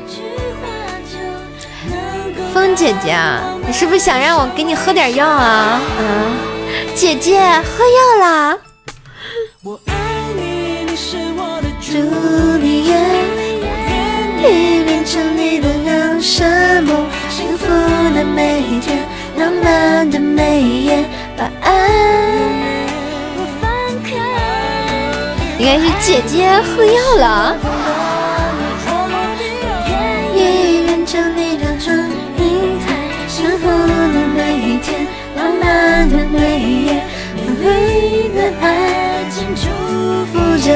[2.53, 3.17] 风姐姐，
[3.65, 5.81] 你是不是想让我给你喝点药啊？
[6.01, 6.35] 嗯，
[6.97, 8.59] 姐姐喝药啦。
[9.63, 9.81] 朱
[16.21, 17.67] 幸福
[18.15, 19.07] 的每一天，
[19.37, 21.05] 浪漫的每一夜，
[21.37, 21.71] 把爱
[23.61, 23.71] 放
[24.03, 24.11] 开。
[25.59, 27.57] 应该是姐姐喝药了。
[31.57, 32.85] 的春云彩，
[33.29, 35.07] 幸福的每一天，
[35.37, 37.03] 浪漫的每一夜，
[37.35, 39.63] 美丽的爱情祝
[40.27, 40.69] 福着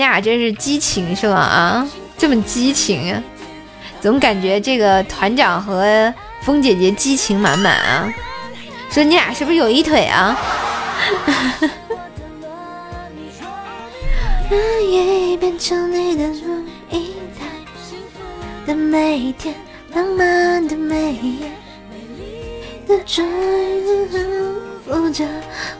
[0.00, 1.34] 你俩，真是激情是吧？
[1.34, 1.86] 啊，
[2.16, 3.22] 这么激情啊！
[4.00, 6.10] 总感觉这个团长和
[6.40, 8.10] 风姐姐激情满满啊。
[8.90, 10.34] 说你俩是不是有一腿啊？
[14.50, 16.26] 愿意变成你的
[16.90, 17.44] 一台
[18.66, 19.54] 的每一天，
[19.92, 21.50] 浪漫的每一夜，
[21.90, 23.22] 美丽的追
[24.86, 25.26] 逐着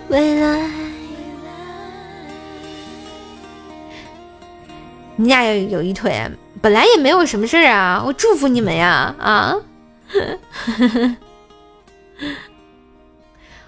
[0.08, 0.89] 未来。
[5.20, 6.18] 你俩有有一腿，
[6.62, 9.54] 本来也没有什么事儿啊，我祝福你们呀啊！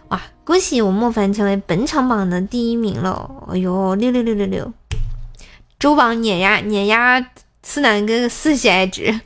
[0.08, 3.30] 哇，恭喜我莫凡成为本场榜的第一名了！
[3.50, 4.72] 哎呦，六六六六六，
[5.78, 7.22] 周榜碾压碾压
[7.62, 9.20] 思南哥哥四喜爱值，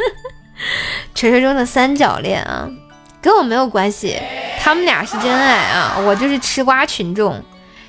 [1.14, 2.66] 传说中的三角恋啊，
[3.20, 4.16] 跟我没有关系，
[4.58, 7.44] 他们俩是真爱啊，我就是吃瓜群众。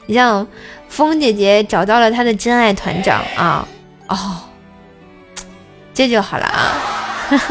[0.05, 0.45] 你像。
[0.91, 3.67] 风姐姐找到了她的真爱团长啊！
[4.07, 4.41] 哦，
[5.93, 6.77] 这就好了啊！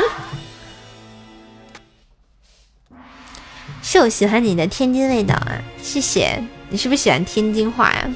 [3.83, 5.59] 是我喜欢你的天津味道啊！
[5.83, 8.11] 谢谢你，是不是喜欢天津话呀？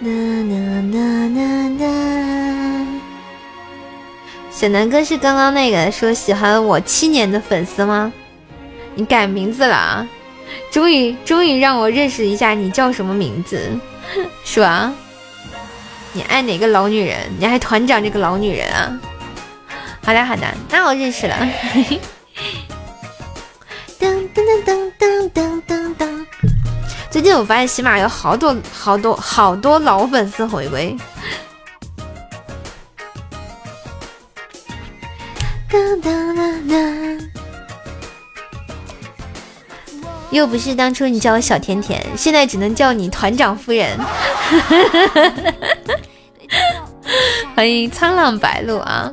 [0.00, 0.54] 啦啦
[0.92, 0.98] 啦
[1.28, 1.40] 啦
[1.78, 2.95] 啦！
[4.56, 8.10] 小南哥是刚刚那个说喜欢我七年的粉丝吗？
[8.94, 10.08] 你改名字了啊！
[10.72, 13.70] 终于终于让我认识一下你叫什么名字，
[14.46, 14.90] 是吧？
[16.14, 17.18] 你爱哪个老女人？
[17.38, 18.98] 你爱团长这个老女人啊？
[20.02, 21.36] 好的好的，那我认识了。
[24.00, 26.24] 噔噔噔噔噔噔噔！
[27.10, 30.96] 最近我发现喜马有好多好多好多老粉丝回归。
[40.30, 43.96] 又不是当初你叫我小甜甜，现在只能叫你团长夫人。
[47.54, 49.10] 欢迎沧浪白露啊！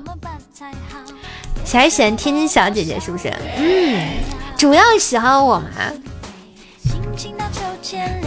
[1.72, 3.34] 还喜欢天津小姐姐是不是？
[3.57, 4.10] 嗯，
[4.57, 5.69] 主要喜欢我嘛。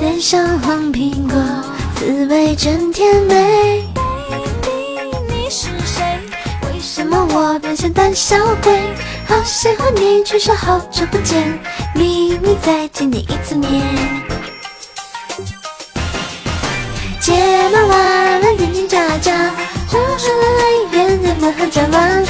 [0.00, 1.38] 脸上黄苹果，
[1.96, 3.84] 滋味真甜美。
[6.96, 8.80] 为什么我变成胆小鬼？
[9.28, 11.46] 好喜欢你，却说好久不见，
[11.94, 13.82] 秘密再见你一次面。
[17.20, 19.30] 睫毛弯弯，眼睛眨眨，
[19.90, 22.24] 说出了泪眼怎么很转弯？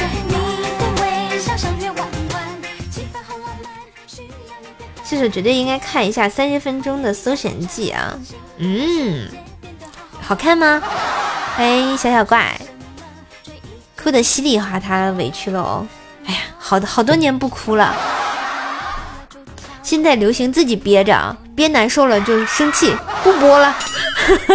[5.09, 8.19] 这首绝对应该看一下三十分钟的《搜神记》啊！
[8.57, 9.29] 嗯，
[10.19, 10.83] 好看吗？
[11.55, 12.59] 欢迎小小怪。
[14.07, 15.85] 哭的稀里哗啦，委屈了哦。
[16.25, 17.93] 哎呀，好的，好多年不哭了。
[19.83, 23.75] 现在流行自己憋着，憋难受了就生气，不播了。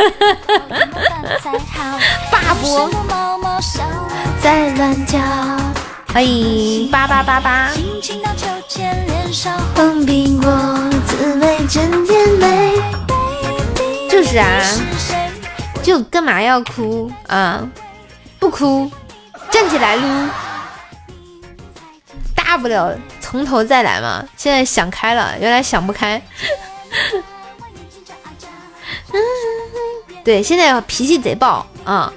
[2.33, 2.91] 霸播。
[4.41, 5.19] 在乱叫。
[6.15, 7.69] 欢迎八八八八。
[9.77, 10.51] 黄苹果，
[11.07, 12.81] 滋味真甜美。
[14.09, 14.63] 就是啊，
[15.83, 17.61] 就干嘛要哭啊？
[18.39, 18.91] 不哭。
[19.53, 20.29] 站起来撸，
[22.35, 24.27] 大不了从头再来嘛。
[24.37, 26.21] 现在想开了，原来想不开。
[30.25, 32.13] 对，现在脾气贼暴啊，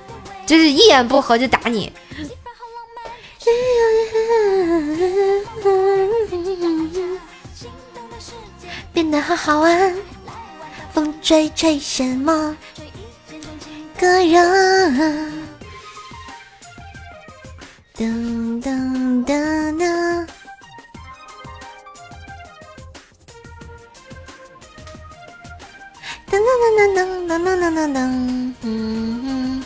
[0.46, 1.92] 就是一言不合就打你。
[8.94, 9.96] 变得好好玩，
[10.94, 12.56] 风吹吹什么
[14.00, 15.35] 个人？
[17.98, 19.32] 噔噔噔
[19.78, 20.28] 噔，
[26.30, 27.88] 噔噔噔噔噔噔噔噔噔。
[27.94, 27.98] 噔，
[28.64, 28.64] 嗯。
[28.64, 29.64] 嗯，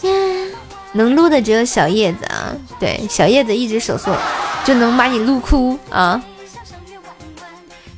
[0.00, 0.10] 耶，
[0.92, 4.10] 能撸的只有小叶子啊，对，小叶子一直手速
[4.64, 6.22] 就能把你撸哭啊，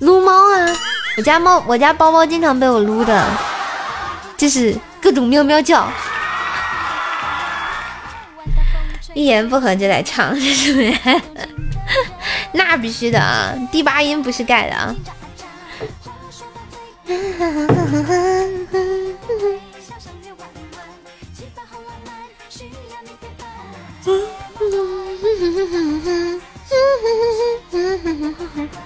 [0.01, 0.67] 撸猫啊。
[1.17, 3.27] 我家猫，我家包包经常被我撸的，
[4.37, 5.89] 就是各种喵喵叫，
[9.15, 10.95] 一言不合就来唱，是不是？
[12.53, 14.95] 那必须的啊，第八音不是盖的啊。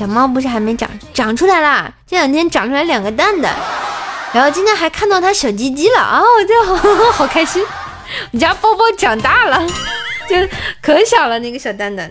[0.00, 1.92] 小猫不是还没长，长出来啦。
[2.06, 3.54] 这两天长出来两个蛋蛋，
[4.32, 6.22] 然后今天还看到它小鸡鸡了啊！
[6.48, 6.74] 就好
[7.12, 7.62] 好开心。
[8.32, 9.62] 我家包包长大了，
[10.26, 10.36] 就
[10.80, 12.10] 可小了那个小蛋蛋。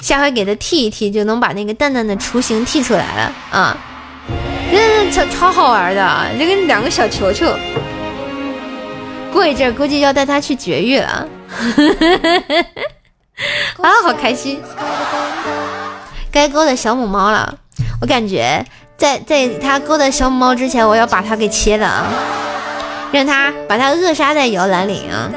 [0.00, 3.78] 下回给它剃一剃，就能把那个蛋蛋的雏形剃出来了啊！
[4.72, 7.46] 这超超好玩的，就跟两个小球球。
[9.32, 11.28] 过一阵估计要带它去绝育了。
[13.82, 14.60] 啊，好开心！
[16.30, 17.54] 该勾的小母猫了，
[18.00, 18.64] 我感觉
[18.96, 22.06] 在在它勾的小母猫之前，我要把它给切了啊，
[23.12, 25.30] 让它把它扼杀在摇篮里啊。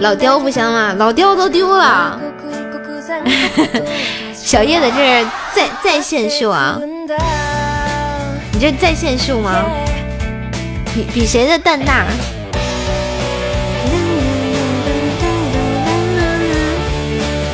[0.00, 0.94] 老雕不香吗？
[0.98, 2.20] 老雕都丢了。
[4.34, 6.78] 小叶在这儿在在线秀啊，
[8.52, 9.64] 你这在线秀吗？
[10.94, 12.04] 比比谁的蛋大？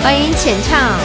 [0.02, 0.98] 欢迎浅唱。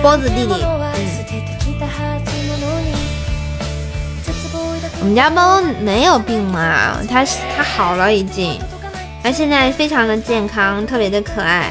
[0.00, 0.54] 波子弟弟。
[0.62, 3.27] 嗯
[5.00, 7.24] 我们家猫没有病嘛，它
[7.56, 8.60] 它好了已经，
[9.22, 11.70] 它现在非常的健康，特别的可爱。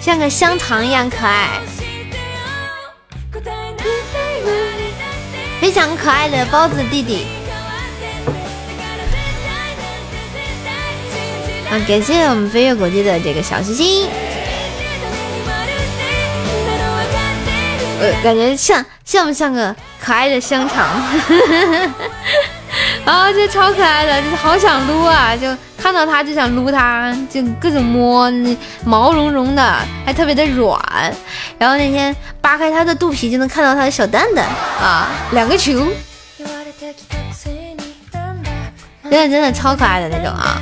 [0.00, 1.60] 像个香肠一样可爱。
[5.60, 7.26] 非常可爱的包子弟弟。
[11.69, 11.79] 啊！
[11.87, 16.01] 感谢我们飞跃国际的这个小心心，ないために丸って
[16.67, 17.49] なの分かって
[17.99, 20.85] る呃，感觉像像不像个可爱的香肠？
[23.05, 25.35] 啊，这超可爱的，就是好想撸啊！
[25.35, 25.47] 就
[25.77, 28.55] 看到它就想撸它，就各种摸，那
[28.85, 30.79] 毛茸茸的，还特别的软。
[31.57, 34.45] 然后那天扒开它的肚皮，就能看到它的小蛋蛋
[34.79, 35.73] 啊，两个球，
[36.37, 40.61] 言われてきたくせにだんだん真的真的超可愛的那种啊！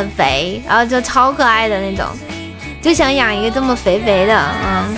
[0.00, 0.62] 很肥？
[0.66, 2.06] 然后就超可爱的那种，
[2.80, 4.96] 就想养一个这么肥肥的，嗯，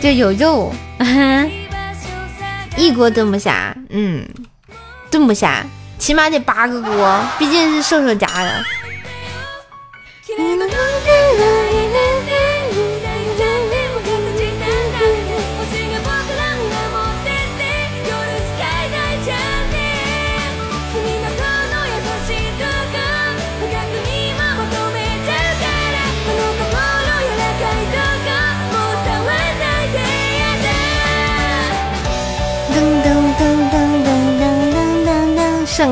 [0.00, 0.74] 就有肉，
[2.76, 4.26] 一锅炖不下，嗯，
[5.10, 5.64] 炖不下，
[5.96, 8.64] 起码得八个锅，毕竟是瘦瘦家的。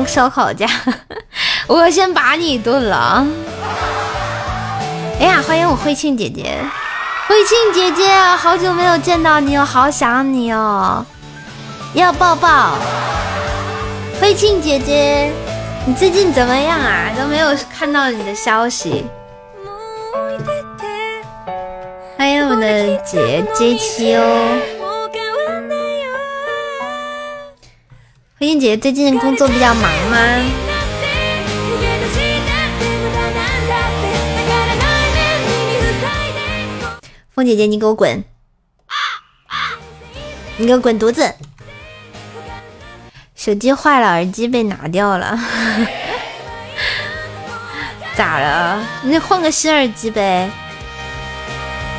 [0.00, 0.66] 上烧烤架，
[1.68, 3.26] 我先把你炖了啊！
[5.20, 6.58] 哎呀，欢迎我慧庆姐姐，
[7.28, 11.04] 慧庆姐姐，好久没有见到你哦，好想你哦，
[11.92, 12.78] 要抱抱。
[14.20, 15.30] 慧庆姐姐，
[15.84, 17.10] 你最近怎么样啊？
[17.18, 17.48] 都没有
[17.78, 19.04] 看到你的消息。
[19.62, 19.70] も
[20.14, 20.84] う置いてって
[22.16, 24.22] 欢迎我们的姐 J 七哦，
[28.40, 30.16] 慧庆姐姐最近工作比较忙吗？
[31.66, 34.04] 逃げ出したって無駄なんだって
[34.36, 34.84] だから内
[35.14, 35.16] 面
[35.72, 36.40] 耳塞いで
[37.34, 38.24] 凤姐姐，你给我滚！
[40.58, 41.34] 你给我滚犊子！
[43.34, 45.38] 手机坏了，耳机被拿掉了，
[48.16, 48.78] 咋了？
[49.02, 50.50] 你换个新耳机呗。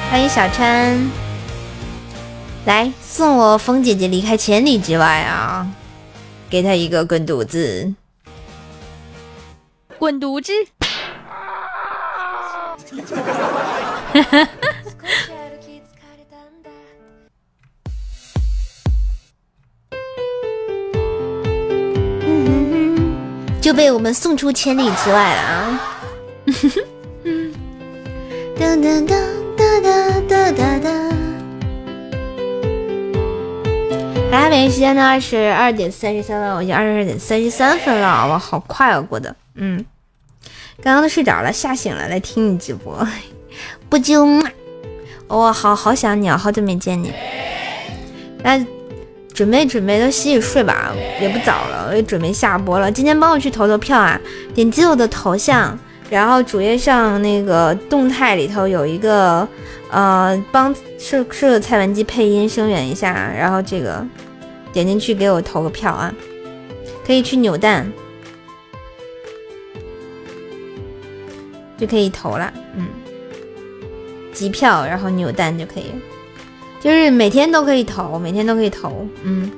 [0.10, 1.10] 欢迎小川，
[2.66, 5.68] 来送我风姐姐离开千里之外啊！
[6.52, 7.94] 给她一个滚犊子！
[9.98, 10.52] 滚犊子！
[12.88, 13.12] 少し歩
[15.60, 16.70] き疲れたんだ
[23.60, 25.80] 就被我们送出千里之外了啊！
[28.58, 29.10] 噔噔噔
[29.58, 31.31] 哒哒哒哒哒。
[34.33, 39.37] 来，北京时间呢二十二点三十三分，我已经二十二点三十三分了，哇，好快啊，过的。
[39.57, 39.85] 嗯，
[40.83, 43.07] 刚刚都睡着了，吓醒了来听你直播，
[43.91, 44.49] 不就嘛？
[45.29, 47.13] 哇，好好想你啊，好久没见你。
[48.43, 48.59] 那
[49.35, 52.91] 准备准备，都洗洗睡吧，也不早了，我也准备下播了。
[52.91, 54.19] 今天帮我去投投票啊，
[54.55, 55.79] 点击我的头像，
[56.09, 59.47] 然后主页上那个动态里头有一个，
[59.91, 64.03] 呃，帮是是蔡文姬配音声援一下，然后这个
[64.73, 66.15] 点进去给我投个票啊，
[67.07, 67.91] 可以去扭蛋，
[71.79, 72.87] 就可以投了，嗯，
[74.33, 75.87] 集票然后扭蛋就可以，
[76.81, 79.51] 就是每天都可以投，每天都可以投，嗯。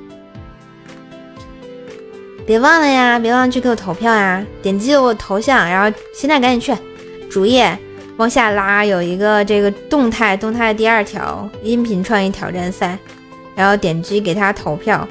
[2.47, 4.45] 别忘了呀，别忘了去给我投票呀！
[4.61, 6.79] 点击我头像，然后现在赶紧去。
[7.27, 7.75] 主页
[8.17, 12.99] 往下拉，有一个这个动态，动态第二条音频创意挑战赛，
[13.55, 15.07] 然后点击给他投票，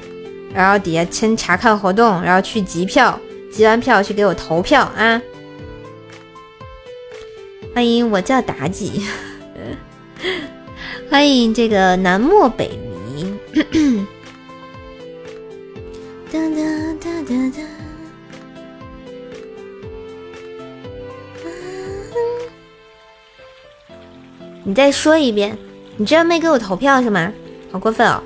[0.53, 3.19] 然后底下先查看活动，然后去集票，
[3.51, 5.21] 集完票去给我投票啊！
[7.73, 9.01] 欢迎我叫妲己，
[11.09, 12.79] 欢迎这个南漠北
[13.13, 13.25] 离。
[16.31, 17.61] 哒哒哒哒哒。
[24.63, 25.57] 你再说一遍，
[25.97, 27.33] 你居然没给我投票是吗？
[27.71, 28.23] 好过分哦！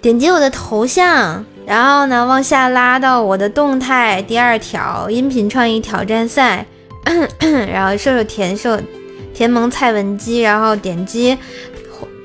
[0.00, 6.66] 点击我的头像，然后呢往下拉到我的动态第二条音频创意挑战赛，
[7.72, 8.80] 然后射手填射
[9.34, 11.36] 填蒙蔡文姬，然后点击。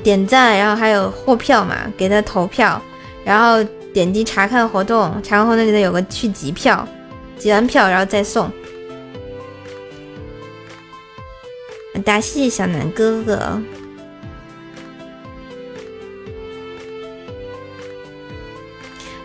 [0.04, 2.82] 点赞，然后还有获票嘛，给他投票，
[3.24, 6.88] 然后点击查看活动，查看活动里头有个去集票，
[7.38, 8.52] 集完票然后再送。
[12.04, 13.62] 大谢小南哥哥，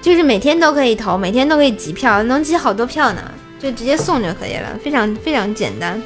[0.06, 3.28] 就是每天都可以投，每天都可以集票，能集好多票呢，
[3.58, 6.00] 就直接送就可以了，非常非常简单。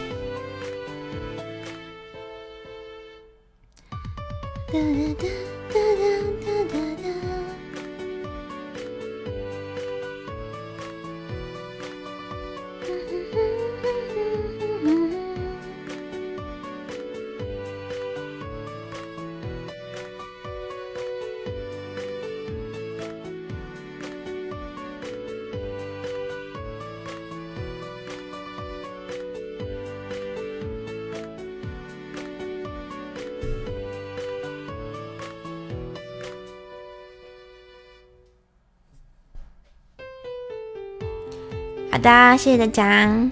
[42.01, 43.31] 的，谢谢大家，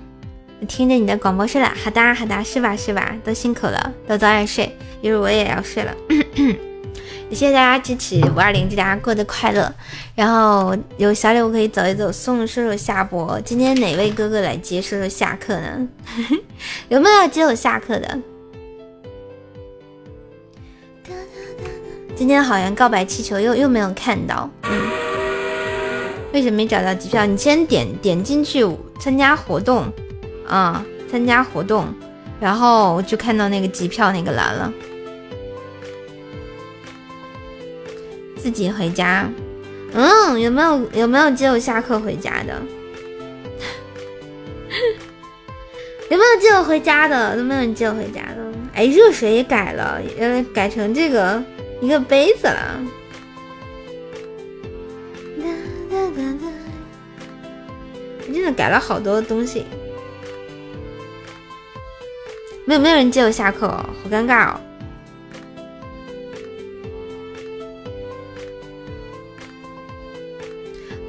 [0.67, 1.73] 听着你的广播睡了。
[1.83, 3.15] 好的，好的，是吧，是吧？
[3.25, 5.95] 都辛苦了，都早点睡，一会儿我也要睡了。
[7.31, 9.73] 也谢谢大家支持五二零，祝大家过得快乐。
[10.15, 13.41] 然后有小礼物可以走一走，送叔叔下播。
[13.43, 15.89] 今天哪位哥哥来接叔叔下课呢？
[16.89, 18.19] 有没有要接我下课的？
[22.17, 24.98] 今天好像告白气球又又没有看到，嗯。
[26.39, 27.27] 为什么没找到机票？
[27.27, 28.65] 你先点点进去
[29.01, 29.93] 参加活动，
[30.47, 31.93] 啊，参加活动，
[32.39, 34.73] 然后就看到那个机票那个栏了。
[38.37, 39.29] 自己回家，
[39.93, 42.55] 嗯，有没有有没有接我下课回家的？
[46.09, 47.37] 有没有接我回家的？
[47.37, 48.37] 有没有人接我回家的？
[48.75, 51.43] 哎，热水也改了，呃，改成这个
[51.81, 52.81] 一个杯子了。
[58.39, 59.67] 真的改了好多东西，
[62.65, 64.61] 没有没有人接我下课，哦好尴尬哦！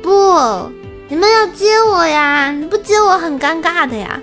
[0.01, 0.71] 不，
[1.07, 2.51] 你们要接我呀！
[2.51, 4.19] 你不接我很尴尬的呀！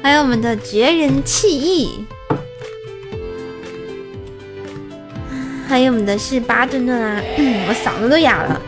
[0.00, 2.06] 还有我们的绝人弃义，
[5.66, 7.20] 还有我们的是巴顿顿啊！
[7.68, 8.62] 我嗓子都哑了。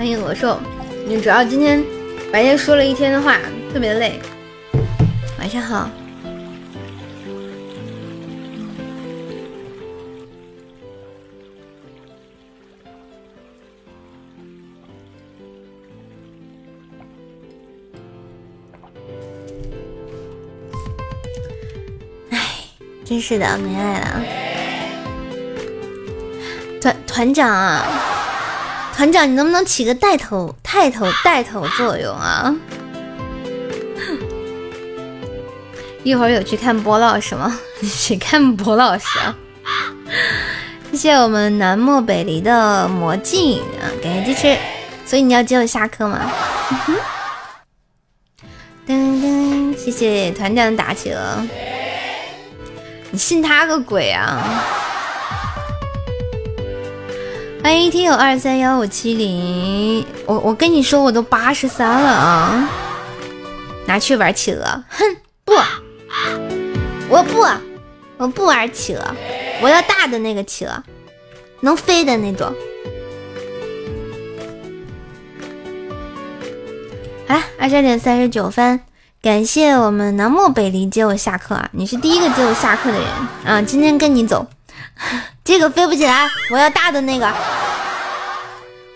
[0.00, 0.58] 欢迎罗寿，
[1.06, 1.84] 你主要今天
[2.32, 3.38] 白天说了一天的话，
[3.70, 4.18] 特别累。
[5.38, 5.90] 晚上好。
[22.30, 22.38] 哎，
[23.04, 24.24] 真是的，没爱了。
[26.80, 27.84] 团团长啊！
[29.00, 32.54] 团长，你能不能起个带头、带头、带头作用啊？
[36.02, 37.58] 一会儿有去看波老师吗？
[37.80, 39.34] 去看波老师啊！
[40.92, 44.58] 谢谢我们南漠北离的魔镜啊，感谢支持。
[45.06, 46.30] 所以你要接我下课吗？
[48.86, 51.42] 噔噔，谢谢团长打起了。
[53.10, 54.62] 你信他个鬼啊！
[57.62, 62.70] 欢迎听友二三幺五七零，我我跟你说，我都八十三了啊！
[63.86, 65.52] 拿去玩企鹅，哼，不，
[67.10, 67.44] 我不，
[68.16, 69.14] 我不玩企鹅，
[69.60, 70.82] 我要大的那个企鹅，
[71.60, 72.50] 能飞的那种。
[77.28, 78.80] 好了，二十二点三十九分，
[79.20, 81.68] 感谢我们南漠北离接我下课啊！
[81.72, 83.08] 你是第一个接我下课的人
[83.44, 83.60] 啊！
[83.60, 84.46] 今天跟你走。
[85.44, 87.32] 这个飞不起来，我要大的那个，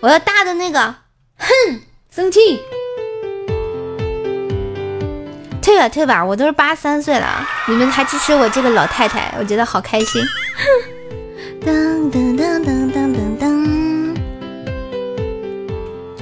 [0.00, 0.94] 我要大的那个，
[1.38, 1.80] 哼，
[2.14, 2.60] 生气，
[5.62, 10.22] 退吧退吧，我都是八十三岁了，你们还支持我这个老太太，我觉得好开心。
[11.64, 14.14] 噔噔噔噔噔噔噔，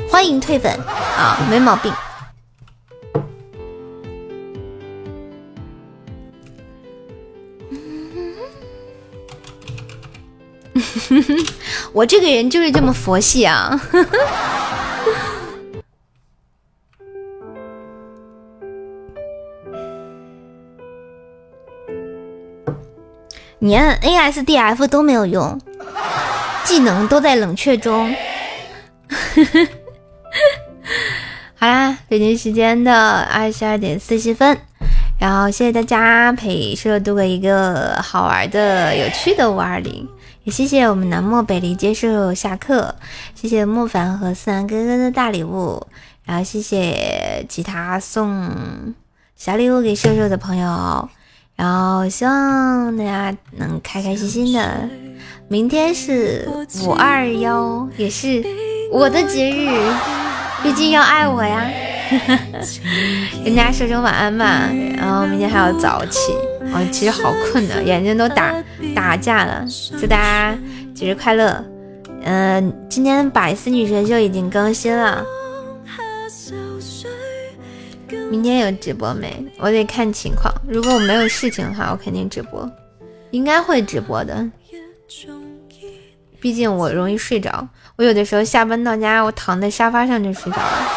[0.08, 0.72] 欢迎退粉
[1.18, 1.92] 啊，没毛病。
[11.92, 13.80] 我这个人就是这么佛系啊！
[23.58, 25.60] 你按 A S D F 都没有用，
[26.64, 28.12] 技能都在冷却中。
[31.54, 34.58] 好啦，北京时间的二十二点四十分，
[35.20, 40.08] 然后谢谢大家陪社度过一个好玩的、有趣的五二零。
[40.44, 42.96] 也谢谢我们南漠北离接受下课，
[43.34, 45.86] 谢谢莫凡和思南哥哥的大礼物，
[46.24, 48.50] 然后谢谢其他送
[49.36, 51.08] 小礼物给瘦瘦的朋友，
[51.54, 54.88] 然后希望大家能开开心心的。
[55.46, 56.48] 明天是
[56.84, 58.44] 五二幺，也是
[58.90, 59.70] 我的节日，
[60.64, 61.70] 毕竟要爱我呀。
[63.44, 66.32] 跟大家说声晚安吧，然后明天还要早起。
[66.74, 68.54] 我其实好困的，眼睛都打
[68.94, 69.64] 打架了。
[70.00, 70.58] 祝大家
[70.94, 71.64] 节日快乐！
[72.24, 75.24] 嗯，今天百思女神秀已经更新了，
[78.30, 79.44] 明天有直播没？
[79.58, 80.52] 我得看情况。
[80.68, 82.70] 如果我没有事情的话，我肯定直播，
[83.32, 84.48] 应该会直播的。
[86.40, 90.88] 毕竟我容易睡着，我有的时候下班到家，我躺在沙发上就睡着了，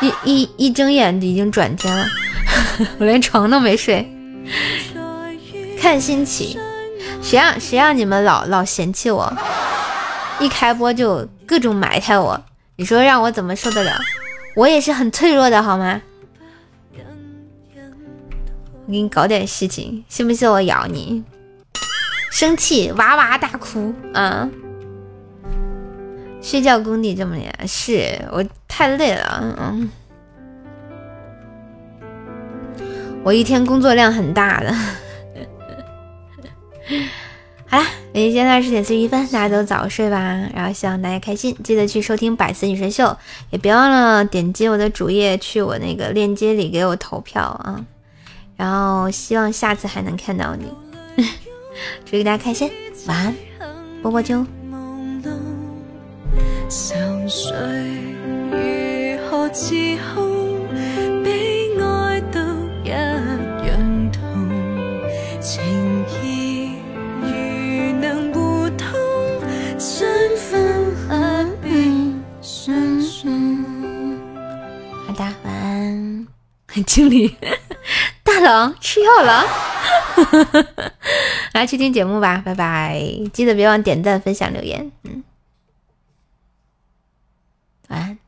[0.00, 2.06] 一一一睁眼已经转天了，
[2.98, 4.06] 我连床都没睡。
[5.80, 6.58] 看心情，
[7.22, 9.32] 谁让谁让你们老老嫌弃我，
[10.38, 12.40] 一开播就各种埋汰我，
[12.76, 13.98] 你说让我怎么受得了？
[14.54, 16.00] 我也是很脆弱的，好吗？
[18.86, 21.24] 我给你搞点事情，信不信我咬你？
[22.30, 24.48] 生气哇哇大哭啊！
[26.46, 29.90] 睡觉功底这么厉害，是我太累了，嗯，
[33.24, 34.72] 我一天工作量很大的。
[37.66, 40.18] 好啦，北京现在十点四十一分，大家都早睡吧。
[40.54, 43.16] 然后希望大家开心，记得去收听百思女神秀，
[43.50, 47.84] 也别忘了点击我的主页去我那个链接里给我投票啊。
[48.54, 50.72] 然后希望下次还能看到你，
[52.04, 52.70] 祝大家开心，
[53.08, 53.34] 晚安，
[54.00, 54.46] 波波啾。
[56.68, 56.96] 愁
[57.28, 57.52] 绪
[58.50, 58.56] 如
[59.28, 59.72] 何自
[60.14, 60.66] 控？
[61.22, 62.40] 悲爱都
[62.82, 64.20] 一样痛，
[65.40, 65.62] 情
[66.22, 66.72] 意
[67.20, 67.28] 如
[68.00, 68.88] 能互通，
[69.78, 73.30] 相分不必相送？
[75.06, 76.26] 好的，晚安，
[76.84, 77.36] 经理，
[78.24, 79.46] 大佬吃药了。
[81.54, 83.00] 来去听节目吧，拜拜！
[83.32, 85.22] 记得别忘点赞、分享、留言，嗯。
[87.88, 88.25] 晚安。